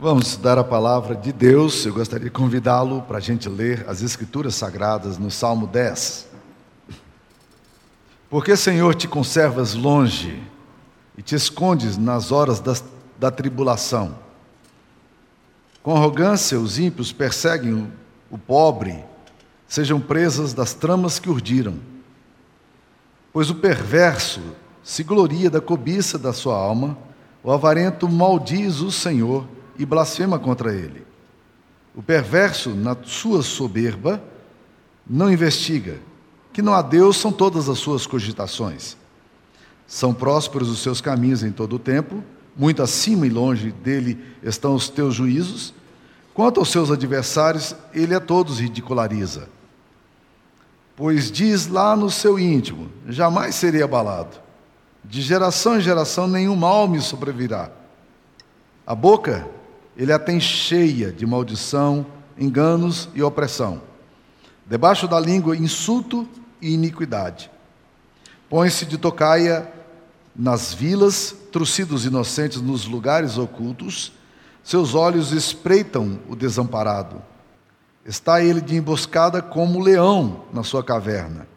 Vamos 0.00 0.36
dar 0.36 0.56
a 0.56 0.62
palavra 0.62 1.16
de 1.16 1.32
Deus. 1.32 1.84
Eu 1.84 1.92
gostaria 1.92 2.26
de 2.26 2.30
convidá-lo 2.30 3.02
para 3.02 3.18
a 3.18 3.20
gente 3.20 3.48
ler 3.48 3.84
as 3.88 4.00
Escrituras 4.00 4.54
Sagradas 4.54 5.18
no 5.18 5.28
Salmo 5.28 5.66
10. 5.66 6.28
Porque, 8.30 8.56
Senhor, 8.56 8.94
te 8.94 9.08
conservas 9.08 9.74
longe 9.74 10.40
e 11.16 11.22
te 11.22 11.34
escondes 11.34 11.96
nas 11.98 12.30
horas 12.30 12.62
da 13.18 13.28
tribulação. 13.32 14.16
Com 15.82 15.96
arrogância, 15.96 16.60
os 16.60 16.78
ímpios 16.78 17.10
perseguem 17.10 17.74
o, 17.74 17.90
o 18.30 18.38
pobre, 18.38 19.04
sejam 19.66 19.98
presas 19.98 20.54
das 20.54 20.74
tramas 20.74 21.18
que 21.18 21.28
urdiram. 21.28 21.74
Pois 23.32 23.50
o 23.50 23.54
perverso 23.56 24.42
se 24.80 25.02
gloria 25.02 25.50
da 25.50 25.60
cobiça 25.60 26.16
da 26.16 26.32
sua 26.32 26.56
alma, 26.56 26.96
o 27.42 27.50
avarento 27.50 28.08
maldiz 28.08 28.78
o 28.78 28.92
Senhor 28.92 29.57
e 29.78 29.86
blasfema 29.86 30.38
contra 30.38 30.74
ele. 30.74 31.06
O 31.94 32.02
perverso, 32.02 32.70
na 32.70 32.96
sua 33.04 33.42
soberba, 33.42 34.22
não 35.08 35.32
investiga, 35.32 35.98
que 36.52 36.60
não 36.60 36.74
há 36.74 36.82
Deus 36.82 37.16
são 37.16 37.32
todas 37.32 37.68
as 37.68 37.78
suas 37.78 38.06
cogitações. 38.06 38.96
São 39.86 40.12
prósperos 40.12 40.68
os 40.68 40.80
seus 40.80 41.00
caminhos 41.00 41.42
em 41.42 41.50
todo 41.50 41.76
o 41.76 41.78
tempo, 41.78 42.22
muito 42.56 42.82
acima 42.82 43.26
e 43.26 43.30
longe 43.30 43.70
dele 43.70 44.22
estão 44.42 44.74
os 44.74 44.88
teus 44.88 45.14
juízos. 45.14 45.72
Quanto 46.34 46.60
aos 46.60 46.70
seus 46.70 46.90
adversários, 46.90 47.74
ele 47.94 48.14
a 48.14 48.20
todos 48.20 48.58
ridiculariza. 48.58 49.48
Pois 50.94 51.30
diz 51.30 51.68
lá 51.68 51.96
no 51.96 52.10
seu 52.10 52.38
íntimo: 52.38 52.90
jamais 53.08 53.54
serei 53.54 53.82
abalado. 53.82 54.36
De 55.04 55.22
geração 55.22 55.78
em 55.78 55.80
geração 55.80 56.26
nenhum 56.26 56.56
mal 56.56 56.88
me 56.88 57.00
sobrevirá. 57.00 57.70
A 58.84 58.94
boca 58.94 59.48
ele 59.98 60.12
a 60.12 60.18
tem 60.18 60.38
cheia 60.38 61.10
de 61.10 61.26
maldição, 61.26 62.06
enganos 62.38 63.08
e 63.16 63.22
opressão. 63.22 63.82
Debaixo 64.64 65.08
da 65.08 65.18
língua, 65.18 65.56
insulto 65.56 66.28
e 66.62 66.72
iniquidade. 66.72 67.50
Põe-se 68.48 68.86
de 68.86 68.96
tocaia 68.96 69.68
nas 70.36 70.72
vilas, 70.72 71.34
trucidos 71.50 72.04
inocentes 72.06 72.60
nos 72.60 72.86
lugares 72.86 73.36
ocultos, 73.36 74.12
seus 74.62 74.94
olhos 74.94 75.32
espreitam 75.32 76.20
o 76.28 76.36
desamparado. 76.36 77.20
Está 78.06 78.40
ele 78.40 78.60
de 78.60 78.76
emboscada 78.76 79.42
como 79.42 79.80
leão 79.80 80.44
na 80.52 80.62
sua 80.62 80.84
caverna. 80.84 81.48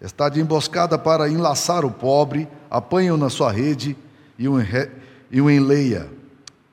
Está 0.00 0.28
de 0.28 0.40
emboscada 0.40 0.98
para 0.98 1.28
enlaçar 1.28 1.84
o 1.84 1.92
pobre, 1.92 2.48
apanha-o 2.68 3.16
na 3.16 3.30
sua 3.30 3.52
rede 3.52 3.96
e 4.36 4.48
o 4.48 5.50
enleia. 5.50 6.10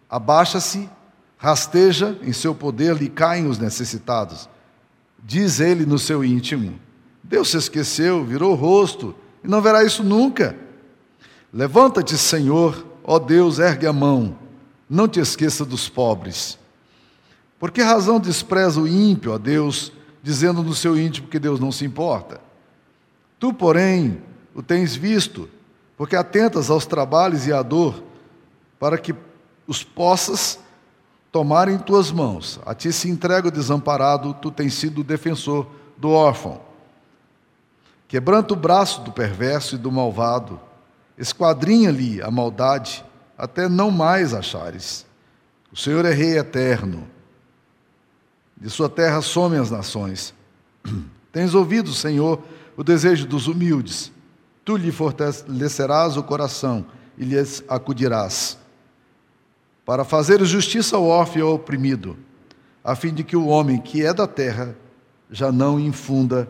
Abaixa-se 0.10 0.90
rasteja 1.38 2.18
em 2.22 2.34
seu 2.34 2.56
poder, 2.56 2.96
lhe 2.96 3.10
caem 3.10 3.48
os 3.48 3.58
necessitados. 3.58 4.50
Diz 5.24 5.60
ele 5.60 5.86
no 5.86 6.00
seu 6.00 6.24
íntimo: 6.24 6.80
Deus 7.24 7.50
se 7.50 7.58
esqueceu, 7.58 8.24
virou 8.24 8.54
o 8.54 8.56
rosto, 8.56 9.16
e 9.44 9.48
não 9.48 9.62
verá 9.62 9.84
isso 9.84 10.04
nunca. 10.04 10.56
Levanta-te, 11.52 12.18
Senhor, 12.18 12.86
ó 13.04 13.18
Deus, 13.18 13.60
ergue 13.60 13.88
a 13.88 13.94
mão, 13.94 14.38
não 14.90 15.08
te 15.08 15.20
esqueça 15.20 15.64
dos 15.64 15.88
pobres. 15.88 16.60
Por 17.58 17.72
que 17.72 17.82
razão 17.82 18.20
despreza 18.20 18.82
o 18.82 18.88
ímpio, 18.88 19.32
ó 19.32 19.38
Deus, 19.38 19.92
dizendo 20.22 20.62
no 20.62 20.76
seu 20.76 21.00
íntimo 21.00 21.28
que 21.28 21.40
Deus 21.40 21.60
não 21.60 21.72
se 21.72 21.86
importa? 21.86 22.42
Tu, 23.40 23.54
porém, 23.54 24.22
o 24.54 24.62
tens 24.62 24.96
visto, 24.96 25.50
porque 25.98 26.16
atentas 26.16 26.70
aos 26.70 26.86
trabalhos 26.86 27.48
e 27.48 27.54
à 27.54 27.62
dor, 27.62 28.04
para 28.80 28.98
que 28.98 29.16
os 29.66 29.84
possas 29.84 30.60
tomar 31.36 31.68
em 31.68 31.78
tuas 31.78 32.14
mãos. 32.14 32.62
A 32.66 32.74
ti 32.74 32.94
se 32.94 33.10
entrega 33.10 33.50
o 33.50 33.52
desamparado, 33.52 34.34
tu 34.36 34.50
tens 34.50 34.74
sido 34.74 35.02
o 35.02 35.04
defensor 35.04 35.68
do 35.98 36.10
órfão. 36.10 36.62
Quebranta 38.08 38.54
o 38.54 38.56
braço 38.56 39.02
do 39.02 39.12
perverso 39.12 39.76
e 39.76 39.78
do 39.78 39.92
malvado, 39.92 40.58
esquadrinha-lhe 41.18 42.22
a 42.22 42.32
maldade, 42.32 43.04
até 43.38 43.68
não 43.68 43.92
mais 43.92 44.34
achares. 44.34 45.06
O 45.74 45.76
Senhor 45.76 46.06
é 46.06 46.14
Rei 46.14 46.38
eterno, 46.38 47.06
de 48.56 48.70
sua 48.70 48.88
terra 48.88 49.22
somem 49.22 49.60
as 49.60 49.70
nações. 49.70 50.34
Tens 51.34 51.54
ouvido, 51.54 51.94
Senhor, 51.94 52.42
o 52.78 52.84
desejo 52.84 53.28
dos 53.28 53.48
humildes, 53.48 54.10
tu 54.64 54.78
lhe 54.78 54.90
fortalecerás 54.90 56.16
o 56.16 56.24
coração 56.24 56.86
e 57.18 57.26
lhes 57.26 57.62
acudirás 57.68 58.58
para 59.86 60.04
fazer 60.04 60.44
justiça 60.44 60.96
ao 60.96 61.06
órfão 61.06 61.38
e 61.38 61.42
ao 61.42 61.54
oprimido, 61.54 62.18
a 62.84 62.96
fim 62.96 63.14
de 63.14 63.24
que 63.24 63.38
o 63.38 63.48
homem 63.48 63.80
que 63.80 64.04
é 64.04 64.14
da 64.14 64.28
terra 64.28 64.76
já 65.30 65.52
não 65.52 65.80
infunda 65.80 66.48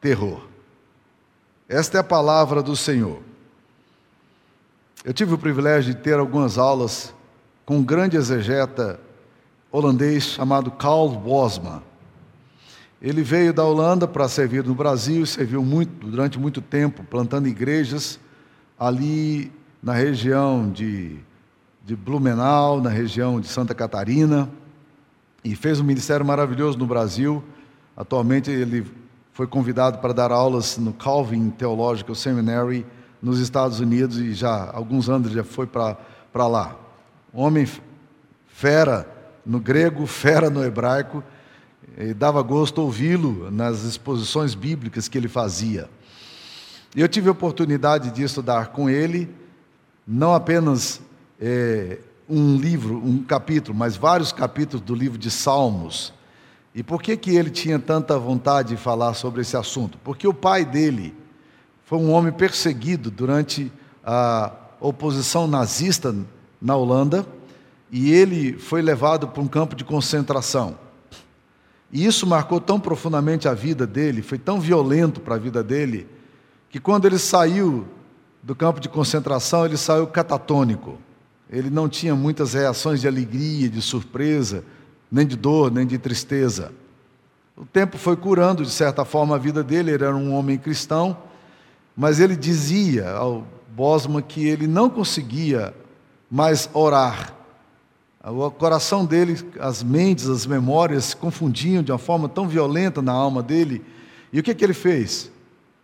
terror. 0.00 0.46
Esta 1.68 1.96
é 1.96 2.00
a 2.00 2.04
palavra 2.04 2.62
do 2.62 2.76
Senhor. 2.76 3.22
Eu 5.04 5.12
tive 5.12 5.34
o 5.34 5.38
privilégio 5.38 5.94
de 5.94 6.00
ter 6.00 6.18
algumas 6.18 6.58
aulas 6.58 7.14
com 7.64 7.78
um 7.78 7.82
grande 7.82 8.16
exegeta 8.16 9.00
holandês 9.70 10.24
chamado 10.24 10.70
Karl 10.70 11.08
Bosma. 11.08 11.82
Ele 13.00 13.22
veio 13.22 13.52
da 13.52 13.64
Holanda 13.64 14.06
para 14.06 14.28
servir 14.28 14.64
no 14.64 14.74
Brasil, 14.74 15.24
serviu 15.26 15.64
muito, 15.64 16.06
durante 16.06 16.38
muito 16.38 16.60
tempo, 16.60 17.02
plantando 17.02 17.48
igrejas 17.48 18.20
ali 18.78 19.50
na 19.82 19.94
região 19.94 20.70
de 20.70 21.18
de 21.84 21.96
Blumenau, 21.96 22.80
na 22.80 22.90
região 22.90 23.40
de 23.40 23.48
Santa 23.48 23.74
Catarina, 23.74 24.48
e 25.44 25.56
fez 25.56 25.80
um 25.80 25.84
ministério 25.84 26.24
maravilhoso 26.24 26.78
no 26.78 26.86
Brasil. 26.86 27.42
Atualmente 27.96 28.50
ele 28.50 28.86
foi 29.32 29.46
convidado 29.46 29.98
para 29.98 30.12
dar 30.12 30.30
aulas 30.30 30.78
no 30.78 30.92
Calvin 30.92 31.50
Theological 31.50 32.14
Seminary 32.14 32.86
nos 33.20 33.40
Estados 33.40 33.80
Unidos 33.80 34.18
e 34.18 34.32
já 34.32 34.70
alguns 34.72 35.08
anos 35.08 35.32
já 35.32 35.42
foi 35.42 35.66
para 35.66 36.46
lá. 36.46 36.76
Homem 37.32 37.66
fera 38.46 39.08
no 39.44 39.58
grego, 39.58 40.06
fera 40.06 40.48
no 40.48 40.64
hebraico, 40.64 41.22
e 41.98 42.14
dava 42.14 42.40
gosto 42.42 42.80
ouvi-lo 42.80 43.50
nas 43.50 43.82
exposições 43.82 44.54
bíblicas 44.54 45.08
que 45.08 45.18
ele 45.18 45.28
fazia. 45.28 45.90
Eu 46.94 47.08
tive 47.08 47.28
a 47.28 47.32
oportunidade 47.32 48.10
de 48.10 48.22
estudar 48.22 48.68
com 48.68 48.88
ele, 48.88 49.34
não 50.06 50.34
apenas 50.34 51.00
é, 51.44 51.98
um 52.28 52.56
livro, 52.56 52.96
um 53.04 53.24
capítulo, 53.24 53.76
mas 53.76 53.96
vários 53.96 54.30
capítulos 54.30 54.80
do 54.80 54.94
livro 54.94 55.18
de 55.18 55.28
Salmos. 55.28 56.14
E 56.72 56.84
por 56.84 57.02
que, 57.02 57.16
que 57.16 57.34
ele 57.34 57.50
tinha 57.50 57.80
tanta 57.80 58.16
vontade 58.16 58.70
de 58.70 58.76
falar 58.76 59.14
sobre 59.14 59.40
esse 59.40 59.56
assunto? 59.56 59.98
Porque 60.04 60.26
o 60.26 60.32
pai 60.32 60.64
dele 60.64 61.12
foi 61.84 61.98
um 61.98 62.12
homem 62.12 62.32
perseguido 62.32 63.10
durante 63.10 63.70
a 64.04 64.52
oposição 64.80 65.48
nazista 65.48 66.14
na 66.60 66.76
Holanda 66.76 67.26
e 67.90 68.12
ele 68.12 68.54
foi 68.54 68.80
levado 68.80 69.26
para 69.26 69.42
um 69.42 69.48
campo 69.48 69.74
de 69.74 69.84
concentração. 69.84 70.78
E 71.92 72.06
isso 72.06 72.24
marcou 72.24 72.60
tão 72.60 72.78
profundamente 72.78 73.48
a 73.48 73.52
vida 73.52 73.84
dele, 73.84 74.22
foi 74.22 74.38
tão 74.38 74.60
violento 74.60 75.20
para 75.20 75.34
a 75.34 75.38
vida 75.38 75.62
dele, 75.62 76.08
que 76.70 76.80
quando 76.80 77.04
ele 77.04 77.18
saiu 77.18 77.86
do 78.42 78.54
campo 78.54 78.80
de 78.80 78.88
concentração, 78.88 79.66
ele 79.66 79.76
saiu 79.76 80.06
catatônico. 80.06 80.98
Ele 81.52 81.68
não 81.68 81.86
tinha 81.86 82.16
muitas 82.16 82.54
reações 82.54 83.02
de 83.02 83.06
alegria, 83.06 83.68
de 83.68 83.82
surpresa, 83.82 84.64
nem 85.10 85.26
de 85.26 85.36
dor, 85.36 85.70
nem 85.70 85.86
de 85.86 85.98
tristeza. 85.98 86.72
O 87.54 87.66
tempo 87.66 87.98
foi 87.98 88.16
curando, 88.16 88.64
de 88.64 88.70
certa 88.70 89.04
forma, 89.04 89.34
a 89.34 89.38
vida 89.38 89.62
dele. 89.62 89.90
Ele 89.90 90.02
era 90.02 90.16
um 90.16 90.32
homem 90.32 90.56
cristão, 90.56 91.14
mas 91.94 92.18
ele 92.18 92.34
dizia 92.34 93.10
ao 93.10 93.46
Bosman 93.76 94.22
que 94.22 94.48
ele 94.48 94.66
não 94.66 94.88
conseguia 94.88 95.74
mais 96.30 96.70
orar. 96.72 97.34
O 98.24 98.50
coração 98.50 99.04
dele, 99.04 99.38
as 99.60 99.82
mentes, 99.82 100.28
as 100.28 100.46
memórias 100.46 101.06
se 101.06 101.16
confundiam 101.16 101.82
de 101.82 101.92
uma 101.92 101.98
forma 101.98 102.30
tão 102.30 102.48
violenta 102.48 103.02
na 103.02 103.12
alma 103.12 103.42
dele. 103.42 103.84
E 104.32 104.40
o 104.40 104.42
que, 104.42 104.54
que 104.54 104.64
ele 104.64 104.72
fez? 104.72 105.30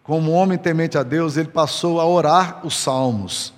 Como 0.02 0.30
homem 0.30 0.56
temente 0.56 0.96
a 0.96 1.02
Deus, 1.02 1.36
ele 1.36 1.48
passou 1.48 2.00
a 2.00 2.06
orar 2.06 2.64
os 2.64 2.74
salmos. 2.74 3.52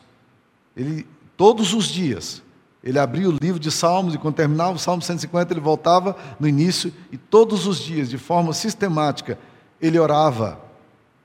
Ele 0.77 1.07
Todos 1.41 1.73
os 1.73 1.87
dias. 1.87 2.43
Ele 2.85 2.99
abria 2.99 3.27
o 3.27 3.33
livro 3.33 3.59
de 3.59 3.71
Salmos 3.71 4.15
e 4.15 4.19
quando 4.19 4.35
terminava 4.35 4.73
o 4.73 4.79
Salmo 4.79 5.01
150, 5.01 5.55
ele 5.55 5.61
voltava 5.61 6.15
no 6.39 6.47
início 6.47 6.93
e 7.11 7.17
todos 7.17 7.67
os 7.67 7.79
dias, 7.79 8.11
de 8.11 8.19
forma 8.19 8.53
sistemática, 8.53 9.39
ele 9.81 9.99
orava 9.99 10.61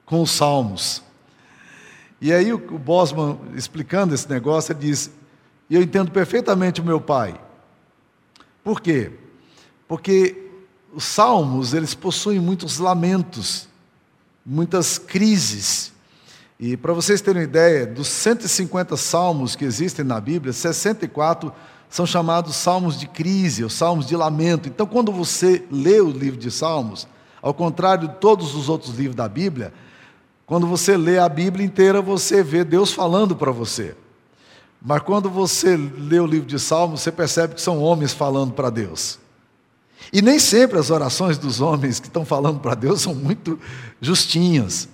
com 0.05 0.21
os 0.21 0.31
Salmos. 0.31 1.03
E 2.21 2.31
aí 2.31 2.53
o 2.53 2.57
Bosman, 2.57 3.37
explicando 3.55 4.15
esse 4.15 4.29
negócio, 4.29 4.71
ele 4.71 4.79
diz: 4.79 5.11
eu 5.69 5.81
entendo 5.81 6.09
perfeitamente 6.11 6.79
o 6.79 6.85
meu 6.85 7.01
pai. 7.01 7.37
Por 8.63 8.79
quê? 8.79 9.11
Porque 9.85 10.49
os 10.93 11.03
salmos, 11.03 11.73
eles 11.73 11.93
possuem 11.93 12.39
muitos 12.39 12.77
lamentos, 12.77 13.67
muitas 14.45 14.97
crises. 14.97 15.91
E 16.59 16.77
para 16.77 16.93
vocês 16.93 17.21
terem 17.21 17.41
uma 17.41 17.47
ideia, 17.47 17.85
dos 17.85 18.07
150 18.07 18.95
salmos 18.95 19.55
que 19.55 19.65
existem 19.65 20.05
na 20.05 20.21
Bíblia, 20.21 20.53
64 20.53 21.51
são 21.89 22.05
chamados 22.05 22.55
salmos 22.55 22.99
de 22.99 23.07
crise, 23.07 23.63
ou 23.63 23.69
salmos 23.69 24.05
de 24.05 24.15
lamento. 24.15 24.69
Então, 24.69 24.85
quando 24.85 25.11
você 25.11 25.63
lê 25.69 25.99
o 25.99 26.09
livro 26.09 26.39
de 26.39 26.49
Salmos, 26.49 27.07
ao 27.41 27.53
contrário 27.53 28.07
de 28.07 28.15
todos 28.15 28.55
os 28.55 28.69
outros 28.69 28.95
livros 28.95 29.15
da 29.15 29.27
Bíblia, 29.27 29.73
quando 30.45 30.67
você 30.67 30.95
lê 30.95 31.19
a 31.19 31.27
Bíblia 31.27 31.65
inteira, 31.65 32.01
você 32.01 32.43
vê 32.43 32.63
Deus 32.63 32.93
falando 32.93 33.35
para 33.35 33.51
você. 33.51 33.95
Mas 34.81 35.01
quando 35.01 35.29
você 35.29 35.75
lê 35.75 36.19
o 36.19 36.25
livro 36.25 36.47
de 36.47 36.59
Salmos, 36.59 37.01
você 37.01 37.11
percebe 37.11 37.55
que 37.55 37.61
são 37.61 37.81
homens 37.81 38.13
falando 38.13 38.53
para 38.53 38.69
Deus. 38.69 39.19
E 40.13 40.21
nem 40.21 40.37
sempre 40.37 40.77
as 40.77 40.89
orações 40.89 41.37
dos 41.37 41.61
homens 41.61 41.99
que 41.99 42.07
estão 42.07 42.23
falando 42.25 42.59
para 42.59 42.75
Deus 42.75 43.01
são 43.01 43.15
muito 43.15 43.59
justinhas. 43.99 44.87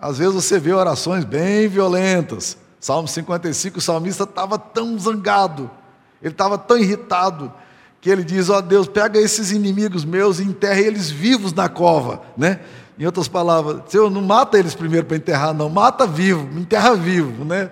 Às 0.00 0.18
vezes 0.18 0.34
você 0.34 0.58
vê 0.58 0.72
orações 0.72 1.24
bem 1.24 1.68
violentas. 1.68 2.56
Salmo 2.80 3.06
55, 3.06 3.78
o 3.78 3.80
salmista 3.80 4.24
estava 4.24 4.58
tão 4.58 4.98
zangado, 4.98 5.70
ele 6.22 6.32
estava 6.32 6.56
tão 6.56 6.78
irritado, 6.78 7.52
que 8.00 8.08
ele 8.08 8.24
diz: 8.24 8.48
Ó 8.48 8.56
oh, 8.56 8.62
Deus, 8.62 8.88
pega 8.88 9.18
esses 9.18 9.52
inimigos 9.52 10.04
meus 10.04 10.40
e 10.40 10.44
enterra 10.44 10.80
eles 10.80 11.10
vivos 11.10 11.52
na 11.52 11.68
cova. 11.68 12.22
Né? 12.36 12.60
Em 12.98 13.04
outras 13.04 13.28
palavras, 13.28 13.82
Senhor, 13.88 14.10
não 14.10 14.22
mata 14.22 14.58
eles 14.58 14.74
primeiro 14.74 15.06
para 15.06 15.18
enterrar, 15.18 15.52
não, 15.52 15.68
mata 15.68 16.06
vivo, 16.06 16.58
enterra 16.58 16.94
vivo. 16.94 17.44
Né? 17.44 17.70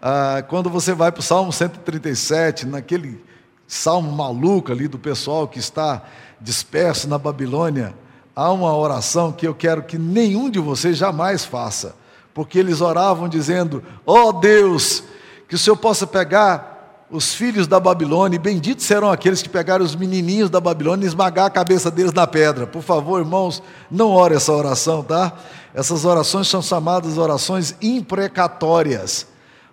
Ah, 0.00 0.44
quando 0.48 0.70
você 0.70 0.94
vai 0.94 1.10
para 1.10 1.20
o 1.20 1.22
Salmo 1.22 1.52
137, 1.52 2.66
naquele 2.66 3.20
salmo 3.66 4.12
maluco 4.12 4.70
ali 4.70 4.86
do 4.86 4.98
pessoal 4.98 5.48
que 5.48 5.58
está 5.58 6.02
disperso 6.40 7.08
na 7.08 7.18
Babilônia, 7.18 7.94
há 8.34 8.50
uma 8.52 8.74
oração 8.76 9.32
que 9.32 9.46
eu 9.46 9.54
quero 9.54 9.82
que 9.82 9.98
nenhum 9.98 10.50
de 10.50 10.58
vocês 10.58 10.96
jamais 10.96 11.44
faça, 11.44 11.94
porque 12.32 12.58
eles 12.58 12.80
oravam 12.80 13.28
dizendo: 13.28 13.82
Ó 14.06 14.28
oh 14.28 14.32
Deus, 14.32 15.04
que 15.48 15.54
o 15.54 15.58
Senhor 15.58 15.76
possa 15.76 16.06
pegar 16.06 17.06
os 17.10 17.34
filhos 17.34 17.66
da 17.66 17.78
Babilônia, 17.78 18.36
e 18.36 18.40
benditos 18.40 18.84
serão 18.84 19.10
aqueles 19.10 19.40
que 19.40 19.48
pegaram 19.48 19.84
os 19.84 19.94
menininhos 19.94 20.50
da 20.50 20.60
Babilônia 20.60 21.04
e 21.04 21.08
esmagar 21.08 21.46
a 21.46 21.50
cabeça 21.50 21.90
deles 21.90 22.12
na 22.12 22.26
pedra. 22.26 22.66
Por 22.66 22.82
favor, 22.82 23.20
irmãos, 23.20 23.62
não 23.90 24.10
ore 24.10 24.34
essa 24.34 24.52
oração, 24.52 25.02
tá? 25.02 25.32
Essas 25.72 26.04
orações 26.04 26.48
são 26.48 26.60
chamadas 26.62 27.18
orações 27.18 27.76
imprecatórias. 27.80 29.26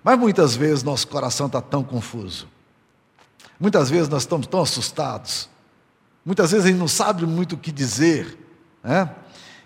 Mas 0.04 0.20
muitas 0.20 0.56
vezes 0.56 0.84
nosso 0.84 1.08
coração 1.08 1.48
está 1.48 1.62
tão 1.62 1.84
confuso. 1.84 2.48
Muitas 3.60 3.90
vezes 3.90 4.10
nós 4.10 4.24
estamos 4.24 4.48
tão 4.48 4.62
assustados. 4.62 5.48
Muitas 6.26 6.52
vezes 6.52 6.66
a 6.66 6.70
gente 6.70 6.80
não 6.80 6.88
sabe 6.88 7.26
muito 7.26 7.54
o 7.54 7.58
que 7.58 7.72
dizer. 7.72 8.38
Né? 8.84 9.10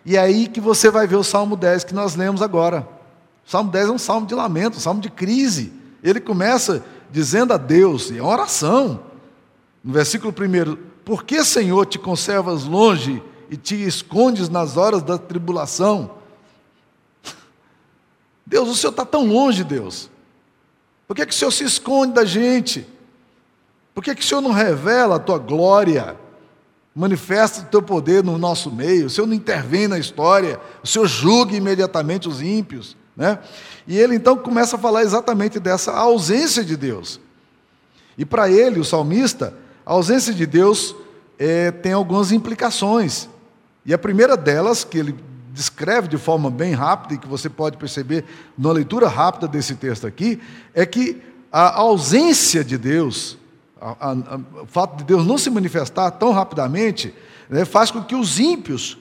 E 0.05 0.15
é 0.15 0.19
aí 0.19 0.47
que 0.47 0.61
você 0.61 0.89
vai 0.89 1.07
ver 1.07 1.15
o 1.15 1.23
Salmo 1.23 1.55
10 1.55 1.83
que 1.83 1.93
nós 1.93 2.15
lemos 2.15 2.41
agora. 2.41 2.87
O 3.45 3.49
Salmo 3.49 3.71
10 3.71 3.89
é 3.89 3.91
um 3.91 3.97
salmo 3.97 4.27
de 4.27 4.35
lamento, 4.35 4.77
um 4.77 4.81
salmo 4.81 5.01
de 5.01 5.09
crise. 5.09 5.73
Ele 6.03 6.19
começa 6.19 6.83
dizendo 7.11 7.53
a 7.53 7.57
Deus, 7.57 8.09
e 8.11 8.17
é 8.17 8.21
uma 8.21 8.31
oração, 8.31 8.99
no 9.83 9.93
versículo 9.93 10.33
1: 10.33 10.77
Por 11.03 11.23
que, 11.23 11.43
Senhor, 11.43 11.85
te 11.85 11.97
conservas 11.97 12.63
longe 12.65 13.21
e 13.49 13.57
te 13.57 13.75
escondes 13.75 14.49
nas 14.49 14.77
horas 14.77 15.01
da 15.01 15.17
tribulação? 15.17 16.11
Deus, 18.45 18.69
o 18.69 18.75
Senhor 18.75 18.91
está 18.91 19.05
tão 19.05 19.25
longe, 19.25 19.63
Deus. 19.63 20.09
Por 21.07 21.15
que, 21.15 21.25
que 21.25 21.33
o 21.33 21.35
Senhor 21.35 21.51
se 21.51 21.63
esconde 21.63 22.13
da 22.13 22.25
gente? 22.25 22.87
Por 23.93 24.03
que, 24.03 24.13
que 24.13 24.21
o 24.21 24.25
Senhor 24.25 24.41
não 24.41 24.51
revela 24.51 25.15
a 25.15 25.19
tua 25.19 25.37
glória? 25.37 26.15
Manifesta 26.95 27.61
o 27.61 27.65
teu 27.65 27.81
poder 27.81 28.23
no 28.23 28.37
nosso 28.37 28.71
meio, 28.71 29.07
o 29.07 29.09
Senhor 29.09 29.27
não 29.27 29.33
intervém 29.33 29.85
na 29.85 29.99
história, 29.99 30.59
o 30.81 30.87
Senhor 30.87 31.05
julga 31.05 31.53
imediatamente 31.53 32.29
os 32.29 32.41
ímpios. 32.41 32.95
Né? 33.17 33.37
E 33.85 33.97
ele 33.97 34.15
então 34.15 34.37
começa 34.37 34.77
a 34.77 34.79
falar 34.79 35.03
exatamente 35.03 35.59
dessa 35.59 35.91
ausência 35.91 36.63
de 36.63 36.77
Deus. 36.77 37.19
E 38.17 38.25
para 38.25 38.49
ele, 38.49 38.79
o 38.79 38.85
salmista, 38.85 39.53
a 39.85 39.91
ausência 39.91 40.33
de 40.33 40.45
Deus 40.45 40.95
é, 41.37 41.69
tem 41.69 41.91
algumas 41.91 42.31
implicações. 42.31 43.27
E 43.85 43.93
a 43.93 43.97
primeira 43.97 44.37
delas, 44.37 44.83
que 44.83 44.97
ele 44.97 45.15
descreve 45.53 46.07
de 46.07 46.17
forma 46.17 46.49
bem 46.49 46.73
rápida, 46.73 47.13
e 47.13 47.17
que 47.17 47.27
você 47.27 47.49
pode 47.49 47.77
perceber 47.77 48.25
na 48.57 48.71
leitura 48.71 49.07
rápida 49.07 49.47
desse 49.47 49.75
texto 49.75 50.07
aqui, 50.07 50.41
é 50.73 50.85
que 50.85 51.21
a 51.51 51.79
ausência 51.79 52.63
de 52.63 52.77
Deus, 52.77 53.37
a, 53.79 54.09
a, 54.09 54.11
a, 54.11 54.61
o 54.63 54.65
fato 54.65 54.97
de 54.97 55.03
Deus 55.03 55.25
não 55.25 55.37
se 55.37 55.49
manifestar 55.49 56.11
tão 56.11 56.31
rapidamente, 56.31 57.13
né, 57.49 57.65
faz 57.65 57.91
com 57.91 58.03
que 58.03 58.15
os 58.15 58.39
ímpios, 58.39 58.97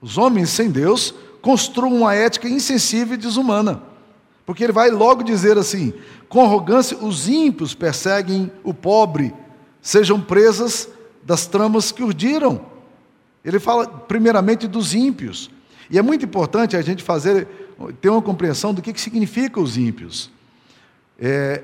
os 0.00 0.18
homens 0.18 0.50
sem 0.50 0.70
Deus, 0.70 1.14
construam 1.40 1.94
uma 1.94 2.14
ética 2.14 2.48
insensível 2.48 3.14
e 3.14 3.18
desumana. 3.18 3.82
Porque 4.44 4.64
ele 4.64 4.72
vai 4.72 4.90
logo 4.90 5.22
dizer 5.22 5.58
assim: 5.58 5.92
com 6.28 6.42
arrogância, 6.42 6.96
os 6.96 7.28
ímpios 7.28 7.74
perseguem 7.74 8.50
o 8.62 8.72
pobre, 8.72 9.34
sejam 9.80 10.20
presas 10.20 10.88
das 11.22 11.46
tramas 11.46 11.90
que 11.92 12.02
urdiram. 12.02 12.64
Ele 13.44 13.60
fala 13.60 13.86
primeiramente 13.86 14.66
dos 14.66 14.94
ímpios. 14.94 15.50
E 15.88 15.98
é 15.98 16.02
muito 16.02 16.24
importante 16.24 16.76
a 16.76 16.82
gente 16.82 17.02
fazer, 17.02 17.46
ter 18.00 18.08
uma 18.08 18.22
compreensão 18.22 18.74
do 18.74 18.82
que, 18.82 18.92
que 18.92 19.00
significa 19.00 19.60
os 19.60 19.76
ímpios. 19.76 20.30
É, 21.18 21.62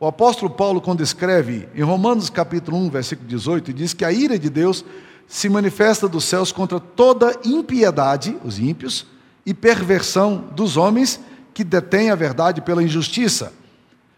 o 0.00 0.06
apóstolo 0.06 0.50
Paulo, 0.50 0.80
quando 0.80 1.02
escreve 1.02 1.68
em 1.74 1.82
Romanos 1.82 2.30
capítulo 2.30 2.78
1, 2.78 2.88
versículo 2.88 3.28
18, 3.28 3.70
diz 3.70 3.92
que 3.92 4.02
a 4.02 4.10
ira 4.10 4.38
de 4.38 4.48
Deus 4.48 4.82
se 5.28 5.46
manifesta 5.50 6.08
dos 6.08 6.24
céus 6.24 6.50
contra 6.50 6.80
toda 6.80 7.38
impiedade, 7.44 8.34
os 8.42 8.58
ímpios, 8.58 9.06
e 9.44 9.52
perversão 9.52 10.42
dos 10.56 10.78
homens 10.78 11.20
que 11.52 11.62
detêm 11.62 12.08
a 12.08 12.14
verdade 12.14 12.62
pela 12.62 12.82
injustiça. 12.82 13.52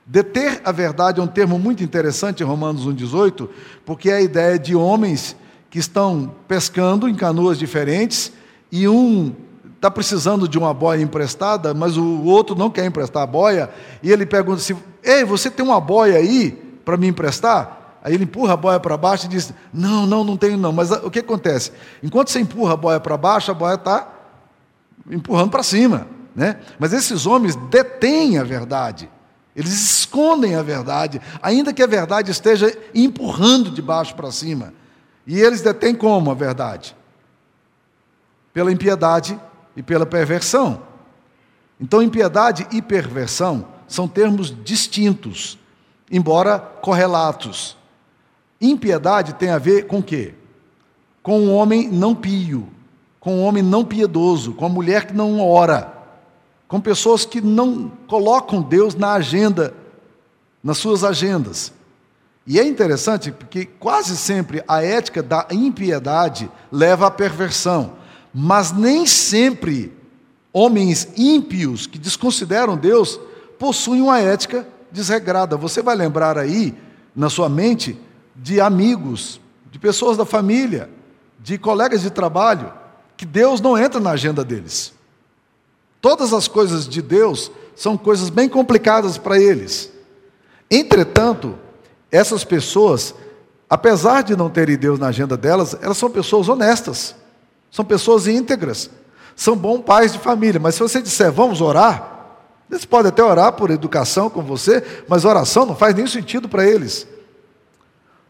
Deter 0.06 0.60
a 0.64 0.70
verdade 0.70 1.18
é 1.18 1.22
um 1.22 1.26
termo 1.26 1.58
muito 1.58 1.82
interessante 1.82 2.44
em 2.44 2.46
Romanos 2.46 2.86
1,18, 2.86 3.48
porque 3.84 4.08
é 4.08 4.14
a 4.14 4.22
ideia 4.22 4.56
de 4.56 4.76
homens 4.76 5.34
que 5.68 5.80
estão 5.80 6.32
pescando 6.46 7.08
em 7.08 7.14
canoas 7.16 7.58
diferentes 7.58 8.32
e 8.70 8.86
um 8.86 9.34
está 9.82 9.90
precisando 9.90 10.46
de 10.46 10.56
uma 10.56 10.72
boia 10.72 11.02
emprestada, 11.02 11.74
mas 11.74 11.96
o 11.96 12.22
outro 12.22 12.54
não 12.54 12.70
quer 12.70 12.84
emprestar 12.84 13.24
a 13.24 13.26
boia, 13.26 13.68
e 14.00 14.12
ele 14.12 14.24
pergunta 14.24 14.58
assim: 14.58 14.76
Ei, 15.02 15.24
você 15.24 15.50
tem 15.50 15.66
uma 15.66 15.80
boia 15.80 16.18
aí 16.18 16.52
para 16.84 16.96
me 16.96 17.08
emprestar? 17.08 17.98
Aí 18.00 18.14
ele 18.14 18.22
empurra 18.22 18.52
a 18.52 18.56
boia 18.56 18.78
para 18.78 18.96
baixo 18.96 19.26
e 19.26 19.28
diz: 19.28 19.52
Não, 19.74 20.06
não, 20.06 20.22
não 20.22 20.36
tenho 20.36 20.56
não. 20.56 20.70
Mas 20.70 20.92
o 20.92 21.10
que 21.10 21.18
acontece? 21.18 21.72
Enquanto 22.00 22.30
você 22.30 22.38
empurra 22.38 22.74
a 22.74 22.76
boia 22.76 23.00
para 23.00 23.16
baixo, 23.16 23.50
a 23.50 23.54
boia 23.54 23.74
está 23.74 24.08
empurrando 25.10 25.50
para 25.50 25.64
cima. 25.64 26.06
Né? 26.32 26.60
Mas 26.78 26.92
esses 26.92 27.26
homens 27.26 27.56
detêm 27.56 28.38
a 28.38 28.44
verdade. 28.44 29.10
Eles 29.54 29.72
escondem 29.72 30.54
a 30.54 30.62
verdade, 30.62 31.20
ainda 31.42 31.72
que 31.72 31.82
a 31.82 31.88
verdade 31.88 32.30
esteja 32.30 32.72
empurrando 32.94 33.68
de 33.68 33.82
baixo 33.82 34.14
para 34.14 34.30
cima. 34.30 34.72
E 35.26 35.40
eles 35.40 35.60
detêm 35.60 35.92
como 35.92 36.30
a 36.30 36.34
verdade? 36.34 36.96
Pela 38.54 38.70
impiedade 38.70 39.38
e 39.76 39.82
pela 39.82 40.06
perversão. 40.06 40.82
Então, 41.80 42.02
impiedade 42.02 42.66
e 42.70 42.80
perversão 42.80 43.66
são 43.88 44.06
termos 44.06 44.54
distintos, 44.64 45.58
embora 46.10 46.58
correlatos. 46.58 47.76
Impiedade 48.60 49.34
tem 49.34 49.50
a 49.50 49.58
ver 49.58 49.86
com 49.86 49.98
o 49.98 50.02
quê? 50.02 50.34
Com 51.22 51.40
o 51.40 51.44
um 51.44 51.54
homem 51.54 51.88
não 51.88 52.14
pio, 52.14 52.68
com 53.18 53.34
o 53.34 53.38
um 53.38 53.44
homem 53.44 53.62
não 53.62 53.84
piedoso, 53.84 54.52
com 54.54 54.66
a 54.66 54.68
mulher 54.68 55.06
que 55.06 55.14
não 55.14 55.40
ora, 55.40 55.92
com 56.68 56.80
pessoas 56.80 57.24
que 57.24 57.40
não 57.40 57.90
colocam 58.06 58.62
Deus 58.62 58.94
na 58.94 59.12
agenda, 59.12 59.74
nas 60.62 60.78
suas 60.78 61.04
agendas. 61.04 61.72
E 62.46 62.58
é 62.58 62.64
interessante 62.64 63.30
porque 63.30 63.66
quase 63.66 64.16
sempre 64.16 64.64
a 64.66 64.82
ética 64.82 65.22
da 65.22 65.46
impiedade 65.50 66.50
leva 66.70 67.06
à 67.06 67.10
perversão, 67.10 67.92
mas 68.32 68.72
nem 68.72 69.06
sempre 69.06 69.92
homens 70.52 71.08
ímpios 71.16 71.86
que 71.86 71.98
desconsideram 71.98 72.76
Deus 72.76 73.18
possuem 73.58 74.02
uma 74.02 74.20
ética 74.20 74.66
desregrada. 74.90 75.56
Você 75.56 75.82
vai 75.82 75.96
lembrar 75.96 76.36
aí 76.36 76.74
na 77.14 77.30
sua 77.30 77.48
mente 77.48 77.98
de 78.34 78.60
amigos, 78.60 79.40
de 79.70 79.78
pessoas 79.78 80.16
da 80.16 80.24
família, 80.24 80.90
de 81.38 81.58
colegas 81.58 82.02
de 82.02 82.10
trabalho, 82.10 82.72
que 83.16 83.26
Deus 83.26 83.60
não 83.60 83.78
entra 83.78 84.00
na 84.00 84.10
agenda 84.10 84.44
deles. 84.44 84.92
Todas 86.00 86.32
as 86.32 86.48
coisas 86.48 86.88
de 86.88 87.00
Deus 87.00 87.50
são 87.76 87.96
coisas 87.96 88.28
bem 88.28 88.48
complicadas 88.48 89.16
para 89.16 89.38
eles. 89.40 89.92
Entretanto, 90.70 91.56
essas 92.10 92.44
pessoas, 92.44 93.14
apesar 93.68 94.22
de 94.22 94.36
não 94.36 94.50
terem 94.50 94.76
Deus 94.76 94.98
na 94.98 95.08
agenda 95.08 95.36
delas, 95.36 95.76
elas 95.80 95.96
são 95.96 96.10
pessoas 96.10 96.48
honestas, 96.48 97.14
são 97.72 97.84
pessoas 97.86 98.26
íntegras, 98.26 98.90
são 99.34 99.56
bons 99.56 99.80
pais 99.80 100.12
de 100.12 100.18
família. 100.18 100.60
Mas 100.60 100.74
se 100.74 100.82
você 100.82 101.00
disser, 101.00 101.32
vamos 101.32 101.62
orar, 101.62 102.12
eles 102.70 102.84
podem 102.84 103.08
até 103.08 103.24
orar 103.24 103.54
por 103.54 103.70
educação 103.70 104.28
com 104.28 104.42
você, 104.42 104.84
mas 105.08 105.24
oração 105.24 105.64
não 105.64 105.74
faz 105.74 105.94
nenhum 105.94 106.06
sentido 106.06 106.50
para 106.50 106.66
eles. 106.66 107.08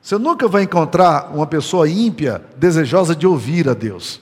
Você 0.00 0.16
nunca 0.16 0.46
vai 0.46 0.62
encontrar 0.62 1.32
uma 1.34 1.46
pessoa 1.46 1.88
ímpia, 1.88 2.44
desejosa 2.56 3.16
de 3.16 3.26
ouvir 3.26 3.68
a 3.68 3.74
Deus, 3.74 4.20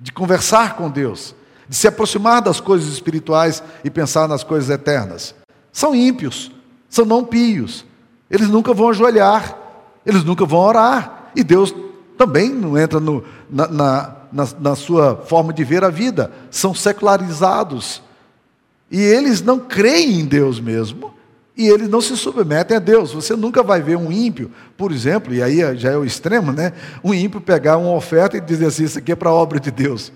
de 0.00 0.12
conversar 0.12 0.76
com 0.76 0.90
Deus, 0.90 1.34
de 1.68 1.76
se 1.76 1.86
aproximar 1.86 2.40
das 2.40 2.58
coisas 2.58 2.90
espirituais 2.90 3.62
e 3.84 3.90
pensar 3.90 4.26
nas 4.26 4.42
coisas 4.42 4.70
eternas. 4.70 5.34
São 5.70 5.94
ímpios, 5.94 6.50
são 6.88 7.04
não 7.04 7.22
pios. 7.22 7.84
Eles 8.30 8.48
nunca 8.48 8.72
vão 8.72 8.88
ajoelhar, 8.88 9.56
eles 10.06 10.24
nunca 10.24 10.46
vão 10.46 10.60
orar. 10.60 11.30
E 11.36 11.44
Deus 11.44 11.74
também 12.16 12.50
não 12.50 12.76
entra 12.76 12.98
no, 12.98 13.22
na, 13.48 13.68
na, 13.68 14.17
na, 14.32 14.48
na 14.60 14.74
sua 14.74 15.16
forma 15.16 15.52
de 15.52 15.64
ver 15.64 15.84
a 15.84 15.90
vida. 15.90 16.30
São 16.50 16.74
secularizados. 16.74 18.02
E 18.90 19.00
eles 19.00 19.42
não 19.42 19.58
creem 19.58 20.20
em 20.20 20.24
Deus 20.24 20.60
mesmo. 20.60 21.14
E 21.58 21.66
eles 21.66 21.88
não 21.88 22.00
se 22.00 22.16
submetem 22.16 22.76
a 22.76 22.80
Deus. 22.80 23.12
Você 23.12 23.34
nunca 23.34 23.64
vai 23.64 23.82
ver 23.82 23.96
um 23.96 24.12
ímpio, 24.12 24.52
por 24.76 24.92
exemplo, 24.92 25.34
e 25.34 25.42
aí 25.42 25.76
já 25.76 25.90
é 25.90 25.96
o 25.96 26.04
extremo, 26.04 26.52
né? 26.52 26.72
Um 27.02 27.12
ímpio 27.12 27.40
pegar 27.40 27.76
uma 27.78 27.92
oferta 27.94 28.36
e 28.36 28.40
dizer 28.40 28.66
assim: 28.66 28.84
Isso 28.84 28.98
aqui 29.00 29.10
é 29.10 29.16
para 29.16 29.30
a 29.30 29.34
obra 29.34 29.58
de 29.58 29.72
Deus. 29.72 30.12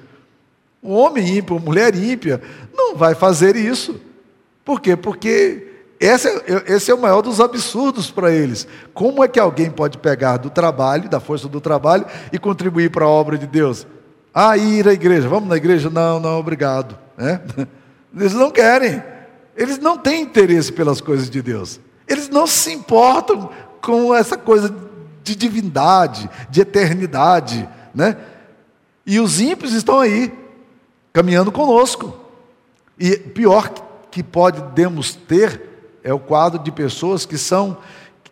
Um 0.81 0.93
homem 0.93 1.39
ímpio, 1.39 1.57
uma 1.57 1.65
mulher 1.65 1.97
ímpia, 1.97 2.41
não 2.73 2.95
vai 2.95 3.17
fazer 3.17 3.57
isso. 3.57 4.01
Por 4.65 4.81
quê? 4.81 4.97
Porque 4.97 5.67
esse 5.99 6.29
é, 6.29 6.65
esse 6.67 6.91
é 6.91 6.95
o 6.95 7.01
maior 7.01 7.23
dos 7.23 7.41
absurdos 7.41 8.11
para 8.11 8.33
eles. 8.33 8.67
Como 8.95 9.23
é 9.23 9.29
que 9.29 9.41
alguém 9.41 9.71
pode 9.71 9.99
pegar 9.99 10.37
do 10.37 10.49
trabalho, 10.49 11.09
da 11.09 11.19
força 11.19 11.49
do 11.49 11.61
trabalho, 11.61 12.07
e 12.33 12.39
contribuir 12.39 12.91
para 12.91 13.05
a 13.05 13.09
obra 13.09 13.37
de 13.37 13.49
Deus? 13.49 13.85
Ah, 14.35 14.57
ir 14.57 14.89
à 14.89 14.93
igreja, 14.93 15.29
vamos 15.29 15.49
na 15.49 15.57
igreja? 15.57 15.91
Não, 15.91 16.19
não, 16.19 16.39
obrigado. 16.39 16.99
Né? 17.17 17.41
Eles 18.17 18.33
não 18.33 18.51
querem. 18.51 19.03
Eles 19.57 19.79
não 19.79 19.99
têm 19.99 20.23
interesse 20.23 20.73
pelas 20.73 21.01
coisas 21.01 21.29
de 21.29 21.43
Deus. 21.43 21.79
Eles 22.09 22.29
não 22.29 22.47
se 22.47 22.73
importam 22.73 23.51
com 23.81 24.15
essa 24.15 24.37
coisa 24.37 24.75
de 25.23 25.37
divindade, 25.37 26.29
de 26.49 26.61
eternidade. 26.61 27.69
Né? 27.95 28.17
E 29.05 29.21
os 29.21 29.41
ímpios 29.41 29.73
estão 29.73 30.01
aí, 30.01 30.33
caminhando 31.13 31.53
conosco. 31.53 32.19
E 32.99 33.17
pior 33.17 33.71
que 34.11 34.23
podemos 34.23 35.15
ter 35.15 35.61
é 36.03 36.13
o 36.13 36.19
quadro 36.19 36.59
de 36.59 36.71
pessoas 36.73 37.27
que 37.27 37.39
são 37.39 37.79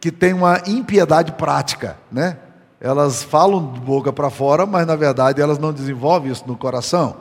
que 0.00 0.11
têm 0.11 0.33
uma 0.33 0.62
impiedade 0.66 1.33
prática, 1.33 1.99
né? 2.11 2.38
Elas 2.80 3.22
falam 3.22 3.72
de 3.72 3.80
boca 3.80 4.12
para 4.12 4.30
fora, 4.30 4.64
mas 4.64 4.87
na 4.87 4.96
verdade 4.96 5.40
elas 5.40 5.58
não 5.58 5.72
desenvolvem 5.72 6.32
isso 6.32 6.44
no 6.46 6.56
coração. 6.56 7.16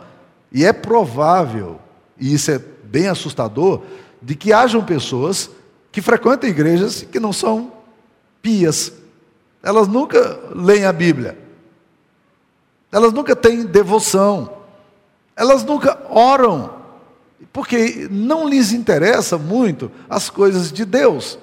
E 0.51 0.65
é 0.65 0.71
provável, 0.71 1.79
e 2.17 2.33
isso 2.33 2.49
é 2.49 2.57
bem 2.57 3.07
assustador, 3.07 3.81
de 4.21 4.35
que 4.35 4.53
hajam 4.53 4.83
pessoas 4.83 5.49
que 5.91 6.01
frequentam 6.01 6.49
igrejas 6.49 7.01
que 7.03 7.19
não 7.19 7.33
são 7.33 7.73
pias. 8.41 8.93
Elas 9.61 9.87
nunca 9.87 10.39
leem 10.55 10.85
a 10.85 10.93
Bíblia. 10.93 11.37
Elas 12.91 13.11
nunca 13.11 13.35
têm 13.35 13.65
devoção. 13.65 14.49
Elas 15.35 15.63
nunca 15.63 15.99
oram 16.09 16.79
porque 17.53 18.07
não 18.11 18.47
lhes 18.47 18.71
interessa 18.71 19.37
muito 19.37 19.91
as 20.09 20.29
coisas 20.29 20.71
de 20.71 20.85
Deus. 20.85 21.37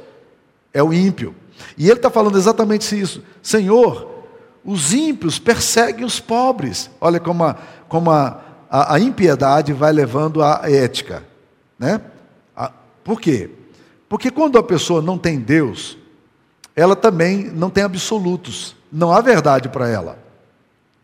É 0.73 0.83
o 0.83 0.93
ímpio. 0.93 1.35
E 1.77 1.87
ele 1.87 1.99
está 1.99 2.11
falando 2.11 2.37
exatamente 2.37 2.99
isso. 2.99 3.23
Senhor, 3.43 4.25
os 4.65 4.93
ímpios 4.93 5.39
perseguem 5.39 6.05
os 6.05 6.21
pobres. 6.21 6.91
Olha 7.01 7.21
como 7.21 7.45
a, 7.45 7.57
como 7.89 8.11
a, 8.11 8.41
a, 8.71 8.95
a 8.95 9.01
impiedade 9.01 9.73
vai 9.73 9.93
levando 9.93 10.43
à 10.43 10.63
ética. 10.65 11.25
Né? 11.79 12.01
A, 12.57 12.73
por 13.05 13.21
quê? 13.21 13.51
Porque 14.09 14.31
quando 14.31 14.59
a 14.59 14.63
pessoa 14.63 15.03
não 15.03 15.19
tem 15.19 15.39
Deus, 15.39 15.97
ela 16.75 16.97
também 16.97 17.45
não 17.45 17.71
tem 17.71 17.85
absolutos. 17.85 18.77
Não 18.91 19.13
há 19.13 19.21
verdade 19.21 19.69
para 19.69 19.89
ela. 19.89 20.19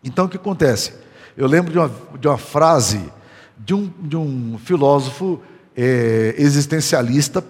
Então 0.05 0.27
o 0.27 0.29
que 0.29 0.37
acontece? 0.37 0.95
Eu 1.37 1.47
lembro 1.47 1.73
de 1.73 1.79
uma, 1.79 1.91
de 2.19 2.29
uma 2.29 2.39
frase 2.39 3.11
de 3.65 3.75
um, 3.75 3.91
de 4.01 4.17
um 4.17 4.59
filósofo 4.59 5.41
é, 5.77 6.35
existencialista 6.37 7.45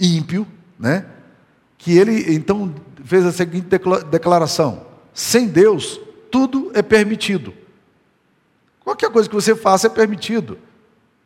ímpio, 0.00 0.46
né? 0.78 1.04
Que 1.82 1.98
ele 1.98 2.32
então 2.32 2.72
fez 3.04 3.26
a 3.26 3.32
seguinte 3.32 3.66
declaração: 4.10 4.86
sem 5.12 5.48
Deus, 5.48 6.00
tudo 6.30 6.70
é 6.74 6.80
permitido. 6.80 7.52
Qualquer 8.84 9.10
coisa 9.10 9.28
que 9.28 9.34
você 9.34 9.54
faça 9.54 9.88
é 9.88 9.90
permitido. 9.90 10.58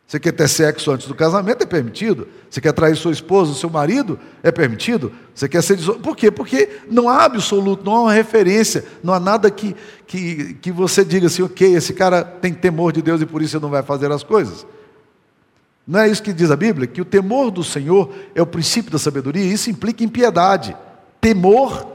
Você 0.07 0.19
quer 0.19 0.31
ter 0.31 0.47
sexo 0.47 0.89
antes 0.89 1.05
do 1.05 1.13
casamento? 1.13 1.63
É 1.63 1.65
permitido. 1.65 2.29
Você 2.49 2.61
quer 2.61 2.71
trair 2.71 2.95
sua 2.95 3.11
esposa, 3.11 3.53
seu 3.53 3.69
marido? 3.69 4.17
É 4.41 4.51
permitido. 4.51 5.11
Você 5.35 5.49
quer 5.49 5.61
ser? 5.61 5.77
Por 5.77 6.15
quê? 6.15 6.31
Porque 6.31 6.69
não 6.89 7.09
há 7.09 7.25
absoluto, 7.25 7.83
não 7.83 7.93
há 7.93 8.01
uma 8.03 8.13
referência, 8.13 8.85
não 9.03 9.13
há 9.13 9.19
nada 9.19 9.51
que, 9.51 9.75
que, 10.07 10.53
que 10.55 10.71
você 10.71 11.03
diga 11.03 11.27
assim, 11.27 11.41
ok, 11.41 11.75
esse 11.75 11.93
cara 11.93 12.23
tem 12.23 12.53
temor 12.53 12.93
de 12.93 13.01
Deus 13.01 13.21
e 13.21 13.25
por 13.25 13.41
isso 13.41 13.57
ele 13.57 13.63
não 13.63 13.69
vai 13.69 13.83
fazer 13.83 14.09
as 14.11 14.23
coisas. 14.23 14.65
Não 15.87 16.01
é 16.01 16.09
isso 16.09 16.21
que 16.21 16.33
diz 16.33 16.51
a 16.51 16.55
Bíblia? 16.57 16.85
Que 16.85 17.01
o 17.01 17.05
temor 17.05 17.49
do 17.49 17.63
Senhor 17.63 18.13
é 18.35 18.41
o 18.41 18.45
princípio 18.45 18.91
da 18.91 18.99
sabedoria, 18.99 19.43
e 19.43 19.53
isso 19.53 19.69
implica 19.69 20.03
impiedade. 20.03 20.75
Temor 21.21 21.87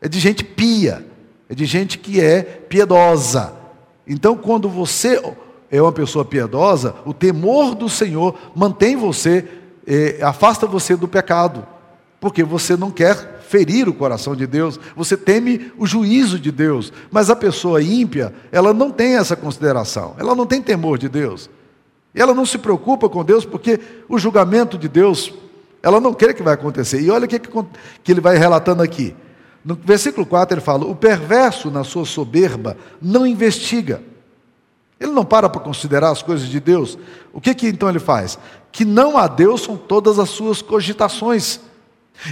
é 0.00 0.08
de 0.08 0.18
gente 0.18 0.42
pia, 0.42 1.06
é 1.48 1.54
de 1.54 1.66
gente 1.66 1.98
que 1.98 2.18
é 2.18 2.42
piedosa. 2.42 3.52
Então, 4.06 4.36
quando 4.36 4.70
você 4.70 5.22
é 5.70 5.82
uma 5.82 5.92
pessoa 5.92 6.24
piedosa, 6.24 6.94
o 7.04 7.12
temor 7.12 7.74
do 7.74 7.90
Senhor 7.90 8.34
mantém 8.54 8.96
você, 8.96 9.44
eh, 9.86 10.18
afasta 10.22 10.66
você 10.66 10.96
do 10.96 11.06
pecado, 11.06 11.66
porque 12.18 12.42
você 12.42 12.74
não 12.74 12.90
quer 12.90 13.40
ferir 13.46 13.86
o 13.88 13.94
coração 13.94 14.34
de 14.34 14.46
Deus, 14.46 14.80
você 14.96 15.16
teme 15.16 15.70
o 15.76 15.86
juízo 15.86 16.38
de 16.38 16.50
Deus. 16.50 16.92
Mas 17.10 17.28
a 17.28 17.36
pessoa 17.36 17.82
ímpia, 17.82 18.32
ela 18.50 18.72
não 18.72 18.90
tem 18.90 19.16
essa 19.16 19.36
consideração, 19.36 20.14
ela 20.18 20.34
não 20.34 20.46
tem 20.46 20.62
temor 20.62 20.98
de 20.98 21.08
Deus. 21.08 21.50
Ela 22.16 22.34
não 22.34 22.46
se 22.46 22.58
preocupa 22.58 23.08
com 23.08 23.24
Deus 23.24 23.44
porque 23.44 23.78
o 24.08 24.18
julgamento 24.18 24.78
de 24.78 24.88
Deus, 24.88 25.32
ela 25.82 26.00
não 26.00 26.14
quer 26.14 26.34
que 26.34 26.42
vai 26.42 26.54
acontecer. 26.54 27.00
E 27.00 27.10
olha 27.10 27.26
o 27.26 27.28
que, 27.28 27.38
que 27.38 28.12
ele 28.12 28.20
vai 28.20 28.36
relatando 28.36 28.82
aqui. 28.82 29.14
No 29.64 29.74
versículo 29.74 30.26
4 30.26 30.54
ele 30.54 30.60
fala: 30.60 30.84
O 30.86 30.96
perverso, 30.96 31.70
na 31.70 31.84
sua 31.84 32.04
soberba, 32.04 32.76
não 33.00 33.26
investiga 33.26 34.00
ele 34.98 35.12
não 35.12 35.24
para 35.24 35.48
para 35.48 35.60
considerar 35.60 36.10
as 36.10 36.22
coisas 36.22 36.48
de 36.48 36.58
Deus. 36.58 36.98
O 37.32 37.40
que, 37.40 37.54
que 37.54 37.68
então 37.68 37.88
ele 37.88 37.98
faz? 37.98 38.38
Que 38.72 38.84
não 38.84 39.18
há 39.18 39.26
Deus 39.26 39.62
são 39.62 39.76
todas 39.76 40.18
as 40.18 40.30
suas 40.30 40.62
cogitações. 40.62 41.60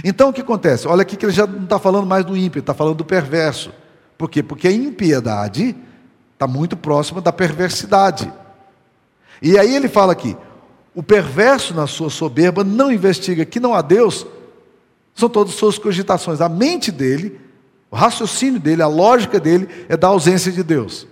Então 0.03 0.29
o 0.29 0.33
que 0.33 0.41
acontece? 0.41 0.87
Olha 0.87 1.03
aqui 1.03 1.15
que 1.15 1.25
ele 1.25 1.31
já 1.31 1.45
não 1.45 1.63
está 1.63 1.77
falando 1.77 2.07
mais 2.07 2.25
do 2.25 2.35
ímpio, 2.35 2.59
está 2.59 2.73
falando 2.73 2.97
do 2.97 3.05
perverso. 3.05 3.71
Por 4.17 4.29
quê? 4.29 4.41
Porque 4.41 4.67
a 4.67 4.71
impiedade 4.71 5.75
está 6.33 6.47
muito 6.47 6.75
próxima 6.75 7.21
da 7.21 7.31
perversidade. 7.31 8.31
E 9.41 9.57
aí 9.57 9.75
ele 9.75 9.87
fala 9.87 10.13
aqui: 10.13 10.35
o 10.93 11.03
perverso 11.03 11.73
na 11.73 11.87
sua 11.87 12.09
soberba 12.09 12.63
não 12.63 12.91
investiga 12.91 13.45
que 13.45 13.59
não 13.59 13.73
há 13.73 13.81
Deus, 13.81 14.25
são 15.13 15.29
todas 15.29 15.53
as 15.53 15.59
suas 15.59 15.77
cogitações. 15.77 16.41
A 16.41 16.49
mente 16.49 16.91
dele, 16.91 17.39
o 17.91 17.95
raciocínio 17.95 18.59
dele, 18.59 18.81
a 18.81 18.87
lógica 18.87 19.39
dele 19.39 19.67
é 19.89 19.97
da 19.97 20.07
ausência 20.07 20.51
de 20.51 20.63
Deus. 20.63 21.07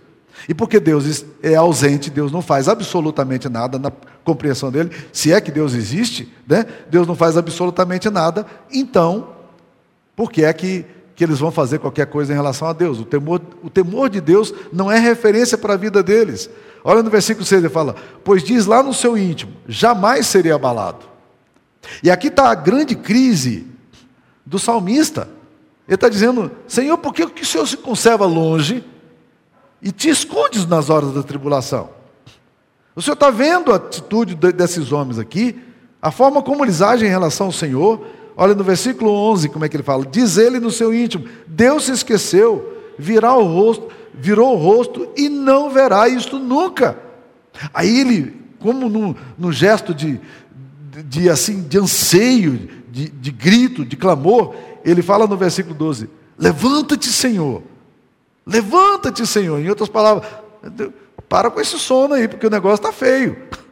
E 0.47 0.53
porque 0.53 0.79
Deus 0.79 1.25
é 1.41 1.55
ausente, 1.55 2.09
Deus 2.09 2.31
não 2.31 2.41
faz 2.41 2.67
absolutamente 2.67 3.47
nada 3.47 3.79
na 3.79 3.91
compreensão 4.23 4.71
dele, 4.71 4.89
se 5.11 5.31
é 5.31 5.39
que 5.39 5.51
Deus 5.51 5.73
existe, 5.73 6.31
né? 6.47 6.65
Deus 6.89 7.07
não 7.07 7.15
faz 7.15 7.37
absolutamente 7.37 8.09
nada, 8.09 8.45
então, 8.71 9.29
por 10.15 10.31
que 10.31 10.43
é 10.43 10.51
que, 10.51 10.85
que 11.15 11.23
eles 11.23 11.39
vão 11.39 11.51
fazer 11.51 11.79
qualquer 11.79 12.07
coisa 12.07 12.33
em 12.33 12.35
relação 12.35 12.67
a 12.67 12.73
Deus? 12.73 12.99
O 12.99 13.05
temor, 13.05 13.41
o 13.61 13.69
temor 13.69 14.09
de 14.09 14.19
Deus 14.19 14.53
não 14.71 14.91
é 14.91 14.99
referência 14.99 15.57
para 15.57 15.73
a 15.73 15.77
vida 15.77 16.01
deles. 16.01 16.49
Olha 16.83 17.01
no 17.01 17.09
versículo 17.09 17.45
6, 17.45 17.63
ele 17.63 17.73
fala: 17.73 17.95
Pois 18.23 18.43
diz 18.43 18.65
lá 18.65 18.83
no 18.83 18.93
seu 18.93 19.17
íntimo, 19.17 19.53
jamais 19.67 20.27
seria 20.27 20.55
abalado. 20.55 21.05
E 22.01 22.09
aqui 22.09 22.27
está 22.27 22.49
a 22.49 22.55
grande 22.55 22.95
crise 22.95 23.67
do 24.45 24.59
salmista. 24.59 25.29
Ele 25.87 25.95
está 25.95 26.09
dizendo: 26.09 26.51
Senhor, 26.67 26.97
por 26.97 27.13
que 27.13 27.23
o 27.23 27.45
Senhor 27.45 27.67
se 27.67 27.77
conserva 27.77 28.25
longe? 28.25 28.83
e 29.83 29.91
te 29.91 30.09
escondes 30.09 30.65
nas 30.65 30.89
horas 30.89 31.13
da 31.13 31.21
tribulação. 31.21 31.89
O 32.95 33.01
Senhor 33.01 33.15
está 33.15 33.29
vendo 33.29 33.73
a 33.73 33.75
atitude 33.75 34.35
desses 34.35 34.93
homens 34.93 35.19
aqui, 35.19 35.59
a 36.01 36.09
forma 36.09 36.41
como 36.41 36.63
eles 36.63 36.81
agem 36.81 37.07
em 37.07 37.11
relação 37.11 37.47
ao 37.47 37.51
Senhor. 37.51 38.05
Olha 38.37 38.55
no 38.55 38.63
versículo 38.63 39.11
11 39.11 39.49
como 39.49 39.65
é 39.65 39.69
que 39.69 39.75
ele 39.75 39.83
fala: 39.83 40.05
Diz 40.05 40.37
ele 40.37 40.59
no 40.59 40.71
seu 40.71 40.93
íntimo: 40.93 41.25
Deus 41.45 41.85
se 41.85 41.91
esqueceu, 41.91 42.77
virá 42.97 43.35
o 43.35 43.43
rosto, 43.43 43.89
virou 44.13 44.53
o 44.53 44.57
rosto 44.57 45.09
e 45.15 45.29
não 45.29 45.69
verá 45.69 46.07
isto 46.07 46.39
nunca. 46.39 46.97
Aí 47.73 47.99
ele, 47.99 48.41
como 48.59 48.89
no, 48.89 49.15
no 49.37 49.51
gesto 49.51 49.93
de, 49.93 50.19
de, 50.91 51.03
de, 51.03 51.29
assim, 51.29 51.63
de 51.63 51.77
anseio, 51.77 52.69
de, 52.89 53.09
de 53.09 53.31
grito, 53.31 53.85
de 53.85 53.95
clamor, 53.95 54.55
ele 54.83 55.01
fala 55.01 55.27
no 55.27 55.37
versículo 55.37 55.75
12: 55.75 56.09
Levanta-te, 56.37 57.07
Senhor 57.07 57.61
Levanta-te, 58.45 59.25
Senhor. 59.25 59.59
Em 59.59 59.69
outras 59.69 59.89
palavras, 59.89 60.29
para 61.27 61.49
com 61.49 61.59
esse 61.59 61.79
sono 61.79 62.13
aí, 62.13 62.27
porque 62.27 62.45
o 62.45 62.49
negócio 62.49 62.75
está 62.75 62.91
feio. 62.91 63.47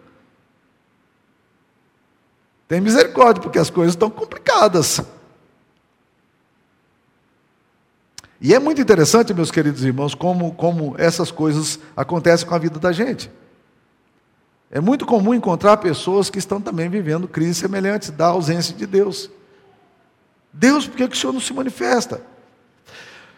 Tem 2.67 2.79
misericórdia, 2.79 3.41
porque 3.41 3.59
as 3.59 3.69
coisas 3.69 3.93
estão 3.93 4.09
complicadas. 4.09 5.01
E 8.43 8.55
é 8.55 8.59
muito 8.59 8.81
interessante, 8.81 9.35
meus 9.35 9.51
queridos 9.51 9.83
irmãos, 9.83 10.15
como, 10.15 10.51
como 10.53 10.95
essas 10.97 11.29
coisas 11.29 11.79
acontecem 11.95 12.47
com 12.47 12.55
a 12.55 12.57
vida 12.57 12.79
da 12.79 12.91
gente. 12.91 13.29
É 14.71 14.81
muito 14.81 15.05
comum 15.05 15.31
encontrar 15.31 15.77
pessoas 15.77 16.27
que 16.27 16.39
estão 16.39 16.59
também 16.59 16.89
vivendo 16.89 17.27
crises 17.27 17.57
semelhantes 17.57 18.09
da 18.09 18.25
ausência 18.27 18.73
de 18.73 18.87
Deus. 18.87 19.29
Deus, 20.51 20.87
por 20.87 20.97
que, 20.97 21.03
o 21.03 21.15
Senhor 21.15 21.33
não 21.33 21.39
se 21.39 21.53
manifesta? 21.53 22.23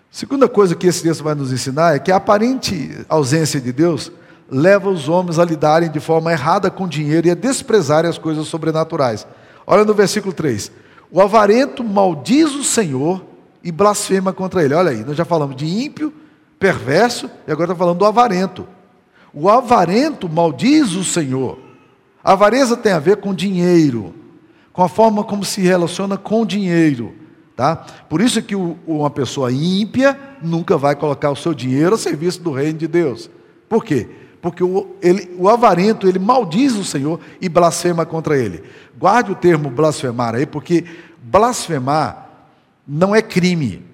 Segunda 0.10 0.48
coisa 0.48 0.74
que 0.74 0.88
esse 0.88 1.04
texto 1.04 1.22
vai 1.22 1.36
nos 1.36 1.52
ensinar 1.52 1.96
é 1.96 2.00
que 2.00 2.12
a 2.12 2.16
aparente 2.16 3.06
ausência 3.10 3.60
de 3.60 3.74
Deus 3.74 4.10
leva 4.50 4.90
os 4.90 5.10
homens 5.10 5.38
a 5.38 5.44
lidarem 5.44 5.92
de 5.92 6.00
forma 6.00 6.32
errada 6.32 6.72
com 6.72 6.86
o 6.86 6.90
dinheiro 6.90 7.28
e 7.28 7.32
a 7.32 7.36
desprezarem 7.36 8.10
as 8.10 8.18
coisas 8.18 8.48
sobrenaturais. 8.48 9.28
Olha 9.68 9.84
no 9.84 9.94
versículo 9.94 10.34
3. 10.34 10.72
O 11.12 11.20
avarento 11.20 11.84
maldiz 11.84 12.56
o 12.56 12.64
Senhor 12.64 13.33
e 13.64 13.72
blasfema 13.72 14.34
contra 14.34 14.64
ele. 14.64 14.74
Olha 14.74 14.92
aí, 14.92 15.04
nós 15.04 15.16
já 15.16 15.26
falamos 15.26 15.56
de 15.56 15.66
ímpio, 15.66 16.14
perverso, 16.60 17.30
e 17.48 17.52
agora 17.52 17.72
está 17.72 17.76
falando 17.76 18.00
do 18.00 18.06
avarento. 18.06 18.68
O 19.34 19.50
avarento 19.50 20.30
maldiz 20.30 20.94
o 20.94 21.04
Senhor. 21.04 21.58
A 22.24 22.34
avareza 22.34 22.76
tem 22.76 22.92
a 22.92 23.00
ver 23.00 23.18
com 23.18 23.34
dinheiro, 23.34 24.14
com 24.72 24.84
a 24.84 24.90
forma 24.90 25.24
como 25.24 25.44
se 25.44 25.62
relaciona 25.62 26.18
com 26.18 26.46
dinheiro. 26.46 27.14
Tá? 27.56 27.76
Por 28.10 28.22
isso 28.22 28.42
que 28.42 28.56
uma 28.56 29.10
pessoa 29.10 29.52
ímpia 29.52 30.20
nunca 30.42 30.78
vai 30.78 30.96
colocar 30.96 31.30
o 31.30 31.36
seu 31.36 31.54
dinheiro 31.54 31.96
a 31.96 31.98
serviço 31.98 32.42
do 32.42 32.52
reino 32.52 32.80
de 32.80 32.88
Deus. 32.88 33.30
Por 33.70 33.84
quê? 33.84 34.08
porque 34.44 34.62
o, 34.62 34.98
ele, 35.02 35.34
o 35.40 35.48
avarento 35.48 36.06
ele 36.06 36.20
maldiz 36.20 36.76
o 36.76 36.84
Senhor 36.84 37.18
e 37.40 37.48
blasfema 37.48 38.06
contra 38.06 38.38
ele. 38.38 38.62
Guarde 39.00 39.32
o 39.32 39.36
termo 39.36 39.70
blasfemar 39.70 40.36
aí, 40.36 40.46
porque 40.46 40.84
blasfemar 41.24 42.33
não 42.88 43.16
é 43.16 43.22
crime. 43.22 43.86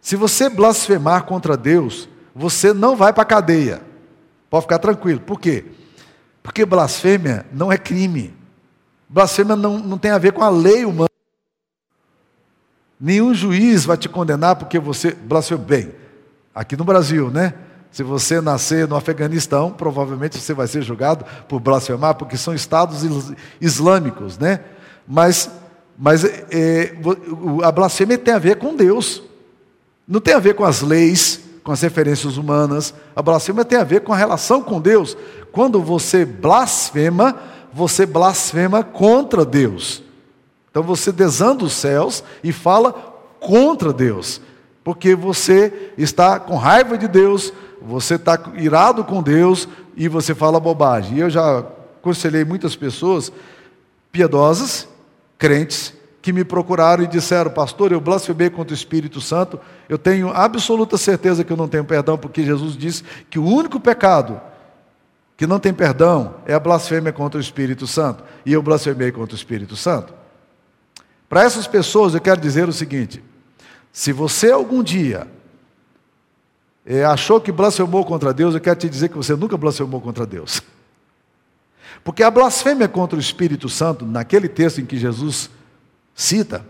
Se 0.00 0.16
você 0.16 0.48
blasfemar 0.48 1.24
contra 1.24 1.56
Deus, 1.56 2.08
você 2.34 2.72
não 2.72 2.96
vai 2.96 3.12
para 3.12 3.22
a 3.22 3.26
cadeia. 3.26 3.82
Pode 4.48 4.62
ficar 4.62 4.78
tranquilo. 4.78 5.20
Por 5.20 5.38
quê? 5.38 5.64
Porque 6.42 6.64
blasfêmia 6.64 7.46
não 7.52 7.70
é 7.70 7.76
crime. 7.76 8.34
Blasfêmia 9.08 9.56
não, 9.56 9.78
não 9.78 9.98
tem 9.98 10.10
a 10.10 10.18
ver 10.18 10.32
com 10.32 10.42
a 10.42 10.48
lei 10.48 10.84
humana. 10.84 11.08
Nenhum 12.98 13.34
juiz 13.34 13.84
vai 13.84 13.96
te 13.96 14.08
condenar 14.08 14.56
porque 14.56 14.78
você 14.78 15.12
blasfemou. 15.12 15.64
Bem, 15.64 15.92
aqui 16.54 16.76
no 16.76 16.84
Brasil, 16.84 17.30
né? 17.30 17.54
Se 17.90 18.02
você 18.04 18.40
nascer 18.40 18.86
no 18.86 18.94
Afeganistão, 18.94 19.72
provavelmente 19.72 20.38
você 20.38 20.54
vai 20.54 20.68
ser 20.68 20.82
julgado 20.82 21.24
por 21.48 21.58
blasfemar, 21.58 22.14
porque 22.14 22.36
são 22.36 22.54
estados 22.54 23.02
islâmicos, 23.60 24.38
né? 24.38 24.60
Mas, 25.06 25.50
mas 26.02 26.24
é, 26.24 26.94
a 27.62 27.70
blasfêmia 27.70 28.16
tem 28.16 28.32
a 28.32 28.38
ver 28.38 28.56
com 28.56 28.74
Deus, 28.74 29.22
não 30.08 30.18
tem 30.18 30.32
a 30.32 30.38
ver 30.38 30.54
com 30.54 30.64
as 30.64 30.80
leis, 30.80 31.40
com 31.62 31.72
as 31.72 31.82
referências 31.82 32.38
humanas. 32.38 32.94
A 33.14 33.20
blasfêmia 33.20 33.66
tem 33.66 33.78
a 33.78 33.84
ver 33.84 34.00
com 34.00 34.10
a 34.10 34.16
relação 34.16 34.62
com 34.62 34.80
Deus. 34.80 35.14
Quando 35.52 35.82
você 35.82 36.24
blasfema, 36.24 37.36
você 37.70 38.06
blasfema 38.06 38.82
contra 38.82 39.44
Deus. 39.44 40.02
Então 40.70 40.82
você 40.82 41.12
desanda 41.12 41.64
os 41.64 41.74
céus 41.74 42.24
e 42.42 42.50
fala 42.50 42.94
contra 43.38 43.92
Deus, 43.92 44.40
porque 44.82 45.14
você 45.14 45.92
está 45.98 46.40
com 46.40 46.56
raiva 46.56 46.96
de 46.96 47.08
Deus, 47.08 47.52
você 47.82 48.14
está 48.14 48.40
irado 48.54 49.04
com 49.04 49.22
Deus 49.22 49.68
e 49.94 50.08
você 50.08 50.34
fala 50.34 50.58
bobagem. 50.58 51.18
E 51.18 51.20
eu 51.20 51.28
já 51.28 51.58
aconselhei 51.58 52.42
muitas 52.42 52.74
pessoas 52.74 53.30
piedosas, 54.10 54.88
crentes, 55.40 55.94
que 56.20 56.34
me 56.34 56.44
procuraram 56.44 57.02
e 57.02 57.06
disseram, 57.06 57.50
pastor, 57.50 57.90
eu 57.90 58.00
blasfemei 58.00 58.50
contra 58.50 58.74
o 58.74 58.76
Espírito 58.76 59.22
Santo, 59.22 59.58
eu 59.88 59.96
tenho 59.96 60.28
absoluta 60.28 60.98
certeza 60.98 61.42
que 61.42 61.50
eu 61.50 61.56
não 61.56 61.66
tenho 61.66 61.82
perdão, 61.82 62.18
porque 62.18 62.44
Jesus 62.44 62.76
disse 62.76 63.02
que 63.30 63.38
o 63.38 63.44
único 63.44 63.80
pecado 63.80 64.38
que 65.38 65.46
não 65.46 65.58
tem 65.58 65.72
perdão 65.72 66.34
é 66.44 66.52
a 66.52 66.60
blasfêmia 66.60 67.10
contra 67.10 67.38
o 67.38 67.40
Espírito 67.40 67.86
Santo, 67.86 68.22
e 68.44 68.52
eu 68.52 68.62
blasfemei 68.62 69.10
contra 69.10 69.34
o 69.34 69.36
Espírito 69.36 69.74
Santo. 69.76 70.12
Para 71.26 71.42
essas 71.42 71.66
pessoas 71.66 72.12
eu 72.12 72.20
quero 72.20 72.38
dizer 72.38 72.68
o 72.68 72.72
seguinte: 72.72 73.24
se 73.90 74.12
você 74.12 74.52
algum 74.52 74.82
dia 74.82 75.26
é, 76.84 77.02
achou 77.02 77.40
que 77.40 77.50
blasfemou 77.50 78.04
contra 78.04 78.34
Deus, 78.34 78.54
eu 78.54 78.60
quero 78.60 78.78
te 78.78 78.90
dizer 78.90 79.08
que 79.08 79.16
você 79.16 79.34
nunca 79.34 79.56
blasfemou 79.56 80.02
contra 80.02 80.26
Deus. 80.26 80.62
Porque 82.02 82.22
a 82.22 82.30
blasfêmia 82.30 82.88
contra 82.88 83.16
o 83.16 83.20
Espírito 83.20 83.68
Santo, 83.68 84.06
naquele 84.06 84.48
texto 84.48 84.80
em 84.80 84.86
que 84.86 84.96
Jesus 84.96 85.50
cita, 86.14 86.64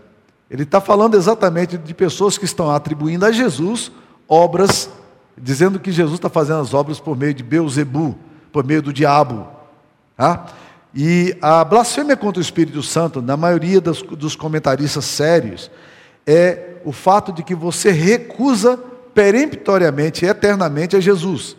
ele 0.49 0.63
está 0.63 0.81
falando 0.81 1.15
exatamente 1.15 1.77
de 1.77 1.93
pessoas 1.93 2.37
que 2.37 2.45
estão 2.45 2.69
atribuindo 2.69 3.25
a 3.25 3.31
Jesus 3.31 3.91
obras, 4.27 4.89
dizendo 5.37 5.79
que 5.79 5.91
Jesus 5.91 6.15
está 6.15 6.29
fazendo 6.29 6.61
as 6.61 6.73
obras 6.73 6.99
por 6.99 7.17
meio 7.17 7.33
de 7.33 7.43
Beuzebu, 7.43 8.17
por 8.51 8.65
meio 8.65 8.81
do 8.81 8.93
diabo. 8.93 9.47
Tá? 10.15 10.45
E 10.93 11.35
a 11.41 11.63
blasfêmia 11.63 12.17
contra 12.17 12.39
o 12.39 12.41
Espírito 12.41 12.83
Santo, 12.83 13.21
na 13.21 13.37
maioria 13.37 13.79
dos, 13.79 14.01
dos 14.01 14.35
comentaristas 14.35 15.05
sérios, 15.05 15.71
é 16.25 16.77
o 16.83 16.91
fato 16.91 17.31
de 17.31 17.43
que 17.43 17.55
você 17.55 17.91
recusa 17.91 18.77
peremptoriamente, 19.13 20.25
eternamente, 20.25 20.95
é 20.95 21.01
Jesus. 21.01 21.55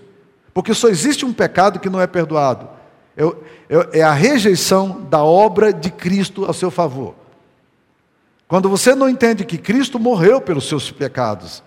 Porque 0.53 0.75
só 0.75 0.89
existe 0.89 1.25
um 1.25 1.33
pecado 1.33 1.81
que 1.81 1.89
não 1.89 2.01
é 2.01 2.07
perdoado. 2.07 2.69
É, 3.15 4.03
a 4.03 4.13
rejeição 4.13 5.03
da 5.11 5.23
obra 5.23 5.73
de 5.73 5.91
Cristo 5.91 6.49
a 6.49 6.53
seu 6.53 6.71
favor. 6.71 7.15
Quando 8.49 8.69
você 8.69 8.95
não 8.95 9.09
entende 9.09 9.45
que 9.45 9.59
Cristo 9.59 9.99
morreu 9.99 10.41
pelos 10.41 10.69
seus 10.69 10.91
pecados, 10.91 11.63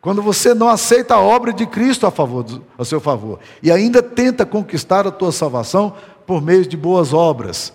quando 0.00 0.20
você 0.20 0.52
não 0.52 0.68
aceita 0.68 1.14
a 1.14 1.20
obra 1.20 1.52
de 1.52 1.64
Cristo 1.66 2.06
a, 2.06 2.10
favor, 2.10 2.44
a 2.76 2.84
seu 2.84 3.00
favor, 3.00 3.38
e 3.62 3.70
ainda 3.70 4.02
tenta 4.02 4.44
conquistar 4.44 5.06
a 5.06 5.12
tua 5.12 5.32
salvação 5.32 5.94
por 6.26 6.42
meio 6.42 6.66
de 6.66 6.76
boas 6.76 7.12
obras, 7.12 7.72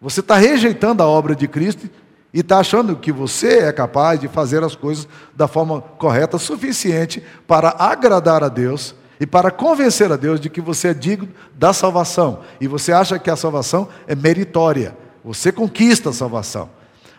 você 0.00 0.20
está 0.20 0.36
rejeitando 0.36 1.02
a 1.02 1.06
obra 1.06 1.34
de 1.34 1.48
Cristo 1.48 1.88
e 2.32 2.40
está 2.40 2.58
achando 2.58 2.96
que 2.96 3.12
você 3.12 3.58
é 3.58 3.72
capaz 3.72 4.20
de 4.20 4.28
fazer 4.28 4.62
as 4.62 4.74
coisas 4.74 5.06
da 5.34 5.46
forma 5.46 5.80
correta, 5.80 6.38
suficiente 6.38 7.22
para 7.46 7.74
agradar 7.78 8.42
a 8.42 8.48
Deus 8.48 8.94
e 9.22 9.26
para 9.26 9.52
convencer 9.52 10.10
a 10.10 10.16
Deus 10.16 10.40
de 10.40 10.50
que 10.50 10.60
você 10.60 10.88
é 10.88 10.94
digno 10.94 11.28
da 11.54 11.72
salvação. 11.72 12.40
E 12.60 12.66
você 12.66 12.90
acha 12.90 13.20
que 13.20 13.30
a 13.30 13.36
salvação 13.36 13.88
é 14.08 14.16
meritória, 14.16 14.96
você 15.24 15.52
conquista 15.52 16.10
a 16.10 16.12
salvação. 16.12 16.68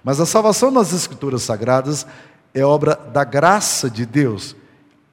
Mas 0.04 0.20
a 0.20 0.26
salvação 0.26 0.70
nas 0.70 0.92
Escrituras 0.92 1.44
Sagradas 1.44 2.06
é 2.54 2.62
obra 2.62 3.00
da 3.14 3.24
graça 3.24 3.90
de 3.90 4.06
Deus, 4.06 4.54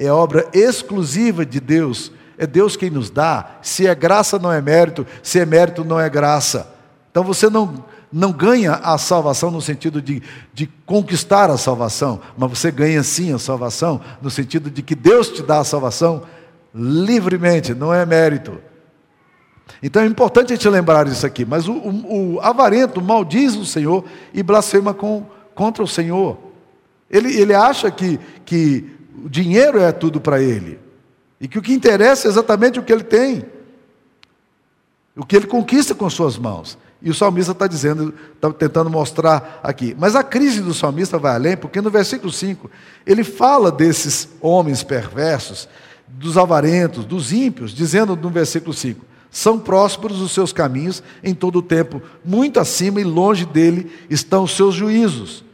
é 0.01 0.11
obra 0.11 0.49
exclusiva 0.53 1.47
de 1.47 1.61
Deus, 1.61 2.11
é 2.37 2.45
Deus 2.45 2.75
quem 2.75 2.91
nos 2.91 3.09
dá. 3.09 3.59
Se 3.63 3.87
é 3.87 3.95
graça, 3.95 4.37
não 4.37 4.53
é 4.53 4.61
mérito, 4.61 5.07
se 5.23 5.39
é 5.39 5.47
mérito, 5.47 5.85
não 5.85 6.01
é 6.01 6.11
graça. 6.11 6.75
Então 7.09 7.23
você 7.23 7.49
não 7.49 7.85
não 8.13 8.33
ganha 8.33 8.73
a 8.73 8.99
salvação 8.99 9.53
no 9.53 9.63
sentido 9.63 10.03
de, 10.03 10.21
de 10.53 10.67
conquistar 10.85 11.49
a 11.49 11.57
salvação, 11.57 12.21
mas 12.37 12.51
você 12.51 12.73
ganha 12.73 13.05
sim 13.05 13.33
a 13.33 13.39
salvação 13.39 14.01
no 14.21 14.29
sentido 14.29 14.69
de 14.69 14.83
que 14.83 14.97
Deus 14.97 15.29
te 15.29 15.45
dá 15.45 15.61
a 15.61 15.65
salvação 15.65 16.25
livremente, 16.75 17.75
não 17.75 17.93
é 17.93 18.05
mérito. 18.07 18.61
Então 19.83 20.03
é 20.03 20.07
importante 20.07 20.53
a 20.53 20.57
gente 20.57 20.69
lembrar 20.69 21.07
isso 21.07 21.27
aqui. 21.27 21.45
Mas 21.45 21.69
o, 21.69 21.73
o, 21.73 22.35
o 22.35 22.41
avarento 22.41 23.01
maldiz 23.01 23.57
o 23.57 23.65
Senhor 23.65 24.05
e 24.33 24.43
blasfema 24.43 24.93
com, 24.93 25.25
contra 25.55 25.83
o 25.83 25.89
Senhor. 25.89 26.39
Ele, 27.11 27.37
ele 27.37 27.55
acha 27.55 27.91
que, 27.91 28.19
que 28.45 28.91
o 29.25 29.29
dinheiro 29.29 29.79
é 29.79 29.91
tudo 29.93 30.21
para 30.21 30.41
ele. 30.41 30.79
E 31.41 31.49
que 31.49 31.59
o 31.59 31.63
que 31.63 31.73
interessa 31.73 32.29
é 32.29 32.31
exatamente 32.31 32.79
o 32.79 32.83
que 32.83 32.93
ele 32.93 33.05
tem. 33.05 33.45
O 35.17 35.25
que 35.25 35.37
ele 35.37 35.47
conquista 35.47 35.95
com 35.95 36.09
suas 36.09 36.37
mãos. 36.37 36.79
E 37.03 37.09
o 37.09 37.15
salmista 37.15 37.53
está 37.53 37.67
dizendo, 37.67 38.15
está 38.35 38.53
tentando 38.53 38.91
mostrar 38.91 39.61
aqui. 39.63 39.97
Mas 39.99 40.15
a 40.15 40.23
crise 40.23 40.61
do 40.61 40.75
salmista 40.75 41.19
vai 41.19 41.35
além, 41.35 41.57
porque 41.57 41.81
no 41.81 41.91
versículo 41.91 42.31
5, 42.31 42.71
ele 43.07 43.25
fala 43.25 43.73
desses 43.73 44.29
homens 44.41 44.83
perversos, 44.83 45.67
dos 46.13 46.37
avarentos, 46.37 47.05
dos 47.05 47.33
ímpios, 47.33 47.73
dizendo 47.73 48.17
no 48.17 48.31
versículo 48.31 48.73
5: 48.73 49.05
são 49.31 49.59
prósperos 49.59 50.21
os 50.21 50.33
seus 50.33 50.53
caminhos 50.53 51.03
em 51.23 51.35
todo 51.35 51.61
o 51.61 51.63
tempo, 51.63 52.03
muito 52.25 52.59
acima 52.61 53.01
e 53.01 53.05
longe 53.05 53.47
dele 53.47 53.91
estão 54.09 54.45
os 54.45 54.57
seus 54.57 54.75
juízos. 54.75 55.45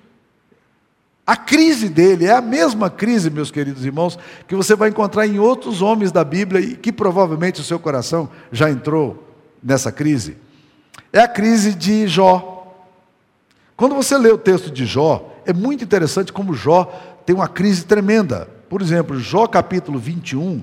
A 1.27 1.37
crise 1.37 1.89
dele 1.89 2.27
é 2.27 2.33
a 2.33 2.41
mesma 2.41 2.89
crise, 2.89 3.31
meus 3.31 3.51
queridos 3.51 3.85
irmãos, 3.85 4.17
que 4.47 4.55
você 4.55 4.77
vai 4.77 4.91
encontrar 4.91 5.27
em 5.27 5.41
outros 5.41 5.83
homens 5.83 6.13
da 6.13 6.23
Bíblia 6.23 6.61
e 6.61 6.77
que 6.77 6.93
provavelmente 6.93 7.61
o 7.61 7.65
seu 7.65 7.81
coração 7.81 8.31
já 8.53 8.71
entrou 8.71 9.25
nessa 9.61 9.91
crise 9.91 10.37
é 11.13 11.21
a 11.21 11.29
crise 11.29 11.75
de 11.75 12.07
Jó. 12.07 12.75
Quando 13.77 13.95
você 13.95 14.17
lê 14.17 14.31
o 14.31 14.39
texto 14.39 14.71
de 14.71 14.87
Jó, 14.87 15.35
é 15.45 15.53
muito 15.53 15.85
interessante 15.85 16.33
como 16.33 16.55
Jó 16.55 16.85
tem 17.25 17.35
uma 17.35 17.49
crise 17.49 17.85
tremenda. 17.85 18.49
Por 18.69 18.83
exemplo, 18.83 19.19
Jó 19.19 19.47
capítulo 19.47 19.99
21, 19.99 20.63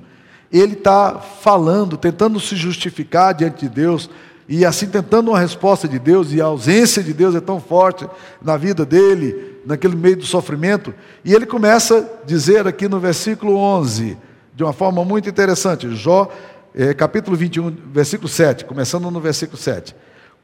ele 0.52 0.74
está 0.74 1.20
falando, 1.20 1.98
tentando 1.98 2.40
se 2.40 2.56
justificar 2.56 3.34
diante 3.34 3.68
de 3.68 3.70
Deus, 3.70 4.10
e 4.48 4.66
assim 4.66 4.88
tentando 4.88 5.32
uma 5.32 5.40
resposta 5.40 5.88
de 5.88 5.98
Deus, 5.98 6.34
e 6.34 6.42
a 6.42 6.46
ausência 6.46 7.02
de 7.02 7.14
Deus 7.14 7.34
é 7.34 7.40
tão 7.40 7.60
forte 7.60 8.08
na 8.42 8.58
vida 8.58 8.86
dele, 8.86 9.60
naquele 9.66 9.96
meio 9.96 10.18
do 10.18 10.26
sofrimento, 10.26 10.94
e 11.24 11.34
ele 11.34 11.46
começa 11.46 11.98
a 11.98 12.26
dizer 12.26 12.68
aqui 12.68 12.88
no 12.88 13.00
versículo 13.00 13.56
11, 13.56 14.18
de 14.54 14.64
uma 14.64 14.74
forma 14.74 15.04
muito 15.04 15.30
interessante, 15.30 15.90
Jó, 15.96 16.30
é, 16.76 16.94
capítulo 16.94 17.38
21, 17.38 17.76
versículo 17.92 18.28
7, 18.28 18.66
começando 18.66 19.10
no 19.10 19.20
versículo 19.20 19.58
7. 19.58 19.96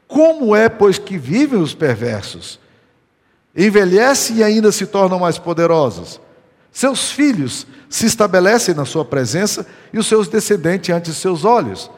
Como 0.08 0.56
é, 0.56 0.68
pois, 0.68 0.98
que 0.98 1.16
vivem 1.16 1.60
os 1.60 1.74
perversos? 1.74 2.58
Envelhecem 3.54 4.38
e 4.38 4.44
ainda 4.44 4.72
se 4.72 4.86
tornam 4.86 5.18
mais 5.20 5.38
poderosos. 5.38 6.20
Seus 6.72 7.10
filhos 7.10 7.66
se 7.88 8.06
estabelecem 8.06 8.74
na 8.74 8.84
sua 8.84 9.04
presença 9.04 9.66
e 9.92 9.98
os 9.98 10.06
seus 10.06 10.28
descendentes 10.28 10.94
ante 10.94 11.12
seus 11.12 11.44
olhos. 11.44 11.90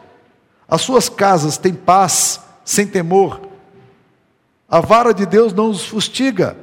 As 0.68 0.80
suas 0.80 1.08
casas 1.08 1.58
têm 1.58 1.74
paz, 1.74 2.40
sem 2.64 2.86
temor. 2.86 3.40
A 4.68 4.80
vara 4.80 5.12
de 5.12 5.26
Deus 5.26 5.52
não 5.52 5.70
os 5.70 5.84
fustiga. 5.84 6.56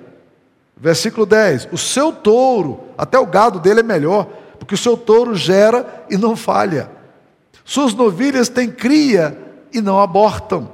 Versículo 0.75 1.25
10: 1.25 1.69
O 1.71 1.77
seu 1.77 2.11
touro, 2.11 2.79
até 2.97 3.19
o 3.19 3.27
gado 3.27 3.59
dele 3.59 3.81
é 3.81 3.83
melhor, 3.83 4.25
porque 4.57 4.73
o 4.73 4.77
seu 4.77 4.97
touro 4.97 5.35
gera 5.35 6.05
e 6.09 6.17
não 6.17 6.35
falha. 6.35 6.89
Suas 7.63 7.93
novilhas 7.93 8.49
têm 8.49 8.71
cria 8.71 9.37
e 9.71 9.79
não 9.79 9.99
abortam. 9.99 10.71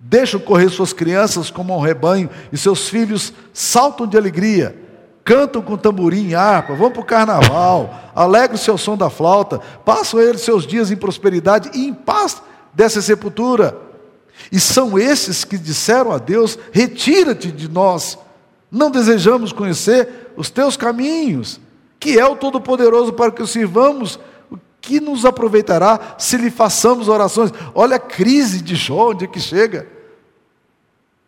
Deixam 0.00 0.40
correr 0.40 0.70
suas 0.70 0.92
crianças 0.92 1.50
como 1.50 1.76
um 1.76 1.80
rebanho 1.80 2.30
e 2.50 2.56
seus 2.56 2.88
filhos 2.88 3.32
saltam 3.52 4.06
de 4.06 4.16
alegria 4.16 4.83
cantam 5.24 5.62
com 5.62 5.76
tamborim 5.76 6.28
e 6.28 6.34
harpa, 6.34 6.74
vão 6.74 6.90
para 6.90 7.00
o 7.00 7.04
carnaval, 7.04 8.12
alegram 8.14 8.56
o 8.56 8.58
seu 8.58 8.76
som 8.76 8.96
da 8.96 9.08
flauta, 9.08 9.58
passam 9.84 10.20
eles 10.20 10.42
seus 10.42 10.66
dias 10.66 10.90
em 10.90 10.96
prosperidade 10.96 11.70
e 11.72 11.88
em 11.88 11.94
paz 11.94 12.42
dessa 12.74 13.00
sepultura. 13.00 13.76
E 14.52 14.60
são 14.60 14.98
esses 14.98 15.44
que 15.44 15.56
disseram 15.56 16.12
a 16.12 16.18
Deus: 16.18 16.58
Retira-te 16.70 17.50
de 17.50 17.68
nós, 17.68 18.18
não 18.70 18.90
desejamos 18.90 19.52
conhecer 19.52 20.32
os 20.36 20.50
teus 20.50 20.76
caminhos, 20.76 21.58
que 21.98 22.18
é 22.18 22.26
o 22.26 22.36
Todo-Poderoso 22.36 23.12
para 23.12 23.30
que 23.30 23.42
o 23.42 23.46
sirvamos, 23.46 24.18
o 24.50 24.58
que 24.80 25.00
nos 25.00 25.24
aproveitará 25.24 26.16
se 26.18 26.36
lhe 26.36 26.50
façamos 26.50 27.08
orações. 27.08 27.50
Olha 27.74 27.96
a 27.96 28.00
crise 28.00 28.60
de 28.60 28.74
Jó, 28.74 29.10
onde 29.10 29.24
é 29.24 29.28
que 29.28 29.40
chega. 29.40 29.86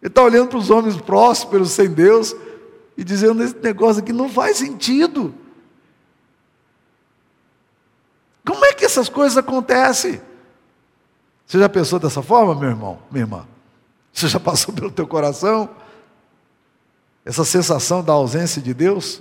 Ele 0.03 0.11
está 0.11 0.23
olhando 0.23 0.49
para 0.49 0.59
os 0.59 0.69
homens 0.69 0.97
prósperos, 0.97 1.71
sem 1.71 1.89
Deus, 1.89 2.37
e 2.97 3.05
dizendo: 3.05 3.43
esse 3.43 3.57
negócio 3.57 4.03
aqui 4.03 4.13
não 4.13 4.29
faz 4.29 4.59
sentido. 4.59 5.35
Como 8.45 8.65
é 8.65 8.73
que 8.73 8.85
essas 8.85 9.09
coisas 9.09 9.37
acontecem? 9.37 10.21
Você 11.47 11.59
já 11.59 11.69
pensou 11.69 11.99
dessa 11.99 12.23
forma, 12.23 12.55
meu 12.55 12.71
irmão, 12.71 12.99
minha 13.11 13.25
irmã? 13.25 13.47
Você 14.13 14.29
já 14.29 14.41
passou 14.41 14.73
pelo 14.75 14.91
teu 14.91 15.07
coração 15.07 15.69
essa 17.25 17.45
sensação 17.45 18.03
da 18.03 18.13
ausência 18.13 18.63
de 18.63 18.73
Deus? 18.73 19.21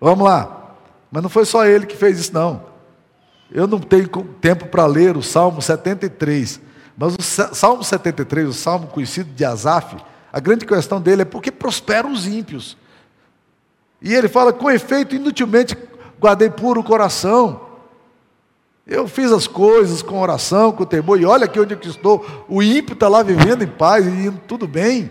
Vamos 0.00 0.24
lá. 0.24 0.74
Mas 1.10 1.22
não 1.22 1.30
foi 1.30 1.44
só 1.44 1.64
ele 1.64 1.86
que 1.86 1.96
fez 1.96 2.18
isso, 2.18 2.34
não. 2.34 2.64
Eu 3.50 3.68
não 3.68 3.78
tenho 3.78 4.08
tempo 4.40 4.66
para 4.66 4.84
ler 4.84 5.16
o 5.16 5.22
Salmo 5.22 5.62
73, 5.62 6.60
mas 6.96 7.14
o 7.14 7.22
Salmo 7.54 7.84
73, 7.84 8.48
o 8.48 8.52
salmo 8.52 8.88
conhecido 8.88 9.32
de 9.32 9.44
Asaf, 9.44 9.96
a 10.34 10.40
grande 10.40 10.66
questão 10.66 11.00
dele 11.00 11.22
é 11.22 11.24
porque 11.24 11.52
prosperam 11.52 12.10
os 12.10 12.26
ímpios. 12.26 12.76
E 14.02 14.12
ele 14.12 14.26
fala: 14.26 14.52
com 14.52 14.68
efeito, 14.68 15.14
inutilmente 15.14 15.78
guardei 16.20 16.50
puro 16.50 16.80
o 16.80 16.84
coração. 16.84 17.68
Eu 18.84 19.06
fiz 19.06 19.30
as 19.30 19.46
coisas 19.46 20.02
com 20.02 20.20
oração, 20.20 20.72
com 20.72 20.84
temor, 20.84 21.20
e 21.20 21.24
olha 21.24 21.44
aqui 21.44 21.60
onde 21.60 21.74
eu 21.74 21.80
estou. 21.84 22.26
O 22.48 22.60
ímpio 22.64 22.94
está 22.94 23.06
lá 23.06 23.22
vivendo 23.22 23.62
em 23.62 23.68
paz 23.68 24.04
e 24.04 24.08
indo 24.08 24.40
tudo 24.48 24.66
bem. 24.66 25.08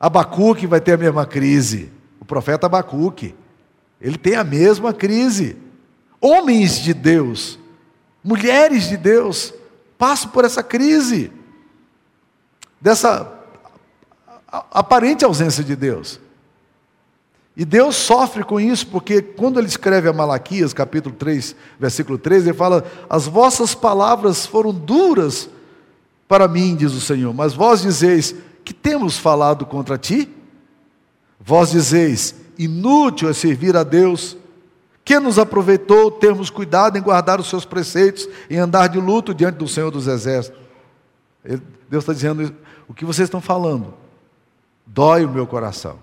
Abacuque 0.00 0.66
vai 0.66 0.80
ter 0.80 0.92
a 0.92 0.96
mesma 0.96 1.26
crise. 1.26 1.92
O 2.18 2.24
profeta 2.24 2.64
Abacuque. 2.64 3.34
Ele 4.00 4.16
tem 4.16 4.36
a 4.36 4.42
mesma 4.42 4.94
crise. 4.94 5.58
Homens 6.18 6.80
de 6.80 6.94
Deus, 6.94 7.58
mulheres 8.24 8.88
de 8.88 8.96
Deus, 8.96 9.52
passam 9.98 10.30
por 10.30 10.46
essa 10.46 10.62
crise 10.62 11.30
dessa 12.80 13.32
aparente 14.70 15.24
ausência 15.24 15.62
de 15.62 15.76
Deus. 15.76 16.20
E 17.56 17.64
Deus 17.64 17.96
sofre 17.96 18.44
com 18.44 18.60
isso, 18.60 18.86
porque 18.86 19.20
quando 19.20 19.58
ele 19.58 19.66
escreve 19.66 20.08
a 20.08 20.12
Malaquias, 20.12 20.72
capítulo 20.72 21.14
3, 21.16 21.56
versículo 21.78 22.16
13, 22.16 22.50
ele 22.50 22.56
fala: 22.56 22.84
As 23.10 23.26
vossas 23.26 23.74
palavras 23.74 24.46
foram 24.46 24.72
duras 24.72 25.50
para 26.28 26.46
mim, 26.46 26.76
diz 26.76 26.92
o 26.92 27.00
Senhor, 27.00 27.34
mas 27.34 27.54
vós 27.54 27.82
dizeis: 27.82 28.32
Que 28.64 28.72
temos 28.72 29.18
falado 29.18 29.66
contra 29.66 29.98
ti? 29.98 30.28
Vós 31.40 31.72
dizeis: 31.72 32.36
Inútil 32.56 33.28
é 33.28 33.32
servir 33.32 33.76
a 33.76 33.82
Deus. 33.82 34.36
Que 35.04 35.18
nos 35.18 35.38
aproveitou 35.38 36.10
termos 36.10 36.50
cuidado 36.50 36.98
em 36.98 37.02
guardar 37.02 37.40
os 37.40 37.48
seus 37.48 37.64
preceitos, 37.64 38.28
em 38.50 38.58
andar 38.58 38.88
de 38.88 39.00
luto 39.00 39.32
diante 39.32 39.56
do 39.56 39.66
Senhor 39.66 39.90
dos 39.90 40.06
Exércitos? 40.06 40.60
Deus 41.88 42.02
está 42.02 42.12
dizendo: 42.12 42.54
o 42.88 42.94
que 42.94 43.04
vocês 43.04 43.26
estão 43.26 43.40
falando 43.40 43.94
dói 44.88 45.24
o 45.24 45.28
meu 45.28 45.46
coração. 45.46 45.98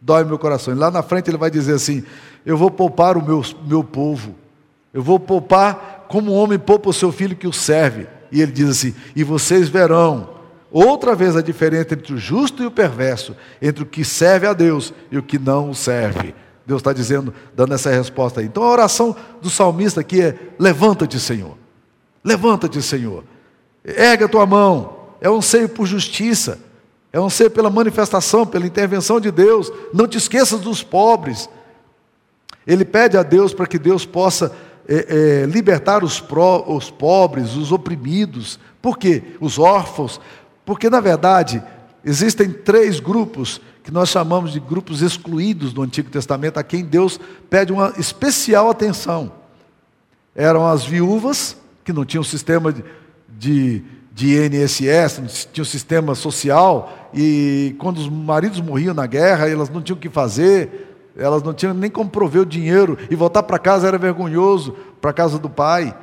Dói 0.00 0.24
o 0.24 0.26
meu 0.26 0.38
coração. 0.38 0.74
E 0.74 0.76
lá 0.76 0.90
na 0.90 1.02
frente 1.02 1.30
ele 1.30 1.36
vai 1.36 1.50
dizer 1.50 1.74
assim: 1.74 2.04
Eu 2.44 2.56
vou 2.56 2.70
poupar 2.70 3.16
o 3.16 3.24
meu, 3.24 3.42
meu 3.66 3.84
povo. 3.84 4.34
Eu 4.92 5.02
vou 5.02 5.20
poupar 5.20 6.06
como 6.08 6.32
um 6.32 6.36
homem 6.36 6.58
poupa 6.58 6.88
o 6.88 6.92
seu 6.92 7.12
filho 7.12 7.36
que 7.36 7.46
o 7.46 7.52
serve. 7.52 8.06
E 8.32 8.40
ele 8.40 8.52
diz 8.52 8.68
assim: 8.68 8.94
E 9.14 9.22
vocês 9.22 9.68
verão 9.68 10.30
outra 10.70 11.14
vez 11.14 11.36
a 11.36 11.42
diferença 11.42 11.94
entre 11.94 12.14
o 12.14 12.18
justo 12.18 12.62
e 12.62 12.66
o 12.66 12.70
perverso, 12.70 13.36
entre 13.60 13.82
o 13.82 13.86
que 13.86 14.04
serve 14.04 14.46
a 14.46 14.52
Deus 14.52 14.92
e 15.10 15.18
o 15.18 15.22
que 15.22 15.38
não 15.38 15.70
o 15.70 15.74
serve. 15.74 16.34
Deus 16.66 16.80
está 16.80 16.92
dizendo, 16.92 17.32
dando 17.54 17.74
essa 17.74 17.90
resposta 17.90 18.40
aí. 18.40 18.46
Então 18.46 18.62
a 18.62 18.70
oração 18.70 19.14
do 19.40 19.48
salmista 19.48 20.00
aqui 20.00 20.20
é: 20.20 20.36
Levanta-te, 20.58 21.18
Senhor. 21.20 21.56
Levanta-te, 22.24 22.82
Senhor. 22.82 23.24
Erga 23.84 24.28
tua 24.28 24.44
mão 24.44 24.95
é 25.20 25.30
um 25.30 25.36
anseio 25.36 25.68
por 25.68 25.86
justiça, 25.86 26.58
é 27.12 27.20
um 27.20 27.26
anseio 27.26 27.50
pela 27.50 27.70
manifestação, 27.70 28.46
pela 28.46 28.66
intervenção 28.66 29.20
de 29.20 29.30
Deus. 29.30 29.72
Não 29.92 30.06
te 30.06 30.18
esqueças 30.18 30.60
dos 30.60 30.82
pobres. 30.82 31.48
Ele 32.66 32.84
pede 32.84 33.16
a 33.16 33.22
Deus 33.22 33.54
para 33.54 33.66
que 33.66 33.78
Deus 33.78 34.04
possa 34.04 34.54
é, 34.88 35.42
é, 35.42 35.46
libertar 35.46 36.04
os, 36.04 36.20
pró, 36.20 36.64
os 36.66 36.90
pobres, 36.90 37.54
os 37.54 37.72
oprimidos. 37.72 38.58
Por 38.82 38.98
quê? 38.98 39.22
Os 39.40 39.58
órfãos. 39.58 40.20
Porque, 40.64 40.90
na 40.90 41.00
verdade, 41.00 41.62
existem 42.04 42.50
três 42.50 43.00
grupos 43.00 43.60
que 43.82 43.92
nós 43.92 44.08
chamamos 44.08 44.52
de 44.52 44.58
grupos 44.58 45.00
excluídos 45.00 45.72
do 45.72 45.80
Antigo 45.80 46.10
Testamento, 46.10 46.58
a 46.58 46.64
quem 46.64 46.84
Deus 46.84 47.20
pede 47.48 47.72
uma 47.72 47.94
especial 47.96 48.68
atenção. 48.68 49.32
Eram 50.34 50.66
as 50.66 50.84
viúvas, 50.84 51.56
que 51.84 51.92
não 51.92 52.04
tinham 52.04 52.24
sistema 52.24 52.72
de, 52.72 52.84
de 53.28 53.84
de 54.16 54.34
INSS, 54.34 55.46
tinha 55.52 55.60
um 55.60 55.66
sistema 55.66 56.14
social, 56.14 57.10
e 57.12 57.76
quando 57.78 57.98
os 57.98 58.08
maridos 58.08 58.62
morriam 58.62 58.94
na 58.94 59.06
guerra, 59.06 59.46
elas 59.46 59.68
não 59.68 59.82
tinham 59.82 59.98
o 59.98 60.00
que 60.00 60.08
fazer, 60.08 61.10
elas 61.14 61.42
não 61.42 61.52
tinham 61.52 61.74
nem 61.74 61.90
como 61.90 62.08
prover 62.08 62.40
o 62.40 62.46
dinheiro, 62.46 62.96
e 63.10 63.14
voltar 63.14 63.42
para 63.42 63.58
casa 63.58 63.86
era 63.86 63.98
vergonhoso, 63.98 64.74
para 65.02 65.10
a 65.10 65.12
casa 65.12 65.38
do 65.38 65.50
pai. 65.50 65.94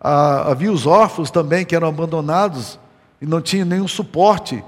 Ah, 0.00 0.50
havia 0.50 0.72
os 0.72 0.86
órfãos 0.86 1.30
também 1.30 1.62
que 1.62 1.76
eram 1.76 1.88
abandonados 1.88 2.80
e 3.20 3.26
não 3.26 3.42
tinham 3.42 3.66
nenhum 3.66 3.86
suporte. 3.86 4.64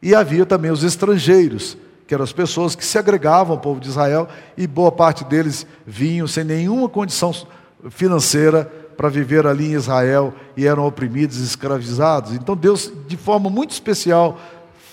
E 0.00 0.14
havia 0.14 0.46
também 0.46 0.70
os 0.70 0.84
estrangeiros, 0.84 1.76
que 2.06 2.14
eram 2.14 2.22
as 2.22 2.32
pessoas 2.32 2.76
que 2.76 2.84
se 2.84 2.96
agregavam 2.96 3.56
ao 3.56 3.60
povo 3.60 3.80
de 3.80 3.88
Israel, 3.88 4.28
e 4.56 4.68
boa 4.68 4.92
parte 4.92 5.24
deles 5.24 5.66
vinham 5.84 6.28
sem 6.28 6.44
nenhuma 6.44 6.88
condição 6.88 7.34
financeira 7.90 8.70
para 8.96 9.08
viver 9.08 9.46
ali 9.46 9.66
em 9.66 9.74
Israel 9.74 10.34
e 10.56 10.66
eram 10.66 10.86
oprimidos 10.86 11.38
e 11.38 11.44
escravizados. 11.44 12.32
Então 12.32 12.56
Deus, 12.56 12.92
de 13.06 13.16
forma 13.16 13.50
muito 13.50 13.70
especial, 13.70 14.38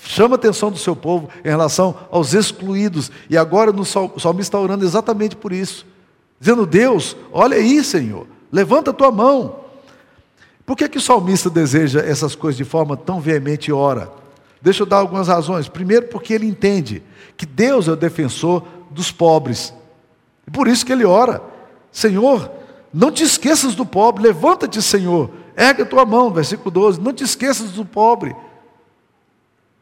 chama 0.04 0.34
a 0.34 0.36
atenção 0.36 0.70
do 0.70 0.78
seu 0.78 0.94
povo 0.94 1.28
em 1.44 1.48
relação 1.48 1.96
aos 2.10 2.34
excluídos. 2.34 3.10
E 3.30 3.36
agora 3.36 3.72
no 3.72 3.84
salmista 3.84 4.40
está 4.40 4.58
orando 4.58 4.84
exatamente 4.84 5.36
por 5.36 5.52
isso. 5.52 5.86
Dizendo, 6.38 6.66
Deus, 6.66 7.16
olha 7.32 7.56
aí, 7.56 7.82
Senhor, 7.84 8.26
levanta 8.50 8.90
a 8.90 8.94
tua 8.94 9.10
mão. 9.10 9.60
Por 10.66 10.76
que, 10.76 10.88
que 10.88 10.98
o 10.98 11.02
salmista 11.02 11.48
deseja 11.48 12.00
essas 12.00 12.34
coisas 12.34 12.56
de 12.56 12.64
forma 12.64 12.96
tão 12.96 13.20
veemente 13.20 13.70
e 13.70 13.72
ora? 13.72 14.10
Deixa 14.60 14.82
eu 14.82 14.86
dar 14.86 14.98
algumas 14.98 15.28
razões. 15.28 15.68
Primeiro, 15.68 16.06
porque 16.08 16.32
ele 16.32 16.46
entende 16.46 17.02
que 17.36 17.44
Deus 17.44 17.88
é 17.88 17.92
o 17.92 17.96
defensor 17.96 18.64
dos 18.90 19.10
pobres. 19.10 19.74
Por 20.52 20.68
isso 20.68 20.86
que 20.86 20.92
ele 20.92 21.04
ora. 21.04 21.42
Senhor, 21.90 22.50
não 22.92 23.10
te 23.10 23.22
esqueças 23.22 23.74
do 23.74 23.86
pobre, 23.86 24.22
levanta-te, 24.22 24.82
Senhor, 24.82 25.30
ergue 25.56 25.82
a 25.82 25.86
tua 25.86 26.04
mão, 26.04 26.30
versículo 26.30 26.70
12. 26.70 27.00
Não 27.00 27.12
te 27.12 27.24
esqueças 27.24 27.70
do 27.70 27.84
pobre. 27.84 28.36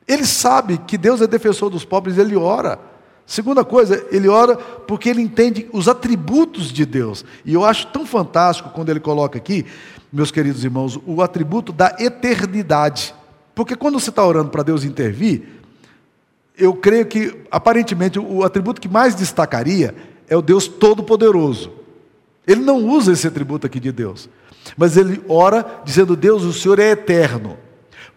Ele 0.07 0.25
sabe 0.25 0.79
que 0.79 0.97
Deus 0.97 1.21
é 1.21 1.27
defensor 1.27 1.71
dos 1.71 1.85
pobres, 1.85 2.19
ele 2.19 2.37
ora. 2.37 2.79
Segunda 3.27 3.65
coisa, 3.65 4.05
ele 4.11 4.29
ora 4.29 4.57
porque 4.57 5.09
ele 5.09 5.23
entende 5.23 5.69
os 5.73 5.89
atributos 5.89 6.73
de 6.73 6.85
Deus. 6.85 7.25
E 7.45 7.55
eu 7.55 7.65
acho 7.65 7.87
tão 7.89 8.07
fantástico 8.07 8.71
quando 8.71 8.89
ele 8.91 9.01
coloca 9.01 9.39
aqui, 9.39 9.67
meus 10.13 10.31
queridos 10.31 10.65
irmãos, 10.65 10.99
o 11.07 11.23
atributo 11.23 11.73
da 11.73 11.97
eternidade. 11.99 13.15
Porque 13.55 13.77
quando 13.77 13.99
você 13.99 14.11
está 14.11 14.25
orando 14.25 14.51
para 14.51 14.63
Deus 14.63 14.85
intervir, 14.85 15.49
eu 16.57 16.75
creio 16.75 17.07
que, 17.07 17.37
aparentemente, 17.51 18.19
o 18.19 18.45
atributo 18.45 18.81
que 18.81 18.89
mais 18.89 19.15
destacaria 19.15 19.95
é 20.29 20.37
o 20.37 20.43
Deus 20.43 20.67
Todo-Poderoso. 20.67 21.80
Ele 22.47 22.61
não 22.61 22.85
usa 22.85 23.13
esse 23.13 23.27
atributo 23.27 23.67
aqui 23.67 23.79
de 23.79 23.93
Deus. 23.93 24.29
Mas 24.77 24.97
ele 24.97 25.23
ora 25.29 25.83
dizendo: 25.85 26.17
Deus, 26.17 26.43
o 26.45 26.53
Senhor 26.53 26.79
é 26.79 26.91
eterno. 26.91 27.57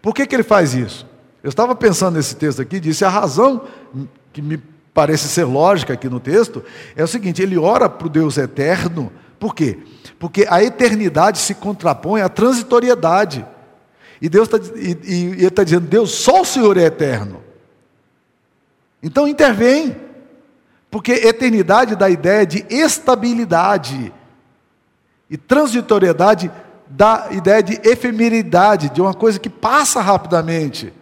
Por 0.00 0.14
que, 0.14 0.26
que 0.26 0.34
ele 0.34 0.42
faz 0.42 0.74
isso? 0.74 1.06
Eu 1.42 1.48
estava 1.48 1.74
pensando 1.74 2.16
nesse 2.16 2.36
texto 2.36 2.62
aqui, 2.62 2.80
disse 2.80 3.04
a 3.04 3.08
razão 3.08 3.64
que 4.32 4.40
me 4.40 4.58
parece 4.94 5.28
ser 5.28 5.44
lógica 5.44 5.92
aqui 5.92 6.08
no 6.08 6.20
texto 6.20 6.62
é 6.96 7.02
o 7.02 7.08
seguinte: 7.08 7.42
ele 7.42 7.58
ora 7.58 7.88
para 7.88 8.06
o 8.06 8.10
Deus 8.10 8.38
eterno, 8.38 9.12
por 9.38 9.54
quê? 9.54 9.78
Porque 10.18 10.46
a 10.48 10.62
eternidade 10.62 11.38
se 11.38 11.54
contrapõe 11.54 12.22
à 12.22 12.28
transitoriedade. 12.28 13.44
E 14.22 14.28
Deus 14.28 14.48
está 14.48 14.78
e, 14.78 14.98
e, 15.04 15.14
e 15.14 15.24
ele 15.32 15.46
está 15.46 15.64
dizendo: 15.64 15.86
Deus, 15.86 16.12
só 16.12 16.42
o 16.42 16.44
Senhor 16.46 16.78
é 16.78 16.84
eterno. 16.84 17.42
Então 19.02 19.28
intervém, 19.28 19.94
porque 20.94 21.10
eternidade 21.10 21.96
dá 21.96 22.06
a 22.06 22.10
ideia 22.10 22.46
de 22.46 22.64
estabilidade 22.70 24.12
e 25.28 25.36
transitoriedade 25.36 26.48
dá 26.88 27.26
a 27.30 27.32
ideia 27.32 27.60
de 27.60 27.80
efemeridade, 27.82 28.90
de 28.90 29.00
uma 29.00 29.12
coisa 29.12 29.40
que 29.40 29.50
passa 29.50 30.00
rapidamente. 30.00 30.92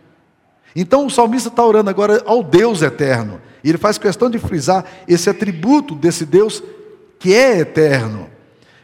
Então 0.74 1.04
o 1.04 1.10
salmista 1.10 1.50
está 1.50 1.62
orando 1.62 1.90
agora 1.90 2.22
ao 2.24 2.42
Deus 2.42 2.80
eterno. 2.80 3.38
E 3.62 3.68
ele 3.68 3.76
faz 3.76 3.98
questão 3.98 4.30
de 4.30 4.38
frisar 4.38 4.82
esse 5.06 5.28
atributo 5.28 5.94
desse 5.94 6.24
Deus 6.24 6.62
que 7.18 7.34
é 7.34 7.58
eterno. 7.58 8.30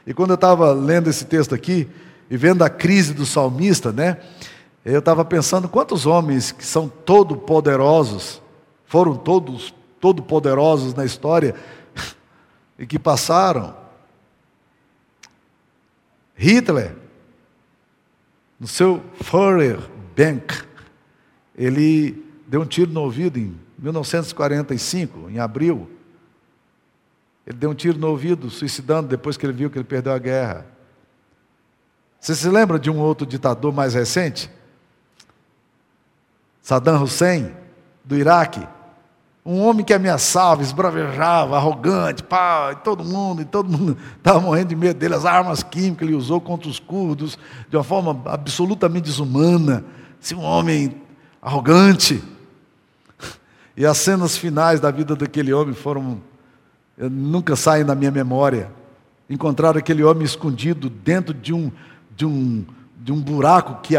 E 0.07 0.13
quando 0.13 0.33
eu 0.33 0.35
estava 0.35 0.73
lendo 0.73 1.09
esse 1.09 1.25
texto 1.25 1.55
aqui, 1.55 1.89
e 2.31 2.37
vendo 2.37 2.63
a 2.63 2.69
crise 2.69 3.15
do 3.15 3.25
salmista, 3.25 3.93
né? 3.93 4.19
Eu 4.85 4.99
estava 4.99 5.25
pensando 5.25 5.71
quantos 5.71 6.05
homens 6.05 6.53
que 6.53 6.67
são 6.67 6.87
todo 6.87 7.35
poderosos, 7.35 8.43
foram 8.85 9.17
todos 9.17 9.73
todo 10.01 10.23
poderosos 10.23 10.95
na 10.95 11.05
história 11.05 11.55
e 12.79 12.87
que 12.87 12.99
passaram. 12.99 13.77
Hitler, 16.37 16.95
no 18.59 18.67
seu 18.67 19.03
Führer 19.23 19.79
Bank, 20.17 20.65
ele 21.57 22.25
deu 22.47 22.63
um 22.63 22.67
tiro 22.67 22.93
no 22.93 23.03
ouvido 23.03 23.39
em 23.39 23.59
1945, 23.79 25.31
em 25.31 25.39
abril. 25.39 25.91
Ele 27.47 27.57
deu 27.57 27.71
um 27.71 27.75
tiro 27.75 27.99
no 27.99 28.09
ouvido, 28.09 28.51
suicidando 28.51 29.09
depois 29.09 29.37
que 29.37 29.47
ele 29.47 29.53
viu 29.53 29.71
que 29.71 29.79
ele 29.79 29.85
perdeu 29.85 30.13
a 30.13 30.19
guerra. 30.19 30.67
Você 32.21 32.35
se 32.35 32.49
lembra 32.49 32.79
de 32.79 32.91
um 32.91 32.99
outro 32.99 33.27
ditador 33.27 33.73
mais 33.73 33.95
recente? 33.95 34.51
Saddam 36.61 37.03
Hussein, 37.03 37.57
do 38.05 38.17
Iraque. 38.17 38.67
Um 39.51 39.63
homem 39.63 39.83
que 39.83 39.95
ameaçava, 39.95 40.61
esbravejava, 40.61 41.57
arrogante, 41.57 42.23
pá, 42.23 42.69
e 42.73 42.77
todo 42.85 43.03
mundo, 43.03 43.41
e 43.41 43.47
todo 43.47 43.67
mundo 43.67 43.97
estava 44.19 44.39
morrendo 44.39 44.69
de 44.69 44.77
medo 44.77 44.99
dele. 44.99 45.15
As 45.15 45.25
armas 45.25 45.63
químicas 45.63 46.07
ele 46.07 46.15
usou 46.15 46.39
contra 46.39 46.69
os 46.69 46.79
curdos 46.79 47.39
de 47.71 47.75
uma 47.75 47.83
forma 47.83 48.21
absolutamente 48.27 49.05
desumana. 49.07 49.87
Se 50.21 50.35
um 50.35 50.43
homem 50.43 51.01
arrogante. 51.41 52.23
E 53.75 53.87
as 53.87 53.97
cenas 53.97 54.37
finais 54.37 54.81
da 54.81 54.91
vida 54.91 55.15
daquele 55.15 55.53
homem 55.53 55.73
foram, 55.73 56.21
nunca 56.99 57.55
saem 57.55 57.85
da 57.85 57.95
minha 57.95 58.11
memória. 58.11 58.73
Encontraram 59.31 59.79
aquele 59.79 60.03
homem 60.03 60.25
escondido 60.25 60.91
dentro 60.91 61.33
de 61.33 61.55
um, 61.55 61.71
de 62.15 62.27
um, 62.27 62.67
de 63.09 63.13
um 63.13 63.23
buraco 63.23 63.81
que, 63.81 63.95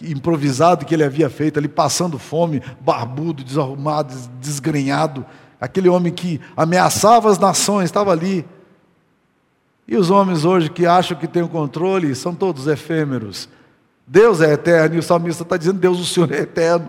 improvisado 0.00 0.86
que 0.86 0.94
ele 0.94 1.04
havia 1.04 1.28
feito, 1.28 1.58
ali 1.58 1.68
passando 1.68 2.18
fome, 2.18 2.62
barbudo, 2.80 3.44
desarrumado, 3.44 4.14
desgrenhado. 4.40 5.22
Aquele 5.60 5.86
homem 5.86 6.10
que 6.10 6.40
ameaçava 6.56 7.30
as 7.30 7.38
nações 7.38 7.84
estava 7.84 8.10
ali. 8.10 8.42
E 9.86 9.98
os 9.98 10.08
homens 10.08 10.46
hoje 10.46 10.70
que 10.70 10.86
acham 10.86 11.14
que 11.14 11.28
têm 11.28 11.42
o 11.42 11.48
controle 11.48 12.14
são 12.14 12.34
todos 12.34 12.66
efêmeros. 12.66 13.50
Deus 14.06 14.40
é 14.40 14.54
eterno, 14.54 14.96
e 14.96 14.98
o 14.98 15.02
salmista 15.02 15.42
está 15.42 15.58
dizendo: 15.58 15.78
Deus, 15.78 16.00
o 16.00 16.06
Senhor 16.06 16.32
é 16.32 16.38
eterno. 16.38 16.88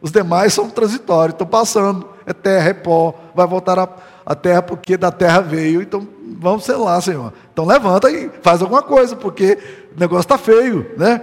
Os 0.00 0.12
demais 0.12 0.54
são 0.54 0.70
transitórios, 0.70 1.34
estão 1.34 1.46
passando. 1.46 2.06
É 2.24 2.32
terra, 2.32 2.68
é 2.68 2.74
pó, 2.74 3.12
vai 3.34 3.48
voltar 3.48 3.80
à 4.24 4.34
terra 4.36 4.62
porque 4.62 4.96
da 4.96 5.10
terra 5.10 5.40
veio. 5.40 5.82
Então 5.82 6.06
vamos 6.38 6.64
ser 6.64 6.76
lá, 6.76 7.00
Senhor. 7.00 7.32
Então 7.56 7.64
levanta 7.64 8.10
e 8.10 8.30
faz 8.42 8.60
alguma 8.60 8.82
coisa, 8.82 9.16
porque 9.16 9.58
o 9.96 9.98
negócio 9.98 10.26
está 10.26 10.36
feio, 10.36 10.90
né? 10.98 11.22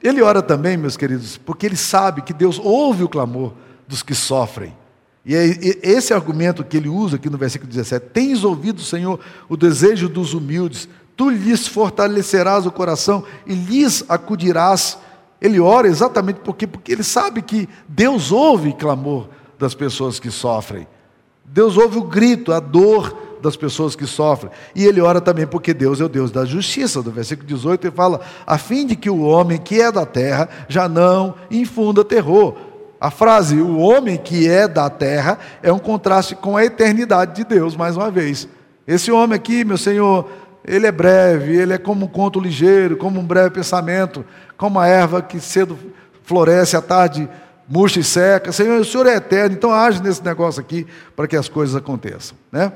Ele 0.00 0.22
ora 0.22 0.40
também, 0.40 0.76
meus 0.76 0.96
queridos, 0.96 1.36
porque 1.36 1.66
ele 1.66 1.76
sabe 1.76 2.22
que 2.22 2.32
Deus 2.32 2.60
ouve 2.60 3.02
o 3.02 3.08
clamor 3.08 3.54
dos 3.88 4.00
que 4.00 4.14
sofrem. 4.14 4.72
E 5.26 5.34
é 5.34 5.42
esse 5.82 6.14
argumento 6.14 6.62
que 6.62 6.76
ele 6.76 6.88
usa 6.88 7.16
aqui 7.16 7.28
no 7.28 7.36
versículo 7.36 7.68
17: 7.68 8.06
Tens 8.12 8.44
ouvido, 8.44 8.82
Senhor, 8.82 9.18
o 9.48 9.56
desejo 9.56 10.08
dos 10.08 10.32
humildes, 10.32 10.88
tu 11.16 11.28
lhes 11.28 11.66
fortalecerás 11.66 12.66
o 12.66 12.70
coração 12.70 13.24
e 13.44 13.52
lhes 13.52 14.04
acudirás. 14.08 14.96
Ele 15.40 15.58
ora 15.58 15.88
exatamente 15.88 16.38
porque, 16.38 16.68
porque 16.68 16.92
ele 16.92 17.02
sabe 17.02 17.42
que 17.42 17.68
Deus 17.88 18.30
ouve 18.30 18.68
o 18.68 18.76
clamor 18.76 19.26
das 19.58 19.74
pessoas 19.74 20.20
que 20.20 20.30
sofrem. 20.30 20.86
Deus 21.44 21.76
ouve 21.76 21.98
o 21.98 22.04
grito, 22.04 22.52
a 22.52 22.60
dor 22.60 23.23
das 23.44 23.56
pessoas 23.56 23.94
que 23.94 24.06
sofrem. 24.06 24.50
E 24.74 24.84
ele 24.84 25.00
ora 25.00 25.20
também 25.20 25.46
porque 25.46 25.72
Deus 25.72 26.00
é 26.00 26.04
o 26.04 26.08
Deus 26.08 26.30
da 26.30 26.44
justiça. 26.44 27.02
No 27.02 27.10
versículo 27.10 27.46
18 27.46 27.86
ele 27.86 27.94
fala: 27.94 28.20
a 28.46 28.58
fim 28.58 28.86
de 28.86 28.96
que 28.96 29.10
o 29.10 29.20
homem 29.20 29.58
que 29.58 29.80
é 29.80 29.92
da 29.92 30.04
terra 30.04 30.48
já 30.68 30.88
não 30.88 31.34
infunda 31.50 32.04
terror. 32.04 32.54
A 33.00 33.10
frase 33.10 33.60
o 33.60 33.78
homem 33.78 34.16
que 34.16 34.48
é 34.48 34.66
da 34.66 34.88
terra 34.88 35.38
é 35.62 35.70
um 35.70 35.78
contraste 35.78 36.34
com 36.34 36.56
a 36.56 36.64
eternidade 36.64 37.36
de 37.36 37.44
Deus, 37.44 37.76
mais 37.76 37.96
uma 37.96 38.10
vez. 38.10 38.48
Esse 38.86 39.12
homem 39.12 39.36
aqui, 39.36 39.64
meu 39.64 39.76
Senhor, 39.76 40.26
ele 40.64 40.86
é 40.86 40.92
breve, 40.92 41.54
ele 41.54 41.74
é 41.74 41.78
como 41.78 42.06
um 42.06 42.08
conto 42.08 42.40
ligeiro, 42.40 42.96
como 42.96 43.20
um 43.20 43.24
breve 43.24 43.50
pensamento, 43.50 44.24
como 44.56 44.80
a 44.80 44.86
erva 44.86 45.20
que 45.20 45.38
cedo 45.38 45.78
floresce, 46.22 46.76
à 46.76 46.80
tarde 46.80 47.28
murcha 47.68 48.00
e 48.00 48.04
seca. 48.04 48.52
Senhor, 48.52 48.80
o 48.80 48.84
Senhor 48.84 49.06
é 49.06 49.16
eterno, 49.16 49.56
então 49.56 49.72
age 49.72 50.02
nesse 50.02 50.24
negócio 50.24 50.60
aqui 50.60 50.86
para 51.14 51.26
que 51.26 51.36
as 51.36 51.48
coisas 51.48 51.74
aconteçam. 51.76 52.36
Né? 52.50 52.72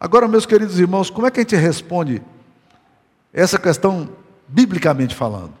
Agora, 0.00 0.26
meus 0.26 0.46
queridos 0.46 0.80
irmãos, 0.80 1.10
como 1.10 1.26
é 1.26 1.30
que 1.30 1.40
a 1.40 1.42
gente 1.42 1.54
responde 1.56 2.22
essa 3.34 3.58
questão 3.58 4.08
biblicamente 4.48 5.14
falando? 5.14 5.52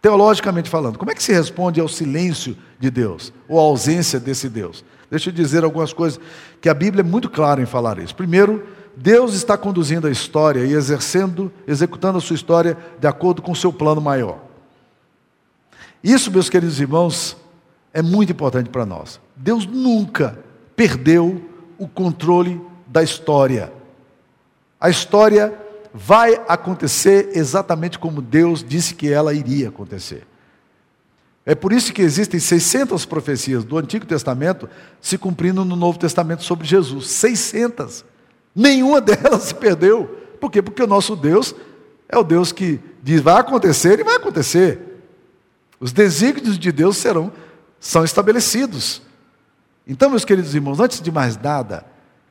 Teologicamente 0.00 0.70
falando, 0.70 0.98
como 0.98 1.10
é 1.10 1.14
que 1.14 1.22
se 1.22 1.34
responde 1.34 1.78
ao 1.78 1.86
silêncio 1.86 2.56
de 2.80 2.90
Deus, 2.90 3.30
ou 3.46 3.58
à 3.58 3.62
ausência 3.62 4.18
desse 4.18 4.48
Deus? 4.48 4.82
Deixa 5.10 5.28
eu 5.28 5.34
dizer 5.34 5.64
algumas 5.64 5.92
coisas 5.92 6.18
que 6.62 6.68
a 6.70 6.74
Bíblia 6.74 7.02
é 7.02 7.04
muito 7.04 7.28
clara 7.28 7.60
em 7.60 7.66
falar 7.66 7.98
isso. 7.98 8.14
Primeiro, 8.14 8.66
Deus 8.96 9.34
está 9.34 9.56
conduzindo 9.58 10.06
a 10.06 10.10
história 10.10 10.64
e 10.64 10.72
exercendo, 10.72 11.52
executando 11.66 12.16
a 12.16 12.20
sua 12.22 12.36
história 12.36 12.74
de 12.98 13.06
acordo 13.06 13.42
com 13.42 13.52
o 13.52 13.56
seu 13.56 13.72
plano 13.72 14.00
maior. 14.00 14.38
Isso, 16.02 16.30
meus 16.30 16.48
queridos 16.48 16.80
irmãos, 16.80 17.36
é 17.92 18.00
muito 18.00 18.32
importante 18.32 18.70
para 18.70 18.86
nós. 18.86 19.20
Deus 19.36 19.66
nunca 19.66 20.38
perdeu 20.74 21.42
o 21.76 21.86
controle 21.86 22.60
da 22.88 23.02
história. 23.02 23.72
A 24.80 24.88
história 24.88 25.54
vai 25.92 26.40
acontecer 26.48 27.30
exatamente 27.34 27.98
como 27.98 28.22
Deus 28.22 28.64
disse 28.64 28.94
que 28.94 29.12
ela 29.12 29.34
iria 29.34 29.68
acontecer. 29.68 30.26
É 31.44 31.54
por 31.54 31.72
isso 31.72 31.92
que 31.92 32.02
existem 32.02 32.38
600 32.38 33.06
profecias 33.06 33.64
do 33.64 33.78
Antigo 33.78 34.04
Testamento 34.04 34.68
se 35.00 35.16
cumprindo 35.16 35.64
no 35.64 35.76
Novo 35.76 35.98
Testamento 35.98 36.42
sobre 36.42 36.66
Jesus. 36.66 37.08
600. 37.08 38.04
Nenhuma 38.54 39.00
delas 39.02 39.44
se 39.44 39.54
perdeu. 39.54 40.04
Por 40.40 40.50
quê? 40.50 40.60
Porque 40.60 40.82
o 40.82 40.86
nosso 40.86 41.16
Deus 41.16 41.54
é 42.08 42.18
o 42.18 42.24
Deus 42.24 42.52
que 42.52 42.80
diz 43.02 43.20
vai 43.20 43.40
acontecer 43.40 43.98
e 43.98 44.04
vai 44.04 44.16
acontecer. 44.16 45.00
Os 45.80 45.92
desígnios 45.92 46.58
de 46.58 46.70
Deus 46.70 46.96
serão 46.96 47.32
são 47.80 48.04
estabelecidos. 48.04 49.00
Então, 49.86 50.10
meus 50.10 50.24
queridos 50.24 50.54
irmãos, 50.54 50.80
antes 50.80 51.00
de 51.00 51.10
mais 51.10 51.40
nada, 51.40 51.86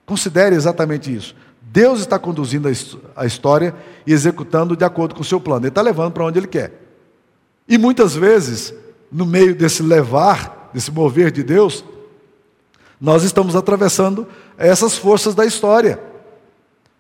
considere 0.08 0.56
exatamente 0.56 1.13
isso. 1.13 1.36
Deus 1.62 2.00
está 2.00 2.17
conduzindo 2.17 2.70
a 3.15 3.26
história 3.26 3.76
e 4.08 4.13
executando 4.13 4.76
de 4.76 4.86
acordo 4.86 5.13
com 5.13 5.22
o 5.22 5.26
seu 5.26 5.39
plano. 5.39 5.65
Ele 5.65 5.67
está 5.67 5.82
levando 5.82 6.13
para 6.13 6.24
onde 6.24 6.39
ele 6.39 6.48
quer. 6.48 6.74
E 7.67 7.78
muitas 7.78 8.15
vezes, 8.15 8.74
no 9.12 9.26
meio 9.26 9.54
desse 9.54 9.84
levar, 9.84 10.72
desse 10.74 10.89
mover 10.89 11.30
de 11.30 11.43
Deus, 11.43 11.84
nós 13.00 13.24
estamos 13.24 13.56
atravessando 13.56 14.26
essas 14.58 14.98
forças 14.98 15.36
da 15.36 15.46
história. 15.46 16.00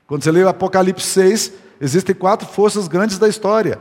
Quando 0.05 0.23
você 0.23 0.31
lê 0.31 0.43
Apocalipse 0.43 1.07
6, 1.07 1.53
existem 1.79 2.13
quatro 2.13 2.47
forças 2.47 2.89
grandes 2.89 3.17
da 3.17 3.29
história. 3.29 3.79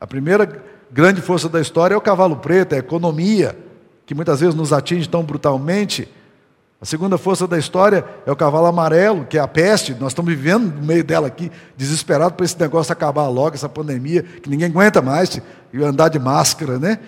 A 0.00 0.06
primeira 0.06 0.62
grande 0.90 1.20
força 1.20 1.48
da 1.48 1.60
história 1.60 1.94
é 1.94 1.98
o 1.98 2.00
cavalo 2.00 2.36
preto, 2.36 2.74
é 2.74 2.76
a 2.76 2.78
economia, 2.78 3.58
que 4.06 4.14
muitas 4.14 4.40
vezes 4.40 4.54
nos 4.54 4.72
atinge 4.72 5.08
tão 5.08 5.24
brutalmente. 5.24 6.08
A 6.82 6.86
segunda 6.86 7.18
força 7.18 7.46
da 7.46 7.58
história 7.58 8.02
é 8.24 8.32
o 8.32 8.36
cavalo 8.36 8.64
amarelo, 8.64 9.26
que 9.26 9.36
é 9.36 9.40
a 9.40 9.46
peste. 9.46 9.94
Nós 10.00 10.12
estamos 10.12 10.32
vivendo 10.32 10.76
no 10.76 10.82
meio 10.82 11.04
dela 11.04 11.26
aqui, 11.26 11.52
desesperado 11.76 12.32
para 12.32 12.46
esse 12.46 12.58
negócio 12.58 12.90
acabar 12.90 13.28
logo, 13.28 13.54
essa 13.54 13.68
pandemia, 13.68 14.22
que 14.22 14.48
ninguém 14.48 14.68
aguenta 14.68 15.02
mais, 15.02 15.38
e 15.74 15.84
andar 15.84 16.08
de 16.08 16.18
máscara, 16.18 16.78
né? 16.78 16.98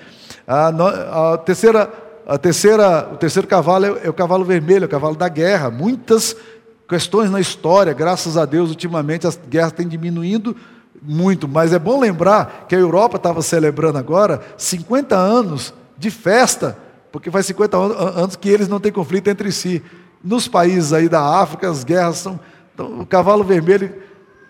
A, 0.46 1.32
a 1.32 1.38
terceira, 1.38 1.90
a 2.26 2.36
terceira, 2.36 3.08
o 3.14 3.16
terceiro 3.16 3.48
cavalo 3.48 3.86
é, 3.86 4.00
é 4.04 4.10
o 4.10 4.12
cavalo 4.12 4.44
vermelho, 4.44 4.84
é 4.84 4.86
o 4.86 4.90
cavalo 4.90 5.16
da 5.16 5.28
guerra. 5.28 5.70
Muitas 5.70 6.36
questões 6.86 7.30
na 7.30 7.40
história, 7.40 7.94
graças 7.94 8.36
a 8.36 8.44
Deus, 8.44 8.68
ultimamente 8.68 9.26
as 9.26 9.40
guerras 9.48 9.72
têm 9.72 9.88
diminuindo 9.88 10.54
muito, 11.00 11.48
mas 11.48 11.72
é 11.72 11.78
bom 11.78 11.98
lembrar 11.98 12.66
que 12.68 12.74
a 12.74 12.78
Europa 12.78 13.16
estava 13.16 13.40
celebrando 13.40 13.96
agora 13.96 14.42
50 14.58 15.16
anos 15.16 15.72
de 15.96 16.10
festa, 16.10 16.76
porque 17.12 17.30
faz 17.30 17.44
50 17.46 17.76
anos 17.76 18.36
que 18.36 18.48
eles 18.48 18.66
não 18.66 18.80
têm 18.80 18.90
conflito 18.90 19.28
entre 19.28 19.52
si. 19.52 19.82
Nos 20.24 20.48
países 20.48 20.92
aí 20.92 21.08
da 21.08 21.40
África, 21.40 21.70
as 21.70 21.84
guerras 21.84 22.16
são. 22.16 22.40
Então, 22.74 23.00
o 23.00 23.06
cavalo 23.06 23.44
vermelho 23.44 23.94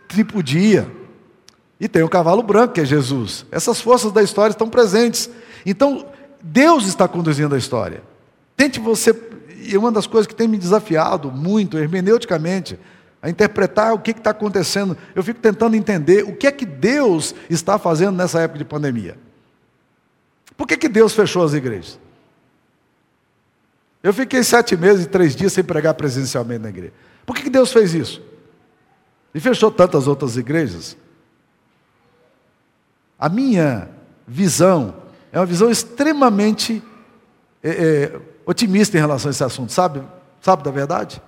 tripudia. 0.06 0.86
E 1.80 1.88
tem 1.88 2.04
o 2.04 2.08
cavalo 2.08 2.42
branco, 2.42 2.74
que 2.74 2.80
é 2.80 2.84
Jesus. 2.84 3.44
Essas 3.50 3.80
forças 3.80 4.12
da 4.12 4.22
história 4.22 4.52
estão 4.52 4.68
presentes. 4.68 5.28
Então, 5.66 6.06
Deus 6.40 6.86
está 6.86 7.08
conduzindo 7.08 7.54
a 7.54 7.58
história. 7.58 8.02
Tente 8.56 8.78
você. 8.78 9.12
E 9.58 9.76
uma 9.76 9.90
das 9.90 10.06
coisas 10.06 10.26
que 10.26 10.34
tem 10.34 10.46
me 10.46 10.58
desafiado 10.58 11.30
muito, 11.32 11.76
hermeneuticamente, 11.76 12.78
a 13.20 13.28
interpretar 13.28 13.92
o 13.92 13.98
que 13.98 14.12
está 14.12 14.30
acontecendo. 14.30 14.96
Eu 15.14 15.24
fico 15.24 15.40
tentando 15.40 15.74
entender 15.74 16.24
o 16.24 16.36
que 16.36 16.46
é 16.46 16.52
que 16.52 16.66
Deus 16.66 17.34
está 17.50 17.78
fazendo 17.78 18.16
nessa 18.16 18.40
época 18.40 18.58
de 18.58 18.64
pandemia. 18.64 19.16
Por 20.56 20.68
que, 20.68 20.76
que 20.76 20.88
Deus 20.88 21.12
fechou 21.12 21.44
as 21.44 21.54
igrejas? 21.54 21.98
Eu 24.02 24.12
fiquei 24.12 24.42
sete 24.42 24.76
meses 24.76 25.04
e 25.04 25.08
três 25.08 25.36
dias 25.36 25.52
sem 25.52 25.62
pregar 25.62 25.94
presencialmente 25.94 26.62
na 26.62 26.68
igreja. 26.68 26.92
Por 27.24 27.36
que, 27.36 27.48
Deus 27.48 27.72
fez 27.72 27.94
isso? 27.94 28.20
E 29.34 29.38
fechou 29.38 29.70
tantas 29.70 30.08
outras 30.08 30.36
igrejas? 30.36 30.96
A 33.18 33.28
minha 33.28 33.88
visão 34.26 34.94
é 35.30 35.38
uma 35.38 35.46
visão 35.46 35.70
extremamente 35.70 36.82
é, 37.62 37.70
é, 37.70 38.20
otimista 38.44 38.96
em 38.96 39.00
relação 39.00 39.28
a 39.28 39.32
esse 39.32 39.44
assunto, 39.44 39.70
sabe? 39.70 40.02
Sabe 40.40 40.64
da 40.64 40.70
verdade? 40.72 41.22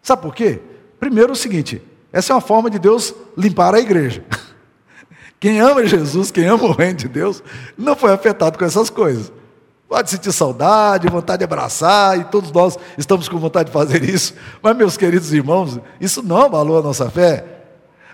Sabe 0.00 0.22
por 0.22 0.34
quê? 0.34 0.60
Primeiro, 1.00 1.32
o 1.32 1.36
seguinte: 1.36 1.82
essa 2.12 2.32
é 2.32 2.34
uma 2.36 2.40
forma 2.40 2.70
de 2.70 2.78
Deus 2.78 3.12
limpar 3.36 3.74
a 3.74 3.80
igreja. 3.80 4.24
Quem 5.40 5.58
ama 5.58 5.84
Jesus, 5.84 6.30
quem 6.30 6.46
ama 6.46 6.62
o 6.62 6.72
reino 6.72 6.98
de 6.98 7.08
Deus, 7.08 7.42
não 7.76 7.96
foi 7.96 8.12
afetado 8.12 8.56
com 8.56 8.64
essas 8.64 8.88
coisas. 8.88 9.32
Pode 9.92 10.08
sentir 10.08 10.32
saudade, 10.32 11.06
vontade 11.06 11.40
de 11.40 11.44
abraçar, 11.44 12.18
e 12.18 12.24
todos 12.24 12.50
nós 12.50 12.78
estamos 12.96 13.28
com 13.28 13.36
vontade 13.36 13.66
de 13.66 13.74
fazer 13.74 14.02
isso. 14.02 14.32
Mas, 14.62 14.74
meus 14.74 14.96
queridos 14.96 15.34
irmãos, 15.34 15.78
isso 16.00 16.22
não 16.22 16.40
abalou 16.40 16.78
a 16.78 16.82
nossa 16.82 17.10
fé. 17.10 17.44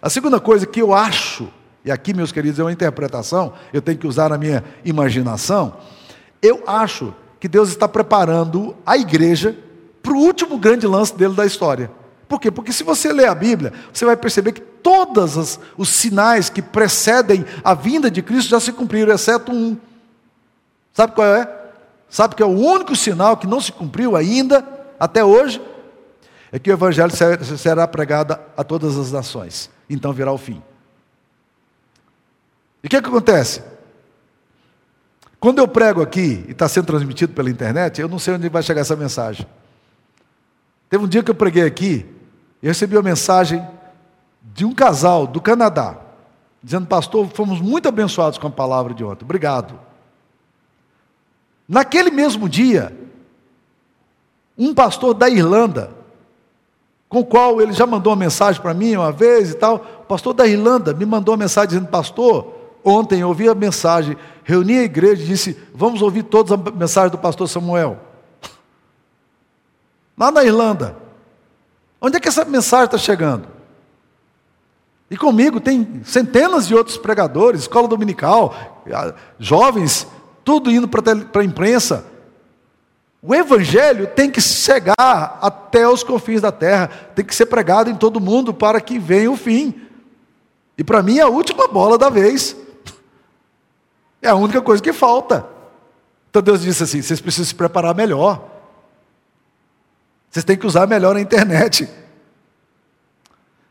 A 0.03 0.11
segunda 0.11 0.41
coisa 0.41 0.67
que 0.67 0.83
eu 0.83 0.93
acho, 0.93 1.49
e 1.85 1.91
aqui, 1.93 2.13
meus 2.13 2.33
queridos, 2.33 2.59
é 2.59 2.65
uma 2.65 2.73
interpretação, 2.73 3.53
eu 3.73 3.81
tenho 3.81 3.97
que 3.97 4.09
usar 4.09 4.33
a 4.33 4.37
minha 4.37 4.65
imaginação. 4.85 5.77
Eu 6.43 6.65
acho 6.67 7.15
que 7.39 7.47
Deus 7.47 7.69
está 7.69 7.87
preparando 7.87 8.75
a 8.85 8.97
igreja 8.97 9.57
para 10.03 10.15
o 10.15 10.19
último 10.19 10.59
grande 10.59 10.85
lance 10.85 11.15
dele 11.15 11.35
da 11.35 11.47
história. 11.47 11.93
Por 12.29 12.41
quê? 12.41 12.51
Porque 12.51 12.73
se 12.73 12.83
você 12.83 13.13
ler 13.13 13.29
a 13.29 13.35
Bíblia, 13.37 13.73
você 13.93 14.05
vai 14.05 14.17
perceber 14.17 14.51
que 14.51 14.63
todos 14.63 15.61
os 15.77 15.89
sinais 15.89 16.51
que 16.51 16.61
precedem 16.61 17.45
a 17.63 17.73
vinda 17.73 18.11
de 18.11 18.21
Cristo 18.21 18.51
já 18.51 18.59
se 18.59 18.73
cumpriram, 18.73 19.15
exceto 19.15 19.53
um. 19.53 19.77
Sabe 20.93 21.13
qual 21.13 21.29
é? 21.29 21.58
Sabe 22.09 22.35
que 22.35 22.43
é 22.43 22.47
o 22.47 22.51
único 22.51 22.97
sinal 22.97 23.37
que 23.37 23.47
não 23.47 23.61
se 23.61 23.71
cumpriu 23.71 24.17
ainda, 24.17 24.67
até 24.99 25.25
hoje? 25.25 25.61
É 26.51 26.59
que 26.59 26.71
o 26.71 26.73
Evangelho 26.73 27.13
será 27.59 27.87
pregado 27.87 28.39
a 28.57 28.65
todas 28.65 28.97
as 28.97 29.13
nações. 29.13 29.71
Então 29.89 30.13
virá 30.13 30.33
o 30.33 30.39
fim. 30.39 30.63
E 32.83 32.87
o 32.87 32.91
que, 32.91 32.97
é 32.97 33.03
que 33.03 33.09
acontece? 33.09 33.63
Quando 35.41 35.59
eu 35.59 35.69
prego 35.69 36.03
aqui 36.03 36.45
e 36.49 36.53
está 36.53 36.69
sendo 36.69 36.87
transmitido 36.87 37.33
pela 37.33 37.51
internet, 37.51 38.01
eu 38.01 38.09
não 38.09 38.19
sei 38.19 38.35
onde 38.35 38.49
vai 38.49 38.63
chegar 38.63 38.81
essa 38.81 38.97
mensagem. 38.97 39.47
Teve 40.89 41.05
um 41.05 41.09
dia 41.09 41.23
que 41.23 41.31
eu 41.31 41.35
preguei 41.35 41.65
aqui, 41.65 42.07
eu 42.63 42.69
recebi 42.69 42.97
uma 42.97 43.03
mensagem 43.03 43.65
de 44.43 44.65
um 44.65 44.75
casal 44.75 45.27
do 45.27 45.41
Canadá, 45.41 45.99
dizendo: 46.63 46.87
Pastor, 46.87 47.29
fomos 47.29 47.61
muito 47.61 47.89
abençoados 47.89 48.39
com 48.39 48.47
a 48.47 48.51
palavra 48.51 48.95
de 48.95 49.05
ontem, 49.05 49.25
obrigado. 49.25 49.79
Naquele 51.69 52.11
mesmo 52.11 52.49
dia, 52.49 52.97
um 54.57 54.75
pastor 54.75 55.13
da 55.13 55.29
Irlanda, 55.29 55.91
com 57.09 57.21
o 57.21 57.25
qual 57.25 57.61
ele 57.61 57.73
já 57.73 57.87
mandou 57.87 58.13
uma 58.13 58.19
mensagem 58.19 58.61
para 58.61 58.73
mim 58.73 58.97
uma 58.97 59.13
vez 59.13 59.51
e 59.51 59.55
tal, 59.55 59.77
o 60.01 60.05
pastor 60.05 60.33
da 60.33 60.47
Irlanda 60.47 60.95
me 60.95 61.05
mandou 61.05 61.35
uma 61.35 61.45
mensagem 61.45 61.69
dizendo: 61.69 61.89
Pastor, 61.89 62.55
ontem 62.83 63.21
eu 63.21 63.29
ouvi 63.29 63.49
a 63.49 63.55
mensagem, 63.55 64.17
reuni 64.45 64.79
a 64.79 64.83
igreja 64.83 65.23
e 65.23 65.27
disse: 65.27 65.59
Vamos 65.75 66.01
ouvir 66.01 66.23
todos 66.23 66.53
a 66.53 66.57
mensagem 66.57 67.11
do 67.11 67.19
pastor 67.19 67.49
Samuel. 67.49 67.99
Lá 70.17 70.31
na 70.31 70.43
Irlanda. 70.43 70.97
Onde 72.01 72.17
é 72.17 72.21
que 72.21 72.29
essa 72.29 72.45
mensagem 72.45 72.87
está 72.87 72.99
chegando? 72.99 73.49
E 75.11 75.17
comigo 75.17 75.59
tem 75.59 76.01
centenas 76.05 76.67
de 76.67 76.75
outros 76.75 76.97
pregadores, 76.97 77.63
escola 77.63 77.89
dominical, 77.89 78.55
jovens, 79.39 80.07
tudo 80.49 80.71
indo 80.71 80.89
para 80.89 81.03
a 81.41 81.45
imprensa. 81.45 82.07
O 83.21 83.35
evangelho 83.35 84.07
tem 84.07 84.31
que 84.31 84.41
chegar 84.41 85.39
até 85.43 85.87
os 85.87 86.03
confins 86.03 86.41
da 86.41 86.51
terra, 86.51 86.87
tem 87.15 87.23
que 87.23 87.35
ser 87.35 87.45
pregado 87.45 87.91
em 87.91 87.95
todo 87.95 88.19
mundo 88.19 88.55
para 88.55 88.81
que 88.81 88.99
venha 88.99 89.31
o 89.31 89.37
fim. 89.37 89.79
E 90.79 90.83
para 90.83 91.03
mim 91.03 91.19
é 91.19 91.21
a 91.21 91.29
última 91.29 91.69
bola 91.69 91.99
da 91.99 92.09
vez. 92.09 92.57
É 94.21 94.29
a 94.29 94.35
única 94.35 94.61
coisa 94.61 94.83
que 94.83 94.93
falta. 94.93 95.47
Então 96.29 96.43
Deus 96.43 96.63
disse 96.63 96.83
assim: 96.83 97.01
vocês 97.01 97.21
precisam 97.21 97.47
se 97.47 97.55
preparar 97.55 97.95
melhor. 97.95 98.51
Vocês 100.29 100.45
têm 100.45 100.57
que 100.57 100.67
usar 100.67 100.89
melhor 100.89 101.15
a 101.15 101.21
internet. 101.21 101.89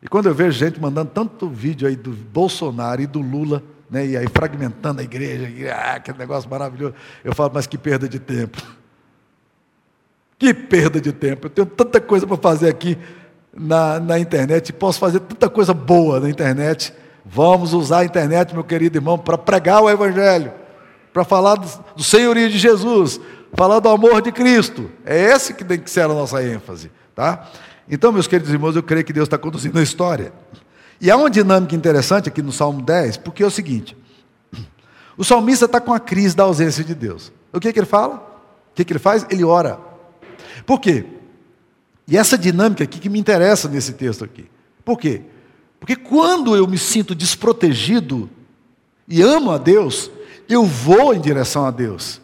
E 0.01 0.07
quando 0.07 0.27
eu 0.27 0.33
vejo 0.33 0.57
gente 0.57 0.79
mandando 0.79 1.11
tanto 1.13 1.49
vídeo 1.49 1.85
aí 1.85 1.97
do 1.97 2.11
Bolsonaro 2.11 3.01
e 3.01 3.07
do 3.07 3.19
Lula, 3.19 3.61
né, 3.89 4.05
e 4.05 4.17
aí 4.17 4.27
fragmentando 4.27 5.01
a 5.01 5.03
igreja, 5.03 5.49
e, 5.49 5.69
ah, 5.69 5.99
que 5.99 6.11
negócio 6.13 6.49
maravilhoso, 6.49 6.93
eu 7.23 7.33
falo, 7.33 7.51
mas 7.53 7.65
que 7.67 7.77
perda 7.77 8.07
de 8.07 8.19
tempo. 8.19 8.61
Que 10.37 10.53
perda 10.53 11.01
de 11.01 11.11
tempo. 11.11 11.47
Eu 11.47 11.49
tenho 11.49 11.65
tanta 11.65 11.99
coisa 11.99 12.27
para 12.27 12.37
fazer 12.37 12.69
aqui 12.69 12.97
na, 13.55 13.99
na 13.99 14.19
internet, 14.19 14.71
posso 14.71 14.99
fazer 14.99 15.19
tanta 15.21 15.49
coisa 15.49 15.73
boa 15.73 16.19
na 16.19 16.29
internet. 16.29 16.93
Vamos 17.25 17.73
usar 17.73 17.99
a 17.99 18.05
internet, 18.05 18.53
meu 18.53 18.63
querido 18.63 18.97
irmão, 18.97 19.17
para 19.17 19.37
pregar 19.37 19.81
o 19.81 19.89
Evangelho, 19.89 20.53
para 21.11 21.23
falar 21.23 21.55
do, 21.55 21.67
do 21.95 22.03
senhorio 22.03 22.49
de 22.49 22.57
Jesus, 22.57 23.19
falar 23.53 23.79
do 23.79 23.89
amor 23.89 24.21
de 24.21 24.31
Cristo. 24.31 24.89
É 25.05 25.17
esse 25.33 25.53
que 25.53 25.65
tem 25.65 25.79
que 25.79 25.89
ser 25.89 26.01
a 26.01 26.07
nossa 26.07 26.43
ênfase. 26.43 26.91
Tá? 27.15 27.49
Então, 27.89 28.11
meus 28.11 28.27
queridos 28.27 28.53
irmãos, 28.53 28.75
eu 28.75 28.83
creio 28.83 29.03
que 29.03 29.11
Deus 29.11 29.25
está 29.25 29.37
conduzindo 29.37 29.79
a 29.79 29.83
história. 29.83 30.31
E 30.99 31.11
há 31.11 31.17
uma 31.17 31.29
dinâmica 31.29 31.75
interessante 31.75 32.27
aqui 32.27 32.41
no 32.41 32.51
Salmo 32.51 32.81
10, 32.81 33.17
porque 33.17 33.43
é 33.43 33.45
o 33.45 33.51
seguinte: 33.51 33.95
o 35.17 35.23
salmista 35.23 35.65
está 35.65 35.79
com 35.79 35.93
a 35.93 35.99
crise 35.99 36.35
da 36.35 36.43
ausência 36.43 36.83
de 36.83 36.95
Deus. 36.95 37.31
O 37.53 37.59
que, 37.59 37.71
que 37.71 37.79
ele 37.79 37.85
fala? 37.85 38.15
O 38.71 38.75
que, 38.75 38.83
que 38.83 38.93
ele 38.93 38.99
faz? 38.99 39.25
Ele 39.29 39.43
ora. 39.43 39.79
Por 40.65 40.79
quê? 40.79 41.05
E 42.07 42.17
essa 42.17 42.37
dinâmica 42.37 42.83
aqui 42.83 42.99
que 42.99 43.09
me 43.09 43.19
interessa 43.19 43.67
nesse 43.67 43.93
texto 43.93 44.23
aqui. 44.23 44.49
Por 44.83 44.97
quê? 44.97 45.21
Porque 45.79 45.95
quando 45.95 46.55
eu 46.55 46.67
me 46.67 46.77
sinto 46.77 47.13
desprotegido 47.13 48.29
e 49.07 49.21
amo 49.21 49.51
a 49.51 49.57
Deus, 49.57 50.09
eu 50.47 50.63
vou 50.63 51.13
em 51.13 51.19
direção 51.19 51.65
a 51.65 51.71
Deus. 51.71 52.21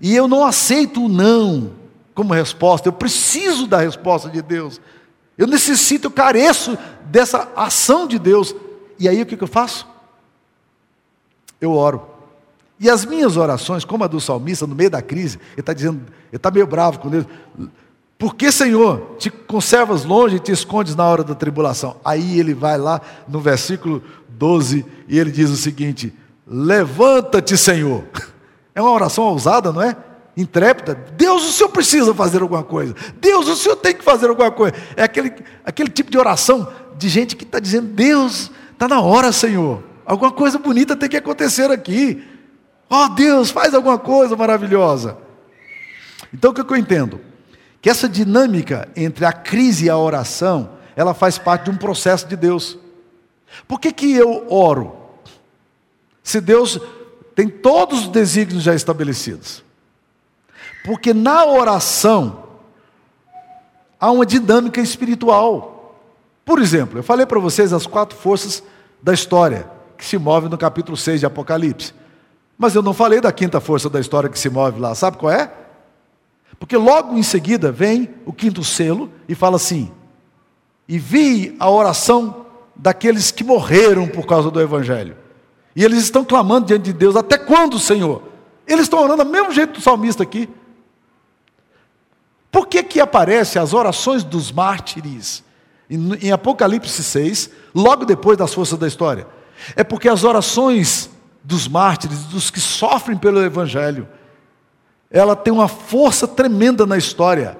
E 0.00 0.14
eu 0.14 0.26
não 0.26 0.44
aceito 0.44 1.04
o 1.04 1.08
não 1.08 1.72
como 2.14 2.34
resposta, 2.34 2.88
eu 2.88 2.92
preciso 2.92 3.66
da 3.66 3.78
resposta 3.78 4.28
de 4.28 4.42
Deus. 4.42 4.80
Eu 5.40 5.46
necessito, 5.46 6.08
eu 6.08 6.10
careço 6.10 6.76
dessa 7.06 7.48
ação 7.56 8.06
de 8.06 8.18
Deus. 8.18 8.54
E 8.98 9.08
aí 9.08 9.22
o 9.22 9.24
que, 9.24 9.42
eu 9.42 9.48
faço? 9.48 9.88
Eu 11.58 11.72
oro. 11.72 12.02
E 12.78 12.90
as 12.90 13.06
minhas 13.06 13.38
orações, 13.38 13.82
como 13.82 14.04
a 14.04 14.06
do 14.06 14.20
salmista, 14.20 14.66
no 14.66 14.74
meio 14.74 14.90
da 14.90 15.00
crise, 15.00 15.38
ele 15.52 15.60
está 15.60 15.72
dizendo, 15.72 16.02
ele 16.28 16.36
está 16.36 16.50
meio 16.50 16.66
bravo 16.66 16.98
com 16.98 17.08
Deus. 17.08 17.24
Por 18.18 18.34
que, 18.34 18.52
Senhor, 18.52 19.16
te 19.16 19.30
conservas 19.30 20.04
longe 20.04 20.36
e 20.36 20.40
te 20.40 20.52
escondes 20.52 20.94
na 20.94 21.06
hora 21.06 21.24
da 21.24 21.34
tribulação? 21.34 21.96
Aí 22.04 22.38
ele 22.38 22.52
vai 22.52 22.76
lá 22.76 23.00
no 23.26 23.40
versículo 23.40 24.02
12 24.28 24.84
e 25.08 25.18
ele 25.18 25.30
diz 25.30 25.48
o 25.48 25.56
seguinte: 25.56 26.12
Levanta-te, 26.46 27.56
Senhor. 27.56 28.04
É 28.72 28.80
uma 28.80 28.92
oração 28.92 29.24
ousada, 29.24 29.72
não 29.72 29.82
é? 29.82 29.96
Intrépida. 30.40 30.94
Deus, 30.94 31.46
o 31.46 31.52
Senhor 31.52 31.68
precisa 31.68 32.14
fazer 32.14 32.40
alguma 32.40 32.62
coisa. 32.62 32.94
Deus, 33.20 33.46
o 33.46 33.54
Senhor 33.54 33.76
tem 33.76 33.94
que 33.94 34.02
fazer 34.02 34.28
alguma 34.28 34.50
coisa. 34.50 34.74
É 34.96 35.02
aquele, 35.02 35.34
aquele 35.62 35.90
tipo 35.90 36.10
de 36.10 36.16
oração 36.16 36.66
de 36.96 37.08
gente 37.10 37.36
que 37.36 37.44
está 37.44 37.60
dizendo: 37.60 37.88
Deus, 37.88 38.50
está 38.72 38.88
na 38.88 39.00
hora, 39.00 39.32
Senhor. 39.32 39.82
Alguma 40.06 40.32
coisa 40.32 40.58
bonita 40.58 40.96
tem 40.96 41.10
que 41.10 41.16
acontecer 41.16 41.70
aqui. 41.70 42.26
Oh, 42.88 43.08
Deus, 43.10 43.50
faz 43.50 43.74
alguma 43.74 43.98
coisa 43.98 44.34
maravilhosa. 44.34 45.18
Então, 46.32 46.52
o 46.52 46.54
que 46.54 46.72
eu 46.72 46.76
entendo? 46.76 47.20
Que 47.82 47.90
essa 47.90 48.08
dinâmica 48.08 48.88
entre 48.96 49.26
a 49.26 49.32
crise 49.32 49.86
e 49.86 49.90
a 49.90 49.98
oração, 49.98 50.70
ela 50.96 51.12
faz 51.12 51.36
parte 51.36 51.64
de 51.64 51.70
um 51.70 51.76
processo 51.76 52.26
de 52.26 52.34
Deus. 52.34 52.78
Por 53.68 53.78
que, 53.78 53.92
que 53.92 54.14
eu 54.14 54.46
oro? 54.48 54.96
Se 56.22 56.40
Deus 56.40 56.80
tem 57.34 57.46
todos 57.46 58.04
os 58.04 58.08
desígnios 58.08 58.62
já 58.62 58.74
estabelecidos. 58.74 59.62
Porque 60.84 61.12
na 61.12 61.44
oração 61.44 62.44
há 63.98 64.10
uma 64.10 64.24
dinâmica 64.24 64.80
espiritual. 64.80 65.96
Por 66.44 66.58
exemplo, 66.58 66.98
eu 66.98 67.02
falei 67.02 67.26
para 67.26 67.38
vocês 67.38 67.72
as 67.72 67.86
quatro 67.86 68.16
forças 68.16 68.62
da 69.02 69.12
história, 69.12 69.70
que 69.96 70.04
se 70.04 70.16
move 70.18 70.48
no 70.48 70.56
capítulo 70.56 70.96
6 70.96 71.20
de 71.20 71.26
Apocalipse. 71.26 71.92
Mas 72.56 72.74
eu 72.74 72.82
não 72.82 72.92
falei 72.92 73.20
da 73.20 73.32
quinta 73.32 73.60
força 73.60 73.88
da 73.88 74.00
história 74.00 74.28
que 74.28 74.38
se 74.38 74.50
move 74.50 74.80
lá, 74.80 74.94
sabe 74.94 75.16
qual 75.16 75.32
é? 75.32 75.50
Porque 76.58 76.76
logo 76.76 77.16
em 77.16 77.22
seguida 77.22 77.72
vem 77.72 78.10
o 78.26 78.32
quinto 78.32 78.62
selo 78.62 79.10
e 79.28 79.34
fala 79.34 79.56
assim: 79.56 79.90
E 80.86 80.98
vi 80.98 81.56
a 81.58 81.70
oração 81.70 82.46
daqueles 82.76 83.30
que 83.30 83.42
morreram 83.42 84.06
por 84.06 84.26
causa 84.26 84.50
do 84.50 84.60
Evangelho. 84.60 85.16
E 85.74 85.82
eles 85.82 86.02
estão 86.02 86.22
clamando 86.22 86.66
diante 86.66 86.84
de 86.84 86.92
Deus: 86.92 87.16
Até 87.16 87.38
quando, 87.38 87.78
Senhor? 87.78 88.22
Eles 88.66 88.82
estão 88.82 89.02
orando 89.02 89.24
do 89.24 89.30
mesmo 89.30 89.50
jeito 89.52 89.74
do 89.74 89.80
salmista 89.80 90.22
aqui. 90.22 90.48
Por 92.60 92.66
que 92.66 92.82
que 92.82 93.00
aparece 93.00 93.58
as 93.58 93.72
orações 93.72 94.22
dos 94.22 94.52
mártires 94.52 95.42
em 95.88 96.30
Apocalipse 96.30 97.02
6, 97.02 97.48
logo 97.74 98.04
depois 98.04 98.36
das 98.36 98.52
forças 98.52 98.78
da 98.78 98.86
história? 98.86 99.26
É 99.74 99.82
porque 99.82 100.10
as 100.10 100.24
orações 100.24 101.08
dos 101.42 101.66
mártires, 101.66 102.24
dos 102.24 102.50
que 102.50 102.60
sofrem 102.60 103.16
pelo 103.16 103.42
evangelho, 103.42 104.06
ela 105.10 105.34
tem 105.34 105.50
uma 105.50 105.68
força 105.68 106.28
tremenda 106.28 106.84
na 106.84 106.98
história. 106.98 107.56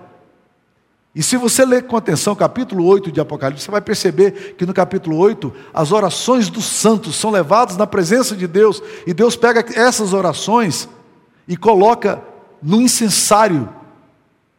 E 1.15 1.23
se 1.23 1.39
você 1.39 1.65
ler 1.65 1.85
com 1.85 1.97
atenção 1.97 2.35
o 2.35 2.37
capítulo 2.37 2.85
8 2.85 3.11
de 3.11 3.23
Apocalipse, 3.23 3.65
você 3.65 3.71
vai 3.71 3.81
perceber 3.81 4.55
que 4.59 4.67
no 4.67 4.75
capítulo 4.75 5.17
8, 5.17 5.51
as 5.73 5.93
orações 5.93 6.51
dos 6.51 6.67
santos 6.67 7.17
são 7.17 7.31
levadas 7.31 7.75
na 7.79 7.87
presença 7.87 8.37
de 8.37 8.47
Deus, 8.47 8.83
e 9.07 9.15
Deus 9.15 9.35
pega 9.35 9.65
essas 9.81 10.13
orações 10.13 10.91
e 11.49 11.57
coloca 11.57 12.23
no 12.63 12.83
incensário, 12.83 13.67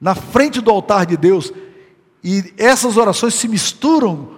na 0.01 0.15
frente 0.15 0.59
do 0.59 0.71
altar 0.71 1.05
de 1.05 1.15
Deus, 1.15 1.53
e 2.23 2.53
essas 2.57 2.97
orações 2.97 3.35
se 3.35 3.47
misturam 3.47 4.31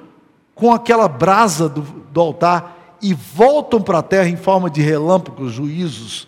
com 0.54 0.74
aquela 0.74 1.08
brasa 1.08 1.70
do, 1.70 1.82
do 1.82 2.20
altar 2.22 2.98
e 3.02 3.14
voltam 3.14 3.82
para 3.82 4.00
a 4.00 4.04
terra 4.04 4.28
em 4.28 4.36
forma 4.36 4.70
de 4.70 4.82
relâmpagos, 4.82 5.54
juízos, 5.54 6.28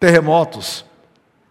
terremotos. 0.00 0.84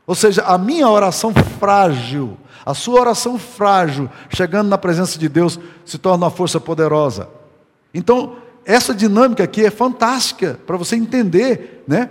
Ou 0.08 0.16
seja, 0.16 0.44
a 0.44 0.58
minha 0.58 0.90
oração 0.90 1.34
frágil, 1.60 2.38
a 2.66 2.74
sua 2.74 3.00
oração 3.00 3.38
frágil, 3.38 4.10
chegando 4.30 4.70
na 4.70 4.78
presença 4.78 5.18
de 5.18 5.28
Deus, 5.28 5.60
se 5.86 5.98
torna 5.98 6.26
uma 6.26 6.32
força 6.32 6.60
poderosa. 6.60 7.30
Então, 7.94 8.36
essa 8.66 8.94
dinâmica 8.94 9.44
aqui 9.44 9.66
é 9.66 9.70
fantástica 9.70 10.60
para 10.66 10.78
você 10.78 10.96
entender, 10.96 11.84
né? 11.88 12.10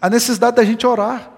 A 0.00 0.10
necessidade 0.10 0.56
da 0.56 0.64
gente 0.64 0.86
orar. 0.86 1.30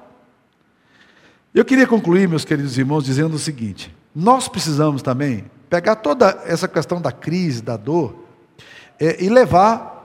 Eu 1.55 1.64
queria 1.64 1.86
concluir, 1.86 2.28
meus 2.28 2.44
queridos 2.44 2.76
irmãos, 2.76 3.05
dizendo 3.05 3.34
o 3.34 3.38
seguinte: 3.38 3.94
nós 4.14 4.49
precisamos 4.49 5.03
também 5.03 5.44
pegar 5.68 5.96
toda 5.96 6.42
essa 6.46 6.68
questão 6.68 7.01
da 7.01 7.12
crise, 7.12 7.62
da 7.62 7.76
dor, 7.76 8.24
é, 8.99 9.22
e 9.22 9.28
levar 9.28 9.99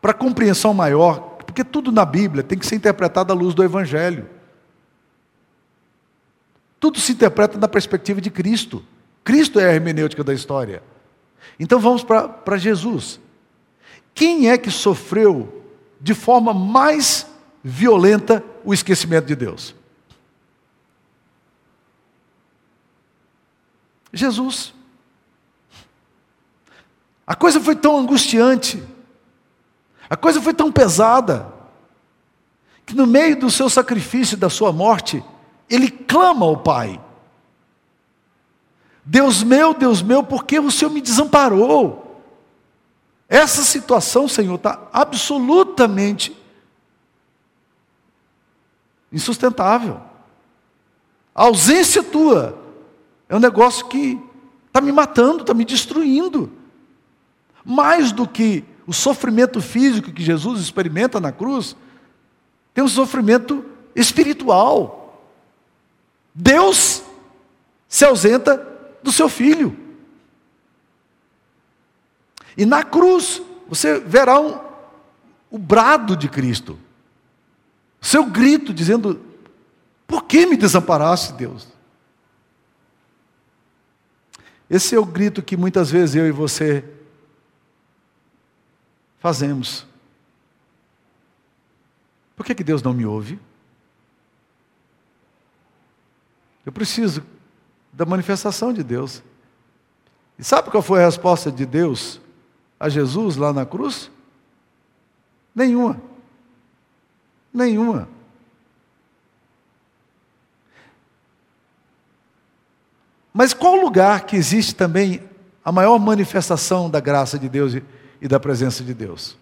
para 0.00 0.12
compreensão 0.12 0.72
maior, 0.72 1.36
porque 1.46 1.64
tudo 1.64 1.90
na 1.90 2.04
Bíblia 2.04 2.42
tem 2.42 2.58
que 2.58 2.66
ser 2.66 2.76
interpretado 2.76 3.32
à 3.32 3.36
luz 3.36 3.54
do 3.54 3.64
Evangelho. 3.64 4.28
Tudo 6.78 7.00
se 7.00 7.12
interpreta 7.12 7.58
na 7.58 7.66
perspectiva 7.66 8.20
de 8.20 8.30
Cristo. 8.30 8.84
Cristo 9.24 9.58
é 9.58 9.68
a 9.68 9.74
hermenêutica 9.74 10.22
da 10.22 10.34
história. 10.34 10.82
Então 11.58 11.80
vamos 11.80 12.04
para 12.04 12.56
Jesus. 12.56 13.18
Quem 14.14 14.50
é 14.50 14.58
que 14.58 14.70
sofreu 14.70 15.64
de 16.00 16.14
forma 16.14 16.54
mais 16.54 17.26
violenta 17.64 18.44
o 18.64 18.72
esquecimento 18.72 19.26
de 19.26 19.34
Deus? 19.34 19.74
Jesus. 24.16 24.74
A 27.26 27.34
coisa 27.34 27.60
foi 27.60 27.74
tão 27.74 27.98
angustiante, 27.98 28.82
a 30.08 30.16
coisa 30.16 30.40
foi 30.40 30.54
tão 30.54 30.70
pesada, 30.70 31.52
que 32.84 32.94
no 32.94 33.06
meio 33.06 33.38
do 33.38 33.50
seu 33.50 33.68
sacrifício, 33.68 34.36
da 34.36 34.48
sua 34.48 34.72
morte, 34.72 35.22
ele 35.68 35.90
clama 35.90 36.46
ao 36.46 36.56
Pai: 36.58 37.00
Deus 39.04 39.42
meu, 39.42 39.74
Deus 39.74 40.02
meu, 40.02 40.22
por 40.22 40.44
que 40.44 40.60
o 40.60 40.70
Senhor 40.70 40.90
me 40.90 41.00
desamparou? 41.00 42.22
Essa 43.28 43.62
situação, 43.62 44.28
Senhor, 44.28 44.54
está 44.54 44.88
absolutamente 44.92 46.36
insustentável. 49.12 50.00
A 51.34 51.42
ausência 51.42 52.04
tua 52.04 52.65
é 53.28 53.36
um 53.36 53.40
negócio 53.40 53.86
que 53.86 54.20
está 54.66 54.80
me 54.80 54.92
matando, 54.92 55.40
está 55.40 55.54
me 55.54 55.64
destruindo. 55.64 56.52
Mais 57.64 58.12
do 58.12 58.26
que 58.26 58.64
o 58.86 58.92
sofrimento 58.92 59.60
físico 59.60 60.12
que 60.12 60.22
Jesus 60.22 60.60
experimenta 60.60 61.18
na 61.18 61.32
cruz, 61.32 61.76
tem 62.72 62.84
um 62.84 62.88
sofrimento 62.88 63.64
espiritual. 63.94 65.24
Deus 66.34 67.02
se 67.88 68.04
ausenta 68.04 68.64
do 69.02 69.10
seu 69.10 69.28
filho. 69.28 69.76
E 72.56 72.64
na 72.64 72.82
cruz, 72.82 73.42
você 73.68 73.98
verá 73.98 74.40
um, 74.40 74.58
o 75.50 75.58
brado 75.58 76.16
de 76.16 76.28
Cristo, 76.28 76.78
seu 78.00 78.24
grito 78.24 78.72
dizendo: 78.72 79.20
Por 80.06 80.24
que 80.24 80.46
me 80.46 80.56
desamparaste, 80.56 81.32
Deus? 81.32 81.68
Esse 84.68 84.94
é 84.94 84.98
o 84.98 85.04
grito 85.04 85.42
que 85.42 85.56
muitas 85.56 85.90
vezes 85.90 86.16
eu 86.16 86.26
e 86.26 86.32
você 86.32 86.84
fazemos. 89.18 89.86
Por 92.34 92.44
que, 92.44 92.54
que 92.54 92.64
Deus 92.64 92.82
não 92.82 92.92
me 92.92 93.06
ouve? 93.06 93.40
Eu 96.64 96.72
preciso 96.72 97.24
da 97.92 98.04
manifestação 98.04 98.72
de 98.72 98.82
Deus. 98.82 99.22
E 100.38 100.44
sabe 100.44 100.70
qual 100.70 100.82
foi 100.82 101.02
a 101.02 101.06
resposta 101.06 101.50
de 101.50 101.64
Deus 101.64 102.20
a 102.78 102.88
Jesus 102.88 103.36
lá 103.36 103.52
na 103.52 103.64
cruz? 103.64 104.10
Nenhuma. 105.54 106.00
Nenhuma. 107.54 108.15
Mas 113.36 113.52
qual 113.52 113.74
lugar 113.76 114.24
que 114.24 114.34
existe 114.34 114.74
também 114.74 115.22
a 115.62 115.70
maior 115.70 115.98
manifestação 115.98 116.88
da 116.88 117.00
graça 117.00 117.38
de 117.38 117.50
Deus 117.50 117.74
e 118.18 118.26
da 118.26 118.40
presença 118.40 118.82
de 118.82 118.94
Deus? 118.94 119.36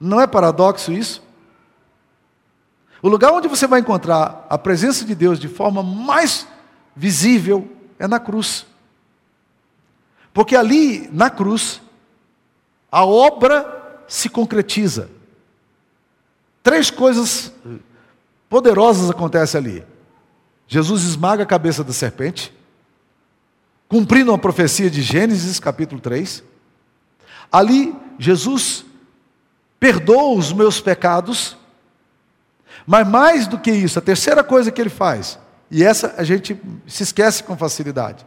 Não 0.00 0.18
é 0.18 0.26
paradoxo 0.26 0.92
isso? 0.92 1.22
O 3.02 3.08
lugar 3.10 3.32
onde 3.32 3.48
você 3.48 3.66
vai 3.66 3.80
encontrar 3.80 4.46
a 4.48 4.56
presença 4.56 5.04
de 5.04 5.14
Deus 5.14 5.38
de 5.38 5.46
forma 5.46 5.82
mais 5.82 6.48
visível 6.96 7.70
é 7.98 8.08
na 8.08 8.18
cruz. 8.18 8.64
Porque 10.32 10.56
ali, 10.56 11.10
na 11.12 11.28
cruz, 11.28 11.82
a 12.90 13.04
obra 13.04 14.00
se 14.08 14.30
concretiza. 14.30 15.10
Três 16.62 16.90
coisas 16.90 17.52
poderosas 18.48 19.10
acontecem 19.10 19.58
ali. 19.60 19.91
Jesus 20.72 21.02
esmaga 21.02 21.42
a 21.42 21.46
cabeça 21.46 21.84
da 21.84 21.92
serpente, 21.92 22.52
cumprindo 23.88 24.30
uma 24.30 24.38
profecia 24.38 24.90
de 24.90 25.02
Gênesis, 25.02 25.60
capítulo 25.60 26.00
3. 26.00 26.42
Ali, 27.50 27.94
Jesus 28.18 28.84
perdoa 29.78 30.34
os 30.38 30.52
meus 30.52 30.80
pecados 30.80 31.56
mas 32.86 33.06
mais 33.06 33.46
do 33.46 33.58
que 33.58 33.70
isso, 33.70 33.98
a 33.98 34.02
terceira 34.02 34.42
coisa 34.42 34.70
que 34.70 34.80
ele 34.80 34.90
faz, 34.90 35.38
e 35.70 35.82
essa 35.82 36.14
a 36.16 36.24
gente 36.24 36.60
se 36.86 37.02
esquece 37.02 37.42
com 37.42 37.56
facilidade, 37.56 38.26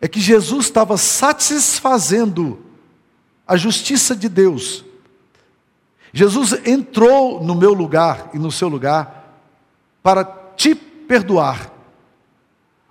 é 0.00 0.08
que 0.08 0.20
Jesus 0.20 0.66
estava 0.66 0.96
satisfazendo 0.96 2.64
a 3.46 3.56
justiça 3.56 4.14
de 4.14 4.28
Deus. 4.28 4.84
Jesus 6.12 6.54
entrou 6.64 7.42
no 7.42 7.54
meu 7.54 7.72
lugar 7.72 8.30
e 8.32 8.38
no 8.38 8.50
seu 8.50 8.68
lugar 8.68 9.42
para 10.02 10.24
perdoar. 11.08 11.72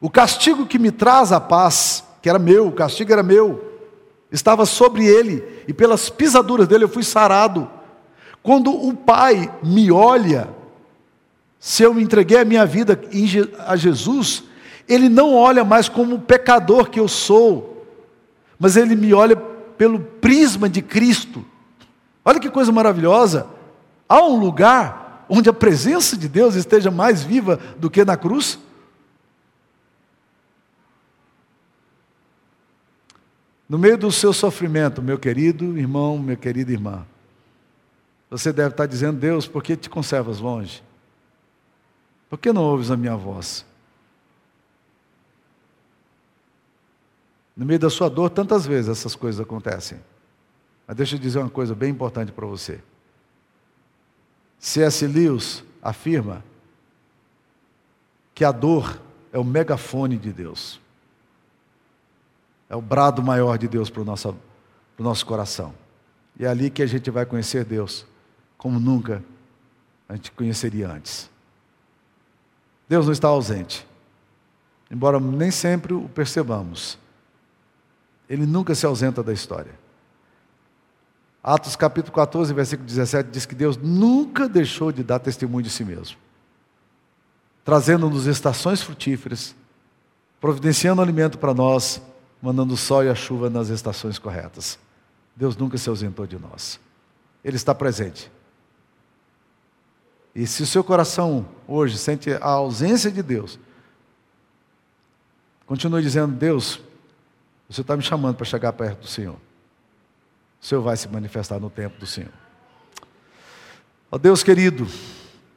O 0.02 0.10
castigo 0.10 0.66
que 0.66 0.80
me 0.80 0.92
traz 0.92 1.32
a 1.32 1.40
paz, 1.40 2.04
que 2.22 2.28
era 2.28 2.40
meu, 2.40 2.68
o 2.68 2.72
castigo 2.72 3.14
era 3.14 3.24
meu, 3.24 3.64
estava 4.32 4.66
sobre 4.66 5.06
ele, 5.06 5.64
e 5.68 5.74
pelas 5.74 6.10
pisaduras 6.10 6.68
dele 6.68 6.84
eu 6.84 6.90
fui 6.90 7.04
sarado. 7.04 7.70
Quando 8.44 8.72
o 8.72 8.94
Pai 8.96 9.52
me 9.64 9.92
olha, 9.92 10.50
se 11.60 11.84
eu 11.84 11.94
me 11.94 12.04
entreguei 12.04 12.40
a 12.40 12.46
minha 12.46 12.66
vida 12.66 13.00
a 13.66 13.76
Jesus, 13.76 14.44
Ele 14.88 15.10
não 15.10 15.34
olha 15.34 15.64
mais 15.64 15.88
como 15.88 16.16
o 16.16 16.22
pecador 16.22 16.90
que 16.90 17.00
eu 17.00 17.08
sou, 17.08 17.86
mas 18.60 18.76
Ele 18.76 18.96
me 18.96 19.14
olha 19.14 19.36
pelo 19.36 20.00
prisma 20.00 20.68
de 20.68 20.82
Cristo. 20.82 21.46
Olha 22.24 22.40
que 22.40 22.50
coisa 22.50 22.72
maravilhosa! 22.72 23.48
Há 24.08 24.22
um 24.24 24.40
lugar 24.40 25.07
onde 25.30 25.50
a 25.50 25.54
presença 25.54 26.18
de 26.18 26.28
Deus 26.28 26.56
esteja 26.56 26.92
mais 26.92 27.24
viva 27.24 27.58
do 27.78 27.90
que 27.90 28.04
na 28.06 28.16
cruz? 28.16 28.60
No 33.68 33.78
meio 33.78 33.98
do 33.98 34.12
seu 34.12 34.32
sofrimento, 34.32 35.02
meu 35.02 35.20
querido 35.20 35.78
irmão, 35.78 36.18
minha 36.18 36.38
querida 36.38 36.72
irmã, 36.72 37.06
você 38.30 38.54
deve 38.54 38.70
estar 38.70 38.86
dizendo: 38.86 39.20
Deus, 39.20 39.48
por 39.48 39.62
que 39.62 39.76
te 39.76 39.90
conservas 39.90 40.40
longe? 40.40 40.84
Por 42.30 42.38
que 42.38 42.52
não 42.52 42.64
ouves 42.64 42.92
a 42.92 42.98
minha 42.98 43.16
voz? 43.16 43.66
No 47.56 47.66
meio 47.66 47.80
da 47.80 47.90
sua 47.90 48.10
dor, 48.10 48.30
tantas 48.30 48.66
vezes 48.66 48.90
essas 48.90 49.16
coisas 49.16 49.42
acontecem. 49.42 50.00
Mas 50.86 50.96
deixa 50.96 51.16
eu 51.16 51.20
dizer 51.20 51.40
uma 51.40 51.50
coisa 51.50 51.74
bem 51.74 51.90
importante 51.90 52.32
para 52.32 52.46
você. 52.46 52.80
C.S. 54.60 55.06
Lewis 55.06 55.64
afirma 55.82 56.44
que 58.34 58.44
a 58.44 58.52
dor 58.52 59.02
é 59.32 59.38
o 59.38 59.44
megafone 59.44 60.18
de 60.18 60.32
Deus. 60.32 60.80
É 62.70 62.76
o 62.76 62.82
brado 62.82 63.24
maior 63.24 63.58
de 63.58 63.68
Deus 63.68 63.90
para 63.90 64.02
o 64.02 64.06
nosso, 64.06 64.38
nosso 64.98 65.26
coração. 65.26 65.74
E 66.40 66.46
é 66.46 66.48
ali 66.48 66.70
que 66.70 66.84
a 66.84 66.86
gente 66.86 67.10
vai 67.10 67.26
conhecer 67.26 67.64
Deus 67.64 68.06
como 68.58 68.80
nunca 68.80 69.24
a 70.08 70.16
gente 70.16 70.32
conheceria 70.32 70.90
antes. 70.90 71.30
Deus 72.88 73.06
não 73.06 73.14
está 73.14 73.28
ausente. 73.28 73.86
Embora 74.90 75.20
nem 75.20 75.52
sempre 75.52 75.94
o 75.94 76.08
percebamos. 76.10 76.98
Ele 78.30 78.46
nunca 78.46 78.74
se 78.74 78.86
ausenta 78.86 79.22
da 79.22 79.34
história. 79.34 79.74
Atos 81.50 81.78
capítulo 81.78 82.14
14, 82.14 82.54
versículo 82.54 82.86
17 82.86 83.30
diz 83.32 83.46
que 83.46 83.56
Deus 83.56 83.78
nunca 83.78 84.50
deixou 84.50 84.92
de 84.92 85.02
dar 85.02 85.18
testemunho 85.18 85.64
de 85.64 85.70
si 85.70 85.82
mesmo. 85.86 86.18
Trazendo-nos 87.64 88.26
estações 88.26 88.82
frutíferas, 88.82 89.56
providenciando 90.42 91.02
alimento 91.02 91.38
para 91.38 91.54
nós, 91.54 92.02
mandando 92.42 92.74
o 92.74 92.78
sol 92.78 93.06
e 93.06 93.10
a 93.10 93.16
chuva 93.16 93.50
nas 93.50 93.70
estações 93.70 94.20
corretas. 94.20 94.78
Deus 95.38 95.56
nunca 95.56 95.78
se 95.78 95.88
ausentou 95.88 96.28
de 96.28 96.38
nós. 96.38 96.82
Ele 97.42 97.56
está 97.56 97.74
presente. 97.74 98.30
E 100.36 100.46
se 100.46 100.64
o 100.64 100.68
seu 100.68 100.84
coração 100.84 101.48
hoje 101.66 101.98
sente 101.98 102.30
a 102.34 102.50
ausência 102.50 103.10
de 103.10 103.24
Deus, 103.24 103.58
continue 105.66 106.02
dizendo: 106.02 106.36
Deus, 106.36 106.82
você 107.70 107.80
está 107.80 107.96
me 107.96 108.04
chamando 108.04 108.36
para 108.36 108.46
chegar 108.46 108.74
perto 108.74 109.04
do 109.04 109.08
Senhor. 109.08 109.47
O 110.62 110.66
Senhor 110.66 110.82
vai 110.82 110.98
se 110.98 111.08
manifestar 111.08 111.60
no 111.60 111.70
tempo 111.70 112.00
do 112.00 112.06
Senhor. 112.06 112.32
Ó 114.12 114.16
oh, 114.16 114.20
Deus 114.20 114.44
querido, 114.44 114.88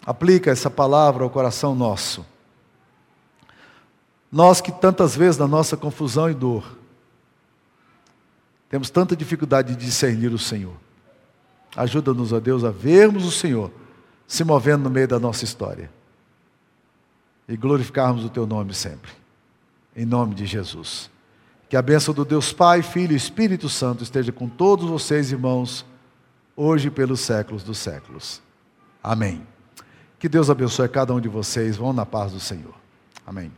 aplica 0.04 0.50
essa 0.50 0.70
palavra 0.70 1.24
ao 1.24 1.30
coração 1.30 1.74
nosso. 1.74 2.26
Nós 4.30 4.60
que 4.60 4.70
tantas 4.70 5.16
vezes 5.16 5.38
na 5.38 5.48
nossa 5.48 5.76
confusão 5.76 6.30
e 6.30 6.34
dor, 6.34 6.78
temos 8.68 8.90
tanta 8.90 9.16
dificuldade 9.16 9.74
de 9.74 9.84
discernir 9.84 10.32
o 10.32 10.38
Senhor. 10.38 10.76
Ajuda-nos, 11.76 12.32
ó 12.32 12.38
Deus, 12.38 12.64
a 12.64 12.70
vermos 12.70 13.24
o 13.24 13.30
Senhor 13.30 13.70
se 14.26 14.44
movendo 14.44 14.84
no 14.84 14.90
meio 14.90 15.08
da 15.08 15.18
nossa 15.18 15.44
história. 15.44 15.90
E 17.48 17.56
glorificarmos 17.56 18.24
o 18.24 18.28
teu 18.28 18.46
nome 18.46 18.72
sempre. 18.72 19.10
Em 19.94 20.06
nome 20.06 20.36
de 20.36 20.46
Jesus. 20.46 21.09
Que 21.70 21.76
a 21.76 21.82
bênção 21.82 22.12
do 22.12 22.24
Deus 22.24 22.52
Pai, 22.52 22.82
Filho 22.82 23.12
e 23.12 23.16
Espírito 23.16 23.68
Santo 23.68 24.02
esteja 24.02 24.32
com 24.32 24.48
todos 24.48 24.90
vocês, 24.90 25.30
irmãos, 25.30 25.86
hoje 26.56 26.88
e 26.88 26.90
pelos 26.90 27.20
séculos 27.20 27.62
dos 27.62 27.78
séculos. 27.78 28.42
Amém. 29.00 29.46
Que 30.18 30.28
Deus 30.28 30.50
abençoe 30.50 30.88
cada 30.88 31.14
um 31.14 31.20
de 31.20 31.28
vocês. 31.28 31.76
Vão 31.76 31.92
na 31.92 32.04
paz 32.04 32.32
do 32.32 32.40
Senhor. 32.40 32.74
Amém. 33.24 33.52